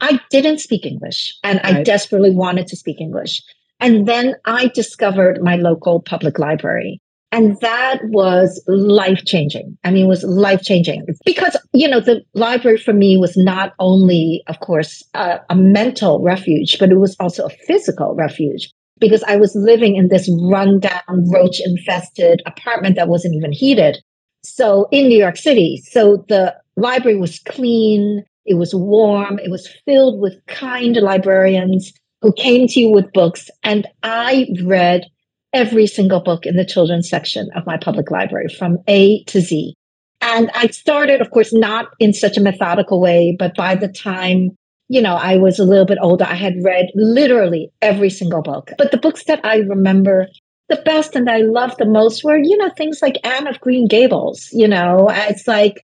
I 0.02 0.20
didn't 0.28 0.58
speak 0.58 0.84
English, 0.84 1.34
and 1.42 1.58
right. 1.64 1.76
I 1.76 1.82
desperately 1.82 2.30
wanted 2.30 2.66
to 2.66 2.76
speak 2.76 3.00
English, 3.00 3.42
and 3.80 4.06
then 4.06 4.34
I 4.44 4.66
discovered 4.68 5.42
my 5.42 5.56
local 5.56 6.00
public 6.00 6.38
library, 6.38 7.00
and 7.30 7.58
that 7.60 8.00
was 8.04 8.62
life 8.66 9.24
changing. 9.24 9.76
I 9.84 9.90
mean, 9.90 10.06
it 10.06 10.08
was 10.08 10.24
life 10.24 10.62
changing 10.62 11.06
because, 11.26 11.56
you 11.74 11.86
know, 11.86 12.00
the 12.00 12.22
library 12.34 12.78
for 12.78 12.92
me 12.92 13.18
was 13.18 13.36
not 13.36 13.74
only, 13.78 14.42
of 14.46 14.60
course, 14.60 15.02
a, 15.14 15.38
a 15.50 15.54
mental 15.54 16.22
refuge, 16.22 16.78
but 16.78 16.90
it 16.90 16.96
was 16.96 17.16
also 17.20 17.46
a 17.46 17.50
physical 17.66 18.14
refuge 18.14 18.70
because 18.98 19.22
I 19.24 19.36
was 19.36 19.54
living 19.54 19.96
in 19.96 20.08
this 20.08 20.30
rundown, 20.50 21.30
roach 21.30 21.60
infested 21.64 22.42
apartment 22.46 22.96
that 22.96 23.08
wasn't 23.08 23.34
even 23.34 23.52
heated. 23.52 23.98
So 24.42 24.88
in 24.90 25.08
New 25.08 25.18
York 25.18 25.36
City. 25.36 25.82
So 25.90 26.24
the 26.28 26.54
library 26.76 27.18
was 27.18 27.40
clean. 27.40 28.24
It 28.46 28.54
was 28.54 28.74
warm. 28.74 29.38
It 29.38 29.50
was 29.50 29.68
filled 29.84 30.20
with 30.20 30.34
kind 30.46 30.96
librarians 30.96 31.92
who 32.22 32.32
came 32.32 32.66
to 32.68 32.80
you 32.80 32.90
with 32.90 33.12
books. 33.12 33.50
And 33.62 33.86
I 34.02 34.48
read 34.64 35.04
every 35.52 35.86
single 35.86 36.20
book 36.20 36.46
in 36.46 36.56
the 36.56 36.64
children's 36.64 37.08
section 37.08 37.48
of 37.54 37.66
my 37.66 37.76
public 37.76 38.10
library 38.10 38.48
from 38.48 38.78
A 38.88 39.22
to 39.24 39.40
Z. 39.40 39.74
And 40.20 40.50
I 40.54 40.66
started, 40.68 41.20
of 41.20 41.30
course, 41.30 41.52
not 41.52 41.86
in 41.98 42.12
such 42.12 42.36
a 42.36 42.40
methodical 42.40 43.00
way, 43.00 43.36
but 43.38 43.54
by 43.56 43.74
the 43.74 43.88
time, 43.88 44.50
you 44.88 45.00
know, 45.00 45.14
I 45.14 45.36
was 45.36 45.58
a 45.58 45.64
little 45.64 45.84
bit 45.84 45.98
older, 46.00 46.24
I 46.24 46.34
had 46.34 46.54
read 46.62 46.86
literally 46.94 47.70
every 47.82 48.10
single 48.10 48.42
book. 48.42 48.72
But 48.78 48.90
the 48.90 48.96
books 48.98 49.24
that 49.24 49.44
I 49.44 49.58
remember 49.58 50.26
the 50.68 50.76
best 50.76 51.16
and 51.16 51.30
I 51.30 51.38
loved 51.38 51.78
the 51.78 51.86
most 51.86 52.24
were, 52.24 52.36
you 52.36 52.56
know, 52.56 52.70
things 52.70 53.00
like 53.00 53.24
Anne 53.24 53.46
of 53.46 53.60
Green 53.60 53.88
Gables. 53.88 54.48
You 54.52 54.68
know, 54.68 55.08
it's 55.10 55.46
like 55.46 55.82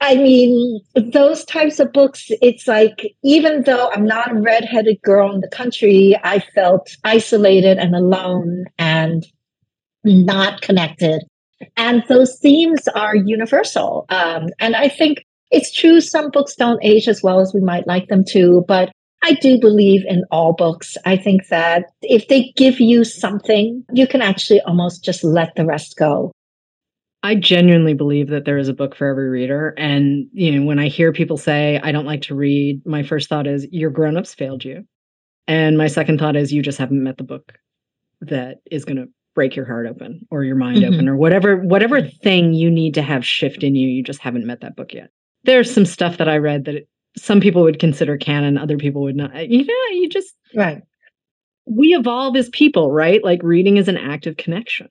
I 0.00 0.16
mean, 0.16 0.80
those 0.94 1.44
types 1.44 1.78
of 1.78 1.92
books, 1.92 2.26
it's 2.42 2.66
like, 2.66 3.14
even 3.22 3.62
though 3.62 3.90
I'm 3.90 4.06
not 4.06 4.32
a 4.32 4.40
redheaded 4.40 5.00
girl 5.02 5.32
in 5.34 5.40
the 5.40 5.48
country, 5.48 6.16
I 6.22 6.40
felt 6.54 6.96
isolated 7.04 7.78
and 7.78 7.94
alone 7.94 8.64
and 8.78 9.24
not 10.04 10.62
connected. 10.62 11.22
And 11.76 12.02
those 12.08 12.38
themes 12.38 12.88
are 12.88 13.16
universal. 13.16 14.06
Um, 14.08 14.48
and 14.58 14.76
I 14.76 14.88
think 14.88 15.24
it's 15.50 15.72
true, 15.72 16.00
some 16.00 16.30
books 16.30 16.54
don't 16.54 16.84
age 16.84 17.08
as 17.08 17.22
well 17.22 17.40
as 17.40 17.52
we 17.54 17.60
might 17.60 17.86
like 17.86 18.08
them 18.08 18.24
to, 18.30 18.64
but 18.68 18.90
I 19.22 19.32
do 19.34 19.58
believe 19.58 20.04
in 20.06 20.24
all 20.30 20.52
books. 20.52 20.96
I 21.04 21.16
think 21.16 21.48
that 21.48 21.86
if 22.02 22.28
they 22.28 22.52
give 22.56 22.78
you 22.78 23.04
something, 23.04 23.84
you 23.92 24.06
can 24.06 24.22
actually 24.22 24.60
almost 24.60 25.04
just 25.04 25.24
let 25.24 25.54
the 25.56 25.66
rest 25.66 25.96
go. 25.96 26.30
I 27.22 27.34
genuinely 27.34 27.94
believe 27.94 28.28
that 28.28 28.44
there 28.44 28.58
is 28.58 28.68
a 28.68 28.74
book 28.74 28.94
for 28.94 29.06
every 29.06 29.28
reader. 29.28 29.74
And, 29.76 30.28
you 30.32 30.52
know, 30.52 30.64
when 30.64 30.78
I 30.78 30.88
hear 30.88 31.12
people 31.12 31.36
say, 31.36 31.80
I 31.82 31.90
don't 31.90 32.06
like 32.06 32.22
to 32.22 32.34
read, 32.34 32.84
my 32.86 33.02
first 33.02 33.28
thought 33.28 33.46
is, 33.46 33.66
your 33.72 33.90
grown-ups 33.90 34.34
failed 34.34 34.64
you. 34.64 34.84
And 35.48 35.76
my 35.76 35.88
second 35.88 36.20
thought 36.20 36.36
is, 36.36 36.52
you 36.52 36.62
just 36.62 36.78
haven't 36.78 37.02
met 37.02 37.16
the 37.16 37.24
book 37.24 37.58
that 38.20 38.58
is 38.70 38.84
going 38.84 38.98
to 38.98 39.08
break 39.34 39.54
your 39.54 39.64
heart 39.64 39.86
open 39.86 40.26
or 40.30 40.42
your 40.42 40.56
mind 40.56 40.78
mm-hmm. 40.78 40.94
open 40.94 41.08
or 41.08 41.14
whatever 41.14 41.58
whatever 41.58 42.02
thing 42.02 42.54
you 42.54 42.68
need 42.68 42.92
to 42.92 43.02
have 43.02 43.24
shift 43.24 43.62
in 43.62 43.76
you 43.76 43.88
you 43.88 44.02
just 44.02 44.18
haven't 44.18 44.44
met 44.44 44.60
that 44.60 44.74
book 44.74 44.92
yet 44.92 45.10
there's 45.44 45.72
some 45.72 45.84
stuff 45.84 46.16
that 46.16 46.28
i 46.28 46.36
read 46.36 46.64
that 46.64 46.74
it, 46.74 46.88
some 47.16 47.40
people 47.40 47.62
would 47.62 47.78
consider 47.78 48.16
canon 48.16 48.58
other 48.58 48.76
people 48.76 49.00
would 49.00 49.14
not 49.14 49.48
you 49.48 49.64
know 49.64 49.96
you 49.96 50.08
just 50.08 50.34
right 50.56 50.82
we 51.66 51.94
evolve 51.94 52.34
as 52.34 52.48
people 52.48 52.90
right 52.90 53.22
like 53.22 53.40
reading 53.44 53.76
is 53.76 53.86
an 53.86 53.96
active 53.96 54.36
connection 54.38 54.88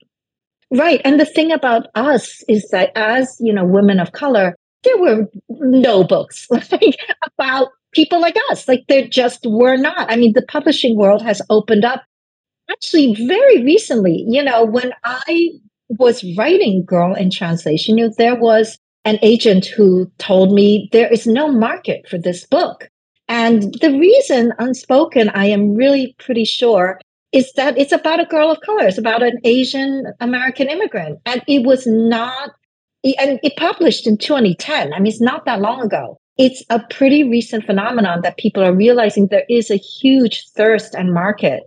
Right. 0.71 1.01
And 1.06 1.19
the 1.19 1.25
thing 1.25 1.51
about 1.51 1.88
us 1.95 2.43
is 2.49 2.67
that 2.69 2.91
as, 2.95 3.38
you 3.39 3.53
know, 3.53 3.65
women 3.65 3.99
of 3.99 4.12
color, 4.12 4.56
there 4.84 4.97
were 4.97 5.27
no 5.49 6.03
books 6.03 6.47
like, 6.51 6.97
about 7.39 7.69
people 7.93 8.19
like 8.19 8.36
us. 8.51 8.67
Like 8.67 8.84
there 8.88 9.08
just 9.08 9.45
were 9.45 9.77
not. 9.77 10.12
I 10.12 10.15
mean, 10.15 10.34
the 10.34 10.41
publishing 10.41 10.97
world 10.97 11.21
has 11.21 11.41
opened 11.49 11.86
up 11.86 12.03
actually 12.69 13.15
very 13.27 13.63
recently. 13.63 14.25
You 14.27 14.43
know, 14.43 14.65
when 14.65 14.91
I 15.03 15.51
was 15.89 16.25
writing 16.38 16.84
Girl 16.86 17.13
in 17.13 17.32
Translation, 17.32 17.97
you 17.97 18.08
know, 18.08 18.13
there 18.17 18.36
was 18.36 18.77
an 19.06 19.19
agent 19.21 19.65
who 19.65 20.12
told 20.17 20.53
me 20.53 20.89
there 20.91 21.12
is 21.12 21.25
no 21.25 21.49
market 21.49 22.08
for 22.10 22.17
this 22.17 22.45
book. 22.45 22.89
And 23.30 23.73
the 23.82 23.97
reason 23.97 24.53
unspoken, 24.60 25.30
I 25.30 25.45
am 25.45 25.75
really 25.75 26.15
pretty 26.19 26.45
sure, 26.45 26.99
is 27.32 27.52
that 27.54 27.78
it's 27.78 27.92
about 27.92 28.20
a 28.20 28.26
girl 28.26 28.52
of 28.52 28.62
color. 28.62 28.88
It's 28.88 28.98
about 28.98 29.24
an 29.24 29.40
Asian 29.44 30.06
American 30.20 30.70
immigrant. 30.70 31.20
And 31.26 31.44
it 31.48 31.66
was 31.66 31.86
not, 31.86 32.52
and 33.04 33.40
it 33.44 33.58
published 33.58 34.08
in 34.08 34.18
2010. 34.18 34.94
I 34.94 35.00
mean, 35.00 35.08
it's 35.08 35.22
not 35.22 35.46
that 35.46 35.62
long 35.62 35.82
ago. 35.82 36.20
It's 36.38 36.63
a 36.70 36.80
pretty 36.80 37.24
recent 37.24 37.66
phenomenon 37.66 38.22
that 38.22 38.38
people 38.38 38.63
are 38.63 38.74
realizing 38.74 39.28
there 39.28 39.46
is 39.50 39.72
a 39.72 39.76
huge 39.76 40.46
thirst 40.56 40.94
and 40.94 41.13
market 41.13 41.63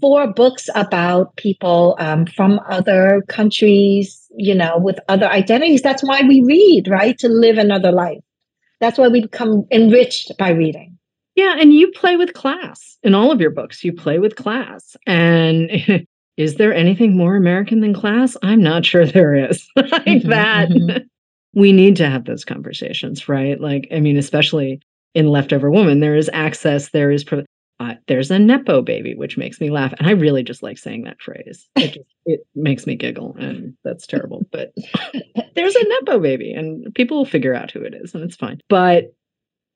for 0.00 0.32
books 0.32 0.68
about 0.74 1.36
people 1.36 1.96
um, 1.98 2.26
from 2.26 2.60
other 2.68 3.22
countries, 3.28 4.26
you 4.36 4.54
know, 4.54 4.78
with 4.78 4.98
other 5.08 5.26
identities. 5.26 5.82
That's 5.82 6.02
why 6.02 6.22
we 6.22 6.42
read, 6.44 6.88
right? 6.88 7.18
To 7.18 7.28
live 7.28 7.58
another 7.58 7.92
life. 7.92 8.18
That's 8.80 8.98
why 8.98 9.08
we 9.08 9.22
become 9.22 9.66
enriched 9.70 10.36
by 10.38 10.50
reading. 10.50 10.97
Yeah, 11.38 11.54
and 11.56 11.72
you 11.72 11.92
play 11.92 12.16
with 12.16 12.34
class 12.34 12.98
in 13.04 13.14
all 13.14 13.30
of 13.30 13.40
your 13.40 13.52
books. 13.52 13.84
You 13.84 13.92
play 13.92 14.18
with 14.18 14.34
class. 14.34 14.96
And 15.06 15.70
is 16.36 16.56
there 16.56 16.74
anything 16.74 17.16
more 17.16 17.36
American 17.36 17.80
than 17.80 17.94
class? 17.94 18.36
I'm 18.42 18.60
not 18.60 18.84
sure 18.84 19.06
there 19.06 19.36
is. 19.36 19.64
like 19.76 20.02
mm-hmm, 20.02 20.30
that. 20.30 20.68
Mm-hmm. 20.68 21.06
We 21.54 21.70
need 21.70 21.94
to 21.98 22.10
have 22.10 22.24
those 22.24 22.44
conversations, 22.44 23.28
right? 23.28 23.60
Like, 23.60 23.86
I 23.94 24.00
mean, 24.00 24.16
especially 24.16 24.80
in 25.14 25.28
Leftover 25.28 25.70
Woman, 25.70 26.00
there 26.00 26.16
is 26.16 26.28
access, 26.32 26.88
there 26.88 27.12
is. 27.12 27.24
Uh, 27.80 27.94
there's 28.08 28.32
a 28.32 28.38
nepo 28.40 28.82
baby, 28.82 29.14
which 29.14 29.38
makes 29.38 29.60
me 29.60 29.70
laugh, 29.70 29.94
and 29.98 30.08
I 30.08 30.10
really 30.10 30.42
just 30.42 30.64
like 30.64 30.78
saying 30.78 31.04
that 31.04 31.20
phrase. 31.20 31.68
It, 31.76 31.92
just, 31.92 32.06
it 32.26 32.40
makes 32.56 32.88
me 32.88 32.96
giggle, 32.96 33.36
and 33.38 33.74
that's 33.84 34.04
terrible. 34.04 34.44
But 34.50 34.72
there's 35.54 35.76
a 35.76 35.88
nepo 35.88 36.18
baby, 36.18 36.52
and 36.52 36.92
people 36.96 37.18
will 37.18 37.24
figure 37.24 37.54
out 37.54 37.70
who 37.70 37.82
it 37.82 37.94
is, 37.94 38.14
and 38.14 38.24
it's 38.24 38.34
fine. 38.34 38.60
But 38.68 39.14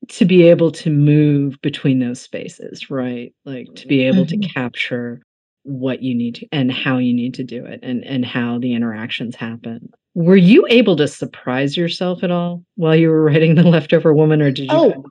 to 0.09 0.25
be 0.25 0.49
able 0.49 0.71
to 0.73 0.91
move 0.91 1.61
between 1.63 1.99
those 1.99 2.21
spaces, 2.21 2.91
right? 2.91 3.33
Like 3.45 3.69
to 3.77 3.87
be 3.87 4.03
able 4.03 4.25
mm-hmm. 4.25 4.41
to 4.41 4.49
capture 4.49 5.23
what 5.65 6.03
you 6.03 6.15
need 6.15 6.35
to 6.37 6.47
and 6.51 6.73
how 6.73 6.99
you 6.99 7.15
need 7.15 7.35
to 7.35 7.45
do 7.45 7.65
it 7.65 7.81
and 7.83 8.05
and 8.05 8.25
how 8.25 8.59
the 8.59 8.75
interactions 8.75 9.37
happen. 9.37 9.91
Were 10.15 10.37
you 10.37 10.67
able 10.69 10.97
to 10.97 11.09
surprise 11.09 11.77
yourself 11.77 12.23
at 12.23 12.31
all 12.31 12.65
while 12.75 12.97
you 12.97 13.09
were 13.09 13.25
writing 13.25 13.55
The 13.55 13.63
Leftover 13.63 14.13
Woman 14.13 14.43
or 14.43 14.51
did 14.51 14.65
you 14.65 14.69
Oh, 14.71 15.05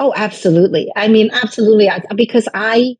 oh 0.00 0.12
absolutely. 0.16 0.90
I 0.96 1.08
mean, 1.08 1.30
absolutely 1.32 1.90
because 2.16 2.48
I 2.54 2.96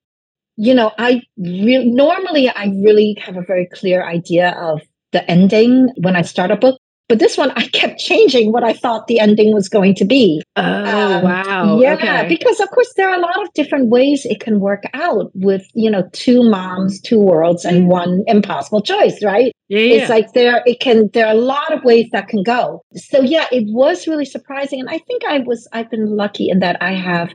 you 0.56 0.74
know, 0.74 0.92
I 0.98 1.22
re- 1.36 1.84
normally 1.84 2.48
I 2.48 2.66
really 2.66 3.16
have 3.20 3.36
a 3.36 3.42
very 3.42 3.66
clear 3.72 4.06
idea 4.06 4.50
of 4.50 4.80
the 5.12 5.28
ending 5.28 5.88
when 5.96 6.16
I 6.16 6.22
start 6.22 6.50
a 6.50 6.56
book. 6.56 6.80
But 7.08 7.18
this 7.18 7.36
one, 7.36 7.50
I 7.54 7.66
kept 7.68 8.00
changing 8.00 8.50
what 8.50 8.64
I 8.64 8.72
thought 8.72 9.08
the 9.08 9.20
ending 9.20 9.52
was 9.52 9.68
going 9.68 9.94
to 9.96 10.06
be. 10.06 10.42
Oh, 10.56 10.62
um, 10.62 11.22
wow. 11.22 11.78
Yeah, 11.78 11.94
okay. 11.94 12.26
because 12.28 12.60
of 12.60 12.70
course, 12.70 12.92
there 12.96 13.10
are 13.10 13.16
a 13.16 13.20
lot 13.20 13.42
of 13.42 13.52
different 13.52 13.90
ways 13.90 14.24
it 14.24 14.40
can 14.40 14.58
work 14.58 14.84
out 14.94 15.30
with, 15.34 15.66
you 15.74 15.90
know, 15.90 16.08
two 16.12 16.42
moms, 16.42 17.00
two 17.02 17.20
worlds, 17.20 17.66
and 17.66 17.88
one 17.88 18.24
impossible 18.26 18.80
choice, 18.80 19.22
right? 19.22 19.52
Yeah, 19.68 19.80
yeah. 19.80 19.94
It's 19.96 20.08
like 20.08 20.32
there, 20.32 20.62
it 20.64 20.80
can, 20.80 21.10
there 21.12 21.26
are 21.26 21.34
a 21.34 21.38
lot 21.38 21.74
of 21.74 21.84
ways 21.84 22.08
that 22.12 22.28
can 22.28 22.42
go. 22.42 22.82
So, 22.94 23.20
yeah, 23.20 23.46
it 23.52 23.64
was 23.68 24.08
really 24.08 24.24
surprising. 24.24 24.80
And 24.80 24.88
I 24.88 24.98
think 24.98 25.24
I 25.26 25.40
was, 25.40 25.68
I've 25.72 25.90
been 25.90 26.16
lucky 26.16 26.48
in 26.48 26.60
that 26.60 26.78
I 26.80 26.92
have 26.92 27.34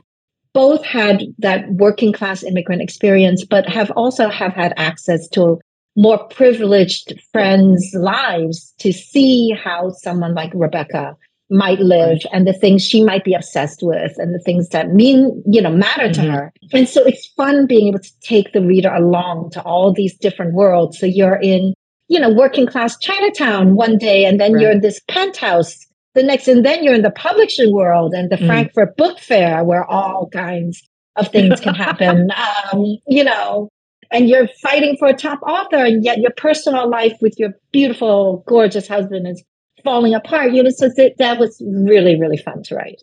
both 0.52 0.84
had 0.84 1.22
that 1.38 1.70
working 1.70 2.12
class 2.12 2.42
immigrant 2.42 2.82
experience, 2.82 3.44
but 3.44 3.68
have 3.68 3.92
also 3.92 4.28
have 4.28 4.52
had 4.52 4.74
access 4.76 5.28
to 5.28 5.60
more 6.00 6.18
privileged 6.28 7.12
friends' 7.30 7.86
lives 7.94 8.72
to 8.78 8.90
see 8.90 9.52
how 9.62 9.90
someone 9.90 10.34
like 10.34 10.50
Rebecca 10.54 11.14
might 11.50 11.80
live 11.80 12.20
and 12.32 12.46
the 12.46 12.54
things 12.54 12.82
she 12.82 13.04
might 13.04 13.22
be 13.22 13.34
obsessed 13.34 13.80
with 13.82 14.12
and 14.16 14.34
the 14.34 14.38
things 14.38 14.70
that 14.70 14.94
mean, 14.94 15.42
you 15.46 15.60
know, 15.60 15.70
matter 15.70 16.08
mm-hmm. 16.08 16.22
to 16.22 16.30
her. 16.30 16.52
And 16.72 16.88
so 16.88 17.04
it's 17.04 17.26
fun 17.36 17.66
being 17.66 17.88
able 17.88 17.98
to 17.98 18.20
take 18.20 18.54
the 18.54 18.62
reader 18.62 18.90
along 18.90 19.50
to 19.50 19.62
all 19.62 19.92
these 19.92 20.16
different 20.16 20.54
worlds. 20.54 20.98
So 20.98 21.04
you're 21.04 21.40
in, 21.42 21.74
you 22.08 22.18
know, 22.18 22.32
working 22.32 22.66
class 22.66 22.96
Chinatown 22.98 23.74
one 23.74 23.98
day, 23.98 24.24
and 24.24 24.40
then 24.40 24.54
right. 24.54 24.62
you're 24.62 24.70
in 24.70 24.80
this 24.80 25.00
penthouse 25.08 25.76
the 26.14 26.22
next, 26.22 26.48
and 26.48 26.64
then 26.64 26.82
you're 26.82 26.94
in 26.94 27.02
the 27.02 27.10
publishing 27.10 27.72
world 27.74 28.14
and 28.14 28.30
the 28.30 28.36
mm. 28.36 28.46
Frankfurt 28.46 28.96
Book 28.96 29.18
Fair 29.18 29.64
where 29.64 29.84
all 29.84 30.30
kinds 30.32 30.82
of 31.16 31.28
things 31.28 31.60
can 31.60 31.74
happen. 31.74 32.30
um, 32.72 32.96
you 33.06 33.22
know, 33.22 33.68
and 34.10 34.28
you're 34.28 34.48
fighting 34.60 34.96
for 34.98 35.08
a 35.08 35.14
top 35.14 35.40
author 35.42 35.84
and 35.84 36.04
yet 36.04 36.18
your 36.18 36.32
personal 36.36 36.88
life 36.88 37.16
with 37.20 37.38
your 37.38 37.50
beautiful 37.72 38.44
gorgeous 38.46 38.88
husband 38.88 39.26
is 39.26 39.42
falling 39.84 40.14
apart. 40.14 40.52
You 40.52 40.62
know 40.62 40.70
so 40.70 40.88
that, 40.96 41.14
that 41.18 41.38
was 41.38 41.60
really 41.66 42.20
really 42.20 42.36
fun 42.36 42.62
to 42.64 42.74
write. 42.74 43.02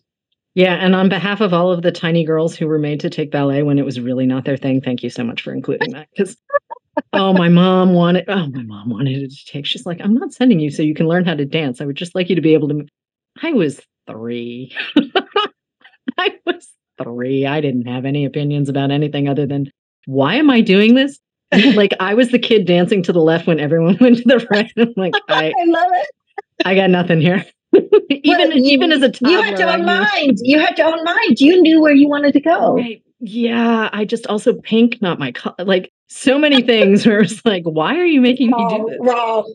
Yeah 0.54 0.74
and 0.74 0.96
on 0.96 1.10
behalf 1.10 1.41
of 1.41 1.54
all 1.54 1.72
of 1.72 1.82
the 1.82 1.91
tiny 1.91 2.26
girls 2.26 2.56
who 2.56 2.67
were 2.67 2.80
made 2.80 3.00
to 3.02 3.10
take 3.10 3.32
ballet 3.32 3.63
when 3.63 3.80
it 3.80 3.86
was 3.86 4.00
really 4.00 4.26
not 4.26 4.46
their 4.46 4.58
thing 4.58 4.82
thank 4.82 5.04
you 5.04 5.10
so 5.10 5.24
much 5.24 5.41
for 5.41 5.54
including 5.54 5.91
that 5.91 6.08
because 6.15 6.36
oh 7.13 7.32
my 7.34 7.48
mom 7.48 7.93
wanted 7.93 8.26
oh 8.28 8.48
my 8.48 8.63
mom 8.63 8.89
wanted 8.89 9.22
it 9.22 9.32
to 9.32 9.46
take 9.46 9.67
she's 9.67 9.86
like 9.86 10.02
i'm 10.02 10.15
not 10.15 10.34
sending 10.34 10.60
you 10.60 10.72
so 10.72 10.82
you 10.82 10.96
can 10.96 11.08
learn 11.08 11.26
how 11.26 11.36
to 11.36 11.46
dance. 11.46 11.80
I 11.80 11.86
would 11.86 11.96
just 11.96 12.15
like 12.15 12.30
you 12.30 12.36
to 12.36 12.41
be 12.41 12.54
able 12.54 12.70
to 12.70 12.86
i 13.43 13.54
was 13.54 13.80
three. 14.08 14.76
I 16.17 16.34
was 16.46 16.67
three. 17.02 17.46
I 17.46 17.62
didn't 17.62 17.86
have 17.86 18.06
any 18.06 18.26
opinions 18.26 18.70
about 18.70 18.91
anything 18.91 19.28
other 19.28 19.46
than 19.46 19.70
why 20.08 20.36
am 20.36 20.50
I 20.50 20.62
doing 20.62 20.96
this? 20.96 21.20
like 21.76 21.93
I 22.00 22.13
was 22.13 22.32
the 22.32 22.39
kid 22.39 22.65
dancing 22.65 23.04
to 23.04 23.13
the 23.13 23.22
left 23.22 23.46
when 23.46 23.60
everyone 23.60 23.98
went 24.02 24.17
to 24.17 24.24
the 24.24 24.48
right. 24.50 24.72
I'm 24.78 24.93
like, 24.98 25.13
I, 25.30 25.50
I 25.50 25.65
love 25.65 25.91
it. 25.91 26.10
I 26.65 26.76
got 26.76 26.89
nothing 26.89 27.22
here. 27.22 27.46
even 27.74 28.50
well, 28.50 28.58
even 28.58 28.91
as 28.91 29.02
a 29.04 29.12
toddler, 29.12 29.32
you 29.32 29.41
had 29.41 29.60
your 29.60 29.70
own 29.70 29.86
mind. 29.86 30.38
You 30.41 30.60
had 30.60 30.78
your 30.78 30.88
own 30.88 31.04
mind. 31.04 31.39
You 31.39 31.62
knew 31.62 31.82
where 31.82 31.93
you 31.93 32.10
wanted 32.10 32.34
to 32.34 32.39
go. 32.39 32.76
Right. 32.76 33.04
Yeah, 33.20 33.89
I 33.91 34.06
just 34.06 34.28
also 34.28 34.54
pink, 34.54 35.02
not 35.02 35.20
my 35.20 35.32
color. 35.32 35.56
Like 35.60 35.91
so 36.08 36.39
many 36.39 36.62
things 36.62 37.06
where 37.06 37.20
it's 37.20 37.43
like, 37.46 37.63
why 37.63 37.96
are 37.98 38.06
you 38.06 38.22
making 38.22 38.52
me 38.52 38.65
do 38.70 38.89
this? 38.89 39.00
Wrong. 39.02 39.54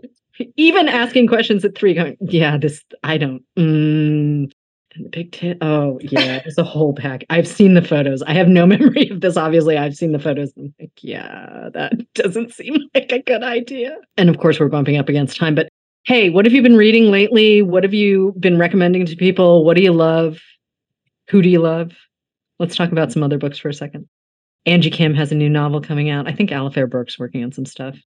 Even 0.56 0.88
asking 0.88 1.28
questions 1.28 1.64
at 1.64 1.76
three, 1.76 1.94
going, 1.94 2.16
yeah, 2.20 2.58
this 2.58 2.82
I 3.02 3.18
don't. 3.18 3.42
Mm, 3.56 4.52
and 4.94 5.04
the 5.04 5.08
big 5.08 5.32
tit. 5.32 5.58
Oh, 5.60 5.98
yeah, 6.02 6.42
it's 6.44 6.58
a 6.58 6.64
whole 6.64 6.94
pack. 6.94 7.24
I've 7.30 7.48
seen 7.48 7.74
the 7.74 7.82
photos. 7.82 8.22
I 8.22 8.34
have 8.34 8.48
no 8.48 8.66
memory 8.66 9.08
of 9.08 9.20
this. 9.20 9.36
Obviously, 9.36 9.76
I've 9.76 9.96
seen 9.96 10.12
the 10.12 10.18
photos. 10.18 10.52
I'm 10.56 10.74
like, 10.80 10.92
yeah, 11.00 11.68
that 11.74 11.92
doesn't 12.14 12.52
seem 12.52 12.76
like 12.94 13.12
a 13.12 13.22
good 13.22 13.42
idea. 13.42 13.96
And 14.16 14.28
of 14.28 14.38
course, 14.38 14.60
we're 14.60 14.68
bumping 14.68 14.96
up 14.96 15.08
against 15.08 15.36
time. 15.36 15.54
But 15.54 15.68
hey, 16.04 16.30
what 16.30 16.44
have 16.44 16.52
you 16.52 16.62
been 16.62 16.76
reading 16.76 17.10
lately? 17.10 17.62
What 17.62 17.84
have 17.84 17.94
you 17.94 18.34
been 18.38 18.58
recommending 18.58 19.06
to 19.06 19.16
people? 19.16 19.64
What 19.64 19.76
do 19.76 19.82
you 19.82 19.92
love? 19.92 20.38
Who 21.30 21.42
do 21.42 21.48
you 21.48 21.60
love? 21.60 21.92
Let's 22.58 22.76
talk 22.76 22.92
about 22.92 23.12
some 23.12 23.22
other 23.22 23.38
books 23.38 23.58
for 23.58 23.68
a 23.68 23.74
second. 23.74 24.08
Angie 24.66 24.90
Kim 24.90 25.14
has 25.14 25.32
a 25.32 25.34
new 25.34 25.48
novel 25.48 25.80
coming 25.80 26.10
out. 26.10 26.28
I 26.28 26.32
think 26.32 26.50
Alafair 26.50 26.88
Burke's 26.88 27.18
working 27.18 27.42
on 27.42 27.52
some 27.52 27.64
stuff. 27.64 27.96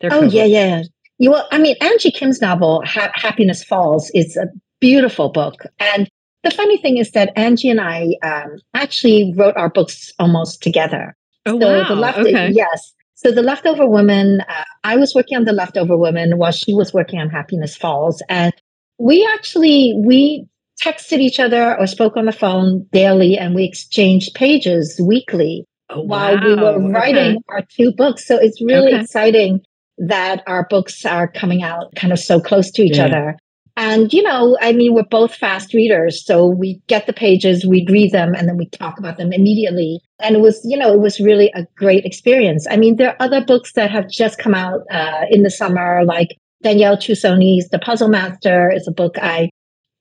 They're 0.00 0.12
oh, 0.12 0.22
yeah, 0.22 0.44
yeah. 0.44 0.82
You, 1.18 1.30
well, 1.30 1.48
I 1.50 1.58
mean, 1.58 1.76
Angie 1.80 2.10
Kim's 2.10 2.40
novel, 2.40 2.82
ha- 2.84 3.10
Happiness 3.14 3.64
Falls, 3.64 4.10
is 4.14 4.36
a 4.36 4.46
beautiful 4.80 5.30
book. 5.30 5.64
And 5.80 6.08
the 6.46 6.54
funny 6.54 6.78
thing 6.78 6.96
is 6.96 7.10
that 7.10 7.32
Angie 7.36 7.70
and 7.70 7.80
I 7.80 8.10
um, 8.22 8.58
actually 8.72 9.34
wrote 9.36 9.56
our 9.56 9.68
books 9.68 10.12
almost 10.18 10.62
together. 10.62 11.16
Oh, 11.44 11.58
so 11.58 11.66
wow. 11.66 11.88
The 11.88 11.94
left- 11.96 12.18
okay. 12.18 12.50
Yes. 12.52 12.92
So 13.14 13.32
the 13.32 13.42
leftover 13.42 13.88
woman, 13.88 14.42
uh, 14.48 14.64
I 14.84 14.96
was 14.96 15.14
working 15.14 15.36
on 15.38 15.44
the 15.44 15.52
leftover 15.52 15.96
woman 15.96 16.38
while 16.38 16.52
she 16.52 16.72
was 16.72 16.92
working 16.92 17.18
on 17.18 17.30
Happiness 17.30 17.76
Falls, 17.76 18.22
and 18.28 18.52
we 18.98 19.28
actually 19.34 19.94
we 20.04 20.46
texted 20.84 21.18
each 21.18 21.40
other 21.40 21.76
or 21.78 21.86
spoke 21.86 22.16
on 22.16 22.26
the 22.26 22.32
phone 22.32 22.86
daily, 22.92 23.36
and 23.38 23.54
we 23.54 23.64
exchanged 23.64 24.34
pages 24.34 25.00
weekly 25.02 25.64
oh, 25.90 26.02
while 26.02 26.38
we 26.40 26.54
were 26.54 26.78
writing 26.90 27.36
okay. 27.36 27.44
our 27.48 27.62
two 27.76 27.90
books. 27.90 28.26
So 28.26 28.36
it's 28.36 28.62
really 28.62 28.92
okay. 28.92 29.00
exciting 29.00 29.60
that 29.98 30.42
our 30.46 30.66
books 30.68 31.04
are 31.06 31.26
coming 31.26 31.62
out 31.62 31.94
kind 31.96 32.12
of 32.12 32.18
so 32.18 32.38
close 32.38 32.70
to 32.72 32.82
each 32.82 32.98
yeah. 32.98 33.06
other. 33.06 33.36
And, 33.76 34.10
you 34.12 34.22
know, 34.22 34.56
I 34.62 34.72
mean, 34.72 34.94
we're 34.94 35.04
both 35.04 35.34
fast 35.34 35.74
readers. 35.74 36.24
So 36.24 36.46
we 36.46 36.80
get 36.86 37.06
the 37.06 37.12
pages, 37.12 37.66
we 37.66 37.86
read 37.90 38.10
them, 38.10 38.34
and 38.34 38.48
then 38.48 38.56
we 38.56 38.70
talk 38.70 38.98
about 38.98 39.18
them 39.18 39.32
immediately. 39.34 40.00
And 40.18 40.34
it 40.34 40.40
was, 40.40 40.60
you 40.64 40.78
know, 40.78 40.94
it 40.94 41.00
was 41.00 41.20
really 41.20 41.52
a 41.54 41.66
great 41.76 42.06
experience. 42.06 42.66
I 42.70 42.78
mean, 42.78 42.96
there 42.96 43.10
are 43.10 43.16
other 43.20 43.44
books 43.44 43.74
that 43.74 43.90
have 43.90 44.08
just 44.08 44.38
come 44.38 44.54
out 44.54 44.80
uh, 44.90 45.26
in 45.30 45.42
the 45.42 45.50
summer, 45.50 46.04
like 46.06 46.38
Danielle 46.62 46.96
Trussoni's 46.96 47.68
The 47.68 47.78
Puzzle 47.78 48.08
Master 48.08 48.72
is 48.72 48.88
a 48.88 48.92
book 48.92 49.16
I 49.20 49.50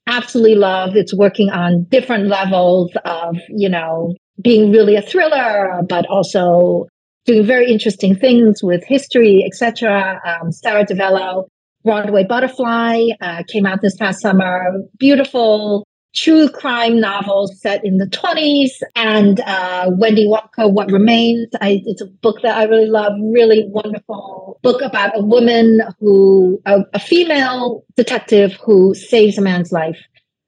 absolutely 0.08 0.56
love. 0.56 0.96
It's 0.96 1.14
working 1.14 1.50
on 1.50 1.84
different 1.90 2.28
levels 2.28 2.92
of, 3.04 3.36
you 3.50 3.68
know, 3.68 4.16
being 4.42 4.72
really 4.72 4.96
a 4.96 5.02
thriller, 5.02 5.82
but 5.90 6.06
also 6.08 6.88
doing 7.26 7.44
very 7.44 7.70
interesting 7.70 8.16
things 8.16 8.64
with 8.64 8.86
history, 8.86 9.44
etc. 9.46 10.22
Um, 10.26 10.52
Sara 10.52 10.86
DiVello 10.86 11.48
Broadway 11.86 12.26
Butterfly 12.26 13.04
uh, 13.22 13.44
came 13.48 13.66
out 13.66 13.82
this 13.82 13.96
past 13.96 14.20
summer. 14.20 14.82
Beautiful 14.98 15.86
true 16.16 16.50
crime 16.50 17.00
novel 17.00 17.48
set 17.48 17.86
in 17.86 17.98
the 17.98 18.08
20s. 18.08 18.72
And 18.96 19.40
uh, 19.42 19.92
Wendy 19.94 20.28
Walker, 20.28 20.68
What 20.68 20.92
Remains. 20.92 21.50
I, 21.62 21.82
it's 21.86 22.02
a 22.02 22.08
book 22.08 22.42
that 22.42 22.58
I 22.58 22.64
really 22.64 22.88
love. 22.88 23.14
Really 23.22 23.66
wonderful 23.68 24.60
book 24.64 24.82
about 24.82 25.18
a 25.18 25.22
woman 25.22 25.82
who, 26.00 26.60
a, 26.66 26.82
a 26.94 27.00
female 27.00 27.86
detective 27.96 28.54
who 28.64 28.96
saves 28.96 29.38
a 29.38 29.42
man's 29.42 29.72
life. 29.72 30.00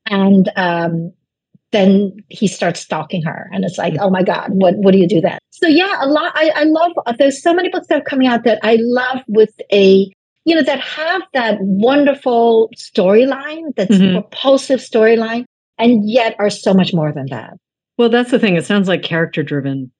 And 0.09 0.49
um, 0.55 1.13
then 1.71 2.15
he 2.29 2.47
starts 2.47 2.79
stalking 2.79 3.21
her 3.23 3.49
and 3.51 3.65
it's 3.65 3.77
like 3.77 3.93
oh 3.99 4.09
my 4.09 4.23
god 4.23 4.47
what 4.51 4.75
what 4.77 4.93
do 4.93 4.97
you 4.97 5.07
do 5.07 5.19
then 5.19 5.37
so 5.49 5.67
yeah 5.67 5.97
a 5.99 6.07
lot 6.07 6.31
i, 6.33 6.49
I 6.55 6.63
love 6.63 6.93
there's 7.19 7.43
so 7.43 7.53
many 7.53 7.67
books 7.67 7.87
that 7.87 7.99
are 7.99 8.05
coming 8.05 8.25
out 8.25 8.45
that 8.45 8.59
i 8.63 8.77
love 8.79 9.19
with 9.27 9.51
a 9.71 10.09
you 10.47 10.55
know 10.55 10.63
that 10.63 10.79
have 10.79 11.21
that 11.33 11.57
wonderful 11.59 12.69
storyline 12.75 13.75
that's 13.75 13.91
mm-hmm. 13.91 14.13
propulsive 14.13 14.79
storyline 14.79 15.43
and 15.77 16.09
yet 16.09 16.35
are 16.39 16.49
so 16.49 16.73
much 16.73 16.93
more 16.93 17.11
than 17.11 17.27
that 17.29 17.53
well 17.97 18.09
that's 18.09 18.31
the 18.31 18.39
thing 18.39 18.55
it 18.55 18.65
sounds 18.65 18.87
like 18.87 19.03
character 19.03 19.43
driven 19.43 19.91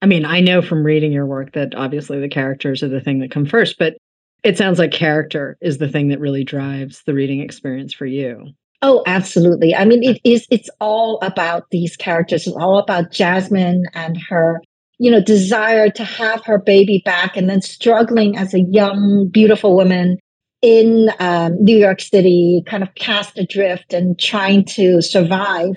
i 0.00 0.06
mean 0.06 0.24
i 0.24 0.40
know 0.40 0.62
from 0.62 0.82
reading 0.82 1.12
your 1.12 1.26
work 1.26 1.52
that 1.52 1.74
obviously 1.74 2.18
the 2.18 2.28
characters 2.28 2.82
are 2.82 2.88
the 2.88 3.00
thing 3.00 3.18
that 3.20 3.30
come 3.30 3.44
first 3.44 3.76
but 3.78 3.96
it 4.42 4.56
sounds 4.56 4.78
like 4.78 4.92
character 4.92 5.58
is 5.60 5.78
the 5.78 5.88
thing 5.88 6.08
that 6.08 6.20
really 6.20 6.42
drives 6.42 7.02
the 7.04 7.14
reading 7.14 7.40
experience 7.40 7.92
for 7.92 8.06
you 8.06 8.46
Oh, 8.82 9.02
absolutely. 9.06 9.74
I 9.74 9.86
mean, 9.86 10.02
it 10.02 10.20
is, 10.22 10.46
it's 10.50 10.68
all 10.80 11.18
about 11.22 11.64
these 11.70 11.96
characters. 11.96 12.46
It's 12.46 12.56
all 12.56 12.78
about 12.78 13.10
Jasmine 13.10 13.84
and 13.94 14.18
her, 14.28 14.60
you 14.98 15.10
know, 15.10 15.20
desire 15.20 15.90
to 15.90 16.04
have 16.04 16.44
her 16.44 16.58
baby 16.58 17.02
back 17.04 17.36
and 17.36 17.48
then 17.48 17.60
struggling 17.60 18.36
as 18.36 18.54
a 18.54 18.60
young, 18.60 19.28
beautiful 19.30 19.76
woman 19.76 20.18
in 20.62 21.10
um, 21.18 21.62
New 21.62 21.76
York 21.76 22.00
City, 22.00 22.62
kind 22.66 22.82
of 22.82 22.94
cast 22.94 23.38
adrift 23.38 23.92
and 23.92 24.18
trying 24.18 24.64
to 24.64 25.02
survive 25.02 25.74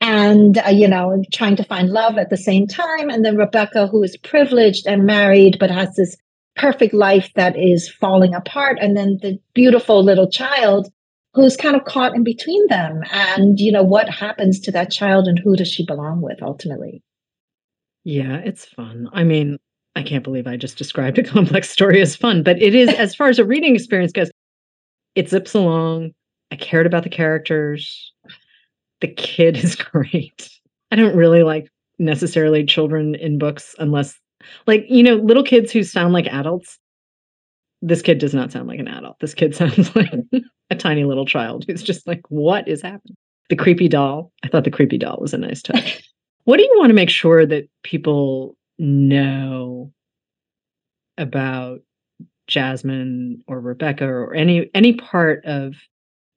and, 0.00 0.58
uh, 0.58 0.70
you 0.70 0.88
know, 0.88 1.22
trying 1.32 1.56
to 1.56 1.64
find 1.64 1.90
love 1.90 2.18
at 2.18 2.30
the 2.30 2.36
same 2.36 2.66
time. 2.66 3.10
And 3.10 3.24
then 3.24 3.36
Rebecca, 3.36 3.88
who 3.88 4.02
is 4.02 4.16
privileged 4.16 4.86
and 4.86 5.04
married, 5.04 5.58
but 5.58 5.70
has 5.70 5.94
this 5.96 6.16
perfect 6.56 6.94
life 6.94 7.30
that 7.34 7.56
is 7.58 7.88
falling 7.88 8.34
apart. 8.34 8.78
And 8.80 8.96
then 8.96 9.18
the 9.22 9.38
beautiful 9.54 10.04
little 10.04 10.30
child 10.30 10.88
who's 11.34 11.56
kind 11.56 11.76
of 11.76 11.84
caught 11.84 12.14
in 12.14 12.24
between 12.24 12.66
them 12.68 13.00
and 13.10 13.58
you 13.58 13.72
know 13.72 13.82
what 13.82 14.08
happens 14.08 14.60
to 14.60 14.70
that 14.72 14.90
child 14.90 15.26
and 15.26 15.38
who 15.38 15.56
does 15.56 15.68
she 15.68 15.84
belong 15.86 16.20
with 16.20 16.42
ultimately 16.42 17.02
yeah 18.04 18.36
it's 18.38 18.64
fun 18.64 19.08
i 19.12 19.22
mean 19.22 19.58
i 19.96 20.02
can't 20.02 20.24
believe 20.24 20.46
i 20.46 20.56
just 20.56 20.78
described 20.78 21.18
a 21.18 21.22
complex 21.30 21.70
story 21.70 22.00
as 22.00 22.16
fun 22.16 22.42
but 22.42 22.60
it 22.60 22.74
is 22.74 22.88
as 22.90 23.14
far 23.14 23.28
as 23.28 23.38
a 23.38 23.44
reading 23.44 23.74
experience 23.74 24.12
goes 24.12 24.30
it 25.14 25.28
zips 25.28 25.54
along 25.54 26.10
i 26.50 26.56
cared 26.56 26.86
about 26.86 27.02
the 27.02 27.10
characters 27.10 28.12
the 29.00 29.08
kid 29.08 29.56
is 29.64 29.76
great 29.76 30.50
i 30.90 30.96
don't 30.96 31.16
really 31.16 31.42
like 31.42 31.68
necessarily 31.98 32.64
children 32.64 33.14
in 33.16 33.38
books 33.38 33.74
unless 33.78 34.18
like 34.66 34.84
you 34.88 35.02
know 35.02 35.16
little 35.16 35.44
kids 35.44 35.70
who 35.70 35.84
sound 35.84 36.12
like 36.12 36.26
adults 36.26 36.78
this 37.82 38.00
kid 38.00 38.18
does 38.18 38.32
not 38.32 38.52
sound 38.52 38.68
like 38.68 38.78
an 38.78 38.88
adult. 38.88 39.18
This 39.20 39.34
kid 39.34 39.54
sounds 39.56 39.94
like 39.94 40.12
a 40.70 40.76
tiny 40.76 41.04
little 41.04 41.26
child 41.26 41.64
who's 41.66 41.82
just 41.82 42.06
like, 42.06 42.22
what 42.28 42.66
is 42.68 42.80
happening? 42.80 43.16
The 43.50 43.56
creepy 43.56 43.88
doll. 43.88 44.32
I 44.42 44.48
thought 44.48 44.64
the 44.64 44.70
creepy 44.70 44.96
doll 44.96 45.18
was 45.20 45.34
a 45.34 45.38
nice 45.38 45.60
touch. 45.60 46.08
What 46.44 46.56
do 46.56 46.62
you 46.62 46.74
want 46.78 46.90
to 46.90 46.94
make 46.94 47.10
sure 47.10 47.46
that 47.46 47.68
people 47.82 48.56
know 48.78 49.92
about 51.18 51.80
Jasmine 52.46 53.42
or 53.46 53.60
Rebecca 53.60 54.04
or 54.04 54.34
any 54.34 54.70
any 54.74 54.94
part 54.94 55.44
of 55.44 55.74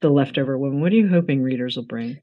the 0.02 0.10
leftover 0.10 0.58
woman? 0.58 0.82
What 0.82 0.92
are 0.92 0.96
you 0.96 1.08
hoping 1.08 1.42
readers 1.42 1.76
will 1.76 1.86
bring? 1.86 2.20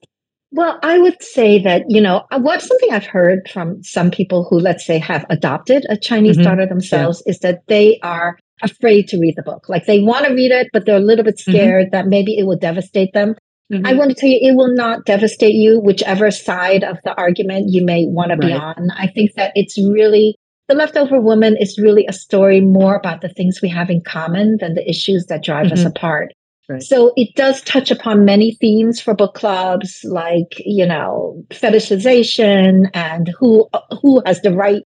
Well, 0.54 0.78
I 0.82 0.98
would 0.98 1.22
say 1.22 1.58
that, 1.60 1.84
you 1.88 2.00
know, 2.00 2.26
uh, 2.30 2.38
what's 2.38 2.66
something 2.66 2.92
I've 2.92 3.06
heard 3.06 3.48
from 3.48 3.82
some 3.82 4.10
people 4.10 4.46
who, 4.48 4.58
let's 4.58 4.84
say, 4.84 4.98
have 4.98 5.24
adopted 5.30 5.86
a 5.88 5.96
Chinese 5.96 6.36
mm-hmm. 6.36 6.44
daughter 6.44 6.66
themselves 6.66 7.22
yeah. 7.24 7.30
is 7.30 7.38
that 7.38 7.62
they 7.68 7.98
are 8.02 8.38
afraid 8.62 9.08
to 9.08 9.18
read 9.18 9.34
the 9.36 9.42
book. 9.42 9.68
Like 9.70 9.86
they 9.86 10.02
want 10.02 10.26
to 10.26 10.34
read 10.34 10.52
it, 10.52 10.68
but 10.72 10.84
they're 10.84 10.96
a 10.96 11.00
little 11.00 11.24
bit 11.24 11.38
mm-hmm. 11.38 11.52
scared 11.52 11.86
mm-hmm. 11.86 11.96
that 11.96 12.06
maybe 12.06 12.36
it 12.38 12.44
will 12.44 12.58
devastate 12.58 13.14
them. 13.14 13.34
Mm-hmm. 13.70 13.86
I 13.86 13.94
want 13.94 14.10
to 14.10 14.14
tell 14.14 14.28
you, 14.28 14.38
it 14.40 14.56
will 14.56 14.74
not 14.74 15.04
devastate 15.04 15.54
you, 15.54 15.80
whichever 15.80 16.30
side 16.30 16.84
of 16.84 16.98
the 17.04 17.14
argument 17.16 17.66
you 17.68 17.84
may 17.84 18.06
want 18.06 18.30
to 18.30 18.36
be 18.36 18.52
on. 18.52 18.90
I 18.96 19.06
think 19.06 19.34
that 19.34 19.52
it's 19.54 19.78
really, 19.78 20.36
The 20.68 20.74
Leftover 20.74 21.20
Woman 21.20 21.56
is 21.58 21.78
really 21.78 22.06
a 22.06 22.12
story 22.12 22.60
more 22.60 22.96
about 22.96 23.20
the 23.20 23.28
things 23.28 23.60
we 23.62 23.68
have 23.70 23.88
in 23.90 24.02
common 24.02 24.58
than 24.60 24.74
the 24.74 24.88
issues 24.88 25.26
that 25.26 25.42
drive 25.42 25.66
mm-hmm. 25.66 25.74
us 25.74 25.84
apart. 25.84 26.32
Right. 26.68 26.82
So 26.82 27.12
it 27.16 27.34
does 27.34 27.60
touch 27.62 27.90
upon 27.90 28.24
many 28.24 28.54
themes 28.60 29.00
for 29.00 29.14
book 29.14 29.34
clubs, 29.34 30.00
like 30.04 30.54
you 30.64 30.86
know, 30.86 31.42
fetishization 31.50 32.88
and 32.94 33.34
who 33.38 33.68
who 34.00 34.22
has 34.26 34.42
the 34.42 34.52
right 34.52 34.82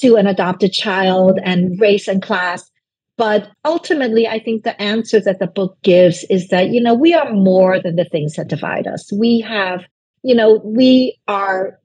to 0.00 0.16
an 0.16 0.26
adopted 0.26 0.72
child, 0.72 1.38
and 1.44 1.78
race 1.78 2.08
and 2.08 2.22
class. 2.22 2.68
But 3.18 3.50
ultimately, 3.64 4.28
I 4.28 4.38
think 4.38 4.62
the 4.62 4.80
answer 4.80 5.20
that 5.20 5.40
the 5.40 5.48
book 5.48 5.76
gives 5.82 6.24
is 6.30 6.48
that, 6.48 6.68
you 6.68 6.80
know, 6.80 6.94
we 6.94 7.12
are 7.12 7.32
more 7.32 7.82
than 7.82 7.96
the 7.96 8.04
things 8.04 8.34
that 8.34 8.48
divide 8.48 8.86
us. 8.86 9.12
We 9.12 9.40
have, 9.40 9.84
you 10.22 10.36
know, 10.36 10.62
we 10.64 11.18
are 11.26 11.78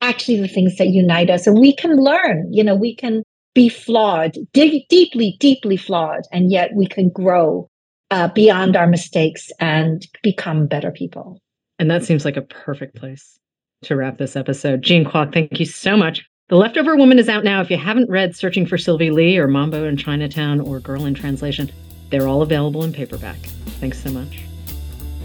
actually 0.00 0.40
the 0.40 0.48
things 0.48 0.76
that 0.76 0.88
unite 0.88 1.30
us 1.30 1.46
and 1.46 1.58
we 1.58 1.74
can 1.74 1.96
learn, 1.96 2.52
you 2.52 2.64
know, 2.64 2.74
we 2.74 2.94
can 2.94 3.22
be 3.54 3.68
flawed, 3.68 4.36
deeply, 4.52 5.36
deeply 5.38 5.76
flawed, 5.76 6.22
and 6.32 6.50
yet 6.50 6.70
we 6.74 6.86
can 6.86 7.08
grow 7.08 7.68
uh, 8.10 8.28
beyond 8.28 8.76
our 8.76 8.86
mistakes 8.86 9.50
and 9.60 10.06
become 10.22 10.66
better 10.66 10.90
people. 10.90 11.40
And 11.78 11.90
that 11.90 12.04
seems 12.04 12.24
like 12.24 12.36
a 12.36 12.42
perfect 12.42 12.96
place 12.96 13.38
to 13.82 13.96
wrap 13.96 14.18
this 14.18 14.36
episode. 14.36 14.82
Jean 14.82 15.04
Kwok, 15.04 15.32
thank 15.32 15.58
you 15.58 15.66
so 15.66 15.96
much 15.96 16.29
the 16.50 16.56
Leftover 16.56 16.96
Woman 16.96 17.20
is 17.20 17.28
out 17.28 17.44
now. 17.44 17.60
If 17.60 17.70
you 17.70 17.76
haven't 17.76 18.10
read 18.10 18.34
Searching 18.34 18.66
for 18.66 18.76
Sylvie 18.76 19.12
Lee 19.12 19.38
or 19.38 19.46
Mambo 19.46 19.84
in 19.84 19.96
Chinatown 19.96 20.60
or 20.60 20.80
Girl 20.80 21.06
in 21.06 21.14
Translation, 21.14 21.70
they're 22.10 22.26
all 22.26 22.42
available 22.42 22.82
in 22.82 22.92
paperback. 22.92 23.38
Thanks 23.78 24.02
so 24.02 24.10
much. 24.10 24.42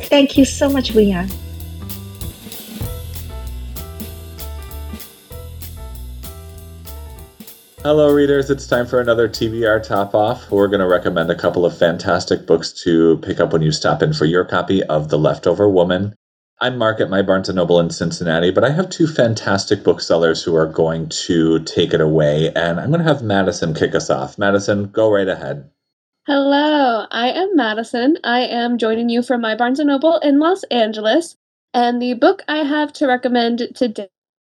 Thank 0.01 0.37
you 0.37 0.45
so 0.45 0.69
much, 0.69 0.93
Leah. 0.93 1.27
Hello, 7.81 8.13
readers. 8.13 8.51
It's 8.51 8.67
time 8.67 8.85
for 8.85 9.01
another 9.01 9.27
TBR 9.27 9.81
Top 9.83 10.13
Off. 10.13 10.51
We're 10.51 10.67
going 10.67 10.79
to 10.79 10.87
recommend 10.87 11.31
a 11.31 11.35
couple 11.35 11.65
of 11.65 11.75
fantastic 11.75 12.45
books 12.45 12.71
to 12.83 13.17
pick 13.23 13.39
up 13.39 13.51
when 13.51 13.63
you 13.63 13.71
stop 13.71 14.03
in 14.03 14.13
for 14.13 14.25
your 14.25 14.45
copy 14.45 14.83
of 14.83 15.09
The 15.09 15.17
Leftover 15.17 15.67
Woman. 15.67 16.13
I'm 16.61 16.77
Mark 16.77 17.01
at 17.01 17.09
my 17.09 17.21
Barnes 17.21 17.49
& 17.49 17.53
Noble 17.53 17.81
in 17.81 17.89
Cincinnati, 17.89 18.49
but 18.49 18.63
I 18.63 18.69
have 18.69 18.89
two 18.89 19.07
fantastic 19.07 19.83
booksellers 19.83 20.41
who 20.41 20.55
are 20.55 20.65
going 20.65 21.09
to 21.09 21.59
take 21.59 21.93
it 21.93 21.99
away, 21.99 22.49
and 22.55 22.79
I'm 22.79 22.91
going 22.91 23.03
to 23.03 23.13
have 23.13 23.21
Madyson 23.21 23.77
kick 23.77 23.93
us 23.93 24.09
off. 24.09 24.37
Madyson, 24.37 24.89
go 24.89 25.11
right 25.11 25.27
ahead. 25.27 25.69
Hello, 26.25 27.07
I 27.11 27.31
am 27.31 27.57
Madyson. 27.57 28.15
I 28.23 28.41
am 28.41 28.77
joining 28.77 29.09
you 29.09 29.21
from 29.21 29.41
my 29.41 29.55
Barnes 29.55 29.79
& 29.79 29.83
Noble 29.83 30.17
in 30.19 30.39
Los 30.39 30.63
Angeles, 30.71 31.35
and 31.73 32.01
the 32.01 32.13
book 32.13 32.41
I 32.47 32.59
have 32.59 32.93
to 32.93 33.07
recommend 33.07 33.75
today 33.75 34.07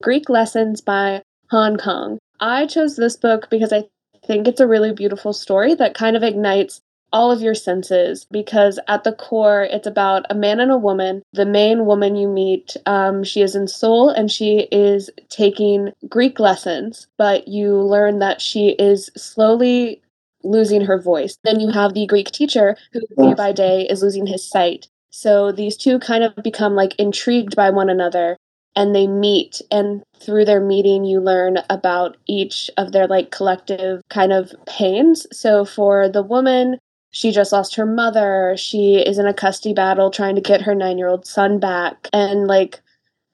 Greek 0.00 0.28
Lessons 0.28 0.80
by 0.80 1.22
Han 1.50 1.78
Kang. 1.78 2.18
I 2.38 2.66
chose 2.66 2.94
this 2.94 3.16
book 3.16 3.50
because 3.50 3.72
I 3.72 3.88
think 4.24 4.46
it's 4.46 4.60
a 4.60 4.68
really 4.68 4.92
beautiful 4.92 5.32
story 5.32 5.74
that 5.74 5.94
kind 5.94 6.16
of 6.16 6.22
ignites 6.22 6.80
all 7.12 7.30
of 7.32 7.40
your 7.40 7.54
senses 7.54 8.26
because 8.30 8.78
at 8.88 9.04
the 9.04 9.12
core 9.12 9.62
it's 9.62 9.86
about 9.86 10.24
a 10.30 10.34
man 10.34 10.60
and 10.60 10.70
a 10.70 10.76
woman. 10.76 11.22
The 11.32 11.46
main 11.46 11.86
woman 11.86 12.16
you 12.16 12.28
meet 12.28 12.76
um, 12.86 13.24
she 13.24 13.42
is 13.42 13.54
in 13.54 13.68
seoul 13.68 14.10
and 14.10 14.30
she 14.30 14.68
is 14.70 15.10
taking 15.28 15.92
greek 16.08 16.38
lessons 16.38 17.06
but 17.16 17.48
you 17.48 17.76
learn 17.76 18.18
that 18.18 18.40
she 18.40 18.70
is 18.78 19.10
slowly 19.16 20.02
losing 20.44 20.82
her 20.82 21.00
voice. 21.00 21.36
Then 21.44 21.60
you 21.60 21.70
have 21.70 21.94
the 21.94 22.06
greek 22.06 22.30
teacher 22.30 22.76
who 22.92 23.00
day 23.16 23.34
by 23.34 23.52
day 23.52 23.86
is 23.88 24.02
losing 24.02 24.26
his 24.26 24.48
sight. 24.48 24.88
So 25.10 25.52
these 25.52 25.76
two 25.76 25.98
kind 25.98 26.22
of 26.22 26.34
become 26.42 26.74
like 26.74 26.94
intrigued 26.96 27.56
by 27.56 27.70
one 27.70 27.90
another 27.90 28.36
and 28.76 28.94
they 28.94 29.06
meet. 29.06 29.60
And 29.70 30.02
through 30.20 30.44
their 30.44 30.60
meeting 30.60 31.04
you 31.04 31.20
learn 31.20 31.58
about 31.70 32.16
each 32.26 32.70
of 32.76 32.92
their 32.92 33.06
like 33.06 33.30
collective 33.30 34.02
kind 34.10 34.32
of 34.32 34.54
pains. 34.66 35.26
So 35.32 35.64
for 35.64 36.08
the 36.08 36.22
woman 36.22 36.78
she 37.10 37.32
just 37.32 37.52
lost 37.52 37.74
her 37.76 37.86
mother. 37.86 38.54
She 38.56 38.96
is 38.96 39.18
in 39.18 39.26
a 39.26 39.34
custody 39.34 39.74
battle 39.74 40.10
trying 40.10 40.34
to 40.34 40.40
get 40.40 40.62
her 40.62 40.74
nine 40.74 40.98
year 40.98 41.08
old 41.08 41.26
son 41.26 41.58
back. 41.58 42.08
And 42.12 42.46
like 42.46 42.80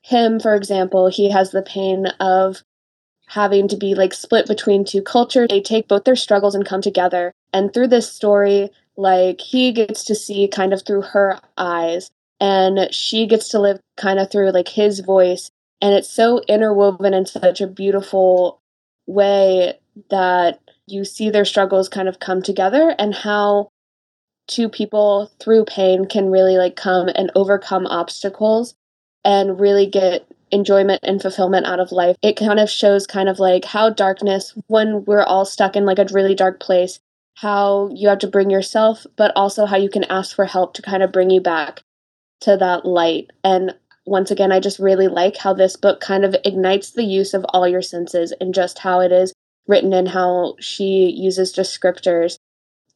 him, 0.03 0.39
for 0.39 0.55
example, 0.55 1.09
he 1.09 1.31
has 1.31 1.51
the 1.51 1.63
pain 1.63 2.07
of 2.21 2.63
having 3.27 3.69
to 3.69 3.77
be 3.77 3.95
like 3.95 4.13
split 4.13 4.47
between 4.47 4.85
two 4.85 5.03
cultures. 5.03 5.49
They 5.49 5.61
take 5.61 5.89
both 5.89 6.05
their 6.05 6.17
struggles 6.17 6.55
and 6.55 6.67
come 6.67 6.83
together. 6.83 7.33
And 7.53 7.73
through 7.73 7.89
this 7.89 8.11
story, 8.11 8.71
like 8.97 9.41
he 9.41 9.73
gets 9.73 10.05
to 10.05 10.15
see 10.15 10.47
kind 10.47 10.73
of 10.73 10.83
through 10.83 11.03
her 11.03 11.41
eyes 11.57 12.11
and 12.41 12.93
she 12.93 13.27
gets 13.27 13.49
to 13.49 13.59
live 13.59 13.81
kind 13.97 14.19
of 14.19 14.31
through 14.31 14.51
like 14.51 14.69
his 14.69 15.01
voice. 15.01 15.51
And 15.81 15.95
it's 15.95 16.11
so 16.11 16.43
interwoven 16.49 17.13
in 17.15 17.27
such 17.27 17.61
a 17.61 17.67
beautiful 17.67 18.61
way 19.07 19.79
that 20.11 20.61
you 20.87 21.05
see 21.05 21.31
their 21.31 21.45
struggles 21.45 21.89
kind 21.89 22.09
of 22.09 22.21
come 22.21 22.43
together 22.43 22.95
and 22.99 23.15
how 23.15 23.69
two 24.47 24.69
people 24.69 25.31
through 25.41 25.65
pain 25.65 26.07
can 26.07 26.31
really 26.31 26.57
like 26.57 26.77
come 26.77 27.09
and 27.09 27.31
overcome 27.35 27.87
obstacles 27.87 28.75
and 29.25 29.59
really 29.59 29.87
get 29.87 30.27
enjoyment 30.51 31.01
and 31.03 31.21
fulfillment 31.21 31.67
out 31.67 31.81
of 31.81 31.93
life. 31.93 32.17
It 32.23 32.37
kind 32.37 32.61
of 32.61 32.69
shows 32.69 33.07
kind 33.07 33.29
of 33.29 33.39
like 33.39 33.65
how 33.65 33.91
darkness, 33.91 34.55
when 34.67 35.05
we're 35.05 35.23
all 35.23 35.45
stuck 35.45 35.77
in 35.77 35.87
like 35.87 35.99
a 35.99 36.07
really 36.13 36.35
dark 36.35 36.61
place, 36.61 37.01
how 37.35 37.89
you 37.93 38.09
have 38.09 38.19
to 38.21 38.29
bring 38.29 38.51
yourself, 38.51 39.07
but 39.17 39.33
also 39.35 39.67
how 39.67 39.77
you 39.77 39.89
can 39.89 40.05
ask 40.05 40.37
for 40.37 40.45
help 40.45 40.75
to 40.75 40.83
kind 40.83 41.03
of 41.03 41.11
bring 41.11 41.31
you 41.31 41.41
back 41.41 41.83
to 42.43 42.57
that 42.59 42.85
light. 42.85 43.31
And 43.43 43.75
once 44.07 44.31
again, 44.31 44.53
I 44.53 44.61
just 44.61 44.79
really 44.79 45.09
like 45.09 45.39
how 45.39 45.55
this 45.55 45.77
book 45.77 46.01
kind 46.01 46.25
of 46.25 46.37
ignites 46.45 46.91
the 46.91 47.05
use 47.05 47.33
of 47.33 47.45
all 47.49 47.67
your 47.67 47.83
senses 47.83 48.33
and 48.41 48.55
just 48.55 48.81
how 48.81 49.01
it 49.01 49.11
is 49.11 49.33
written 49.67 49.93
and 49.93 50.09
how 50.09 50.57
she 50.61 51.11
uses 51.11 51.53
descriptors 51.55 52.39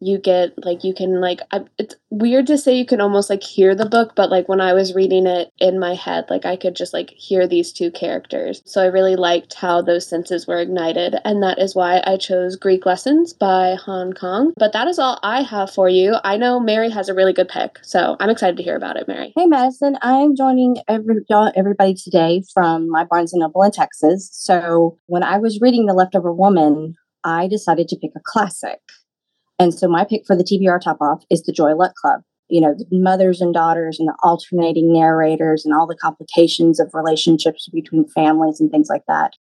you 0.00 0.18
get 0.18 0.52
like 0.64 0.84
you 0.84 0.94
can 0.94 1.20
like 1.20 1.40
I, 1.50 1.64
it's 1.76 1.96
weird 2.10 2.46
to 2.48 2.58
say 2.58 2.76
you 2.76 2.86
can 2.86 3.00
almost 3.00 3.28
like 3.28 3.42
hear 3.42 3.74
the 3.74 3.88
book 3.88 4.14
but 4.14 4.30
like 4.30 4.48
when 4.48 4.60
i 4.60 4.72
was 4.72 4.94
reading 4.94 5.26
it 5.26 5.52
in 5.58 5.78
my 5.78 5.94
head 5.94 6.26
like 6.30 6.44
i 6.44 6.56
could 6.56 6.76
just 6.76 6.92
like 6.92 7.10
hear 7.10 7.46
these 7.46 7.72
two 7.72 7.90
characters. 7.90 8.62
So 8.64 8.82
i 8.82 8.86
really 8.86 9.16
liked 9.16 9.54
how 9.54 9.82
those 9.82 10.06
senses 10.06 10.46
were 10.46 10.60
ignited 10.60 11.16
and 11.24 11.42
that 11.42 11.58
is 11.58 11.74
why 11.74 12.02
i 12.04 12.16
chose 12.16 12.56
greek 12.56 12.86
lessons 12.86 13.32
by 13.32 13.76
han 13.84 14.12
kang. 14.12 14.52
But 14.56 14.72
that 14.72 14.88
is 14.88 14.98
all 14.98 15.18
i 15.22 15.42
have 15.42 15.70
for 15.70 15.88
you. 15.88 16.16
I 16.22 16.36
know 16.36 16.60
mary 16.60 16.90
has 16.90 17.08
a 17.08 17.14
really 17.14 17.32
good 17.32 17.48
pick 17.48 17.78
so 17.82 18.16
i'm 18.20 18.30
excited 18.30 18.56
to 18.58 18.62
hear 18.62 18.76
about 18.76 18.96
it 18.96 19.08
mary. 19.08 19.32
Hey 19.36 19.46
madyson 19.46 19.96
i'm 20.02 20.36
joining 20.36 20.76
every, 20.86 21.16
y'all, 21.28 21.52
everybody 21.56 21.94
today 21.94 22.42
from 22.54 22.88
my 22.88 23.04
barnes 23.04 23.32
and 23.32 23.40
noble 23.40 23.62
in 23.62 23.72
texas. 23.72 24.30
So 24.32 24.98
when 25.06 25.22
i 25.22 25.38
was 25.38 25.60
reading 25.60 25.86
the 25.86 25.94
leftover 25.94 26.32
woman 26.32 26.94
i 27.24 27.48
decided 27.48 27.88
to 27.88 27.96
pick 27.96 28.12
a 28.16 28.20
classic 28.24 28.80
and 29.58 29.74
so 29.74 29.88
my 29.88 30.04
pick 30.04 30.26
for 30.26 30.36
the 30.36 30.44
TBR 30.44 30.80
top 30.80 30.98
off 31.00 31.24
is 31.30 31.42
the 31.42 31.52
Joy 31.52 31.74
Luck 31.74 31.94
Club. 31.94 32.20
You 32.48 32.60
know, 32.60 32.74
the 32.74 32.86
mothers 32.98 33.40
and 33.40 33.52
daughters 33.52 33.98
and 33.98 34.08
the 34.08 34.16
alternating 34.22 34.92
narrators 34.92 35.64
and 35.64 35.74
all 35.74 35.86
the 35.86 35.96
complications 35.96 36.80
of 36.80 36.90
relationships 36.94 37.68
between 37.72 38.08
families 38.08 38.60
and 38.60 38.70
things 38.70 38.88
like 38.88 39.02
that. 39.06 39.34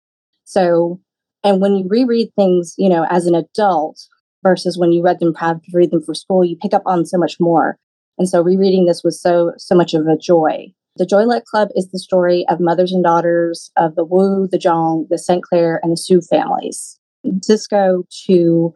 So, 0.46 1.00
and 1.44 1.62
when 1.62 1.76
you 1.76 1.86
reread 1.88 2.30
things, 2.36 2.74
you 2.78 2.90
know, 2.90 3.06
as 3.10 3.28
an 3.28 3.36
adult 3.36 4.00
versus 4.44 4.78
when 4.78 4.92
you 4.92 5.04
read 5.04 5.20
them 5.20 5.34
proud 5.34 5.64
to 5.64 5.72
read 5.74 5.92
them 5.92 6.02
for 6.02 6.16
school, 6.16 6.44
you 6.44 6.56
pick 6.56 6.74
up 6.74 6.84
on 6.86 7.06
so 7.06 7.18
much 7.18 7.38
more. 7.40 7.78
And 8.18 8.28
so 8.30 8.42
rereading 8.42 8.86
this 8.86 9.04
was 9.04 9.22
so 9.22 9.52
so 9.58 9.76
much 9.76 9.94
of 9.94 10.08
a 10.08 10.18
joy. 10.18 10.74
The 10.98 11.06
Joy 11.06 11.26
Luck 11.26 11.44
Club 11.44 11.70
is 11.76 11.90
the 11.92 12.00
story 12.00 12.46
of 12.48 12.62
mothers 12.62 12.94
and 12.94 13.04
daughters 13.04 13.70
of 13.76 13.96
the 13.96 14.06
Wu, 14.06 14.48
the 14.50 14.58
Zhang, 14.58 15.10
the 15.10 15.18
St. 15.18 15.44
Clair, 15.44 15.82
and 15.84 15.92
the 15.92 15.98
Su 15.98 16.22
families. 16.22 16.98
Cisco 17.42 18.04
to 18.28 18.74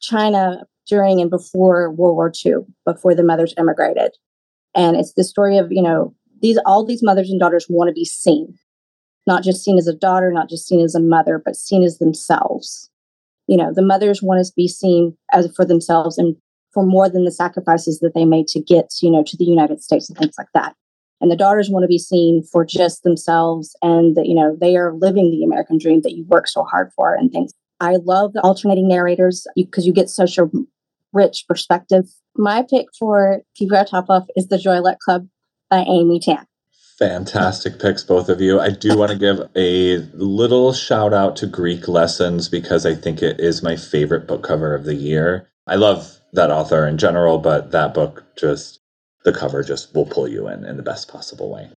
China 0.00 0.64
during 0.86 1.20
and 1.20 1.30
before 1.30 1.90
World 1.90 2.16
War 2.16 2.32
II, 2.44 2.54
before 2.84 3.14
the 3.14 3.22
mothers 3.22 3.54
immigrated. 3.58 4.12
And 4.74 4.96
it's 4.96 5.14
the 5.14 5.24
story 5.24 5.58
of, 5.58 5.70
you 5.70 5.82
know, 5.82 6.14
these 6.40 6.58
all 6.64 6.84
these 6.84 7.02
mothers 7.02 7.30
and 7.30 7.40
daughters 7.40 7.66
want 7.68 7.88
to 7.88 7.92
be 7.92 8.04
seen, 8.04 8.54
not 9.26 9.42
just 9.42 9.62
seen 9.62 9.78
as 9.78 9.88
a 9.88 9.94
daughter, 9.94 10.32
not 10.32 10.48
just 10.48 10.66
seen 10.66 10.80
as 10.84 10.94
a 10.94 11.00
mother, 11.00 11.40
but 11.44 11.56
seen 11.56 11.82
as 11.82 11.98
themselves. 11.98 12.90
You 13.46 13.56
know, 13.56 13.72
the 13.74 13.82
mothers 13.82 14.22
want 14.22 14.44
to 14.44 14.52
be 14.54 14.68
seen 14.68 15.16
as 15.32 15.50
for 15.56 15.64
themselves 15.64 16.18
and 16.18 16.36
for 16.72 16.84
more 16.84 17.08
than 17.08 17.24
the 17.24 17.32
sacrifices 17.32 18.00
that 18.00 18.12
they 18.14 18.24
made 18.24 18.46
to 18.48 18.60
get, 18.60 18.92
you 19.02 19.10
know, 19.10 19.24
to 19.24 19.36
the 19.36 19.44
United 19.44 19.82
States 19.82 20.08
and 20.08 20.18
things 20.18 20.34
like 20.38 20.48
that. 20.54 20.74
And 21.20 21.30
the 21.30 21.36
daughters 21.36 21.68
want 21.68 21.82
to 21.82 21.88
be 21.88 21.98
seen 21.98 22.44
for 22.52 22.64
just 22.64 23.02
themselves 23.02 23.74
and 23.82 24.16
that, 24.16 24.26
you 24.26 24.34
know, 24.34 24.56
they 24.60 24.76
are 24.76 24.94
living 24.94 25.30
the 25.30 25.42
American 25.42 25.78
dream 25.78 26.02
that 26.02 26.12
you 26.12 26.24
work 26.26 26.46
so 26.46 26.62
hard 26.62 26.92
for 26.94 27.14
and 27.14 27.32
things 27.32 27.52
I 27.80 27.96
love 27.96 28.32
the 28.32 28.40
alternating 28.42 28.88
narrators 28.88 29.46
because 29.54 29.86
you, 29.86 29.92
get 29.92 30.08
such 30.08 30.38
a 30.38 30.50
rich 31.12 31.44
perspective. 31.48 32.04
My 32.36 32.64
pick 32.68 32.86
for 32.98 33.42
TBR 33.60 33.88
Top 33.88 34.06
Off 34.08 34.26
is 34.36 34.48
The 34.48 34.58
Joy 34.58 34.80
Luck 34.80 34.98
Club 34.98 35.28
by 35.70 35.78
Amy 35.78 36.20
Tan. 36.20 36.46
Fantastic 36.98 37.78
picks, 37.78 38.02
both 38.02 38.28
of 38.28 38.40
you. 38.40 38.58
I 38.58 38.70
do 38.70 38.98
want 38.98 39.12
to 39.12 39.18
give 39.18 39.48
a 39.54 39.98
little 40.14 40.72
shout 40.72 41.14
out 41.14 41.36
to 41.36 41.46
Greek 41.46 41.86
Lessons 41.86 42.48
because 42.48 42.84
I 42.84 42.94
think 42.96 43.22
it 43.22 43.38
is 43.38 43.62
my 43.62 43.76
favorite 43.76 44.26
book 44.26 44.42
cover 44.42 44.74
of 44.74 44.84
the 44.84 44.96
year. 44.96 45.48
I 45.68 45.76
love 45.76 46.18
that 46.32 46.50
author 46.50 46.86
in 46.86 46.98
general, 46.98 47.38
but 47.38 47.70
that 47.70 47.94
book 47.94 48.24
just, 48.36 48.80
the 49.24 49.32
cover 49.32 49.62
just 49.62 49.94
will 49.94 50.06
pull 50.06 50.26
you 50.26 50.48
in 50.48 50.64
in 50.64 50.76
the 50.76 50.82
best 50.82 51.08
possible 51.08 51.50
way. 51.52 51.70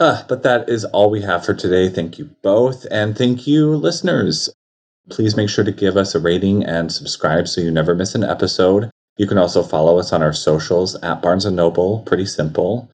Uh, 0.00 0.24
but 0.28 0.42
that 0.42 0.68
is 0.68 0.84
all 0.86 1.10
we 1.10 1.22
have 1.22 1.44
for 1.44 1.54
today. 1.54 1.88
Thank 1.88 2.18
you 2.18 2.30
both. 2.42 2.86
And 2.90 3.16
thank 3.16 3.46
you, 3.46 3.76
listeners. 3.76 4.50
Please 5.10 5.36
make 5.36 5.50
sure 5.50 5.64
to 5.64 5.72
give 5.72 5.96
us 5.96 6.14
a 6.14 6.20
rating 6.20 6.64
and 6.64 6.90
subscribe 6.90 7.48
so 7.48 7.60
you 7.60 7.70
never 7.70 7.94
miss 7.94 8.14
an 8.14 8.24
episode. 8.24 8.90
You 9.16 9.26
can 9.26 9.38
also 9.38 9.62
follow 9.62 9.98
us 9.98 10.12
on 10.12 10.22
our 10.22 10.32
socials 10.32 10.94
at 11.02 11.20
Barnes 11.20 11.44
& 11.44 11.50
Noble. 11.50 12.00
Pretty 12.06 12.26
simple. 12.26 12.90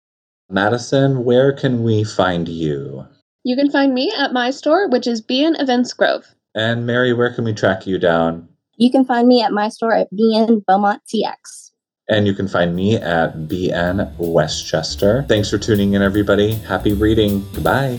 Madyson, 0.51 1.25
where 1.25 1.53
can 1.53 1.83
we 1.83 2.05
find 2.05 2.49
you? 2.49 3.07
You 3.45 3.55
can 3.55 3.71
find 3.71 3.95
me 3.95 4.13
at 4.17 4.33
my 4.33 4.51
store, 4.51 4.89
which 4.89 5.07
is 5.07 5.23
BN 5.23 5.61
Events 5.61 5.93
Grove. 5.93 6.35
And 6.55 6.87
Mary, 6.87 7.13
where 7.13 7.33
can 7.33 7.45
we 7.45 7.53
track 7.53 7.87
you 7.87 7.99
down? 7.99 8.49
You 8.77 8.91
can 8.91 9.05
find 9.05 9.29
me 9.29 9.43
at 9.43 9.53
my 9.53 9.69
store 9.69 9.95
at 9.95 10.13
BN 10.13 10.65
Beaumont 10.67 11.03
TX. 11.07 11.71
And 12.09 12.27
you 12.27 12.35
can 12.35 12.49
find 12.49 12.75
me 12.75 12.97
at 12.97 13.35
BN 13.49 14.13
Westchester. 14.19 15.25
Thanks 15.29 15.51
for 15.51 15.59
tuning 15.59 15.95
in, 15.95 16.03
everybody. 16.03 16.55
Happy 16.55 16.93
reading. 16.93 17.45
Goodbye. 17.53 17.99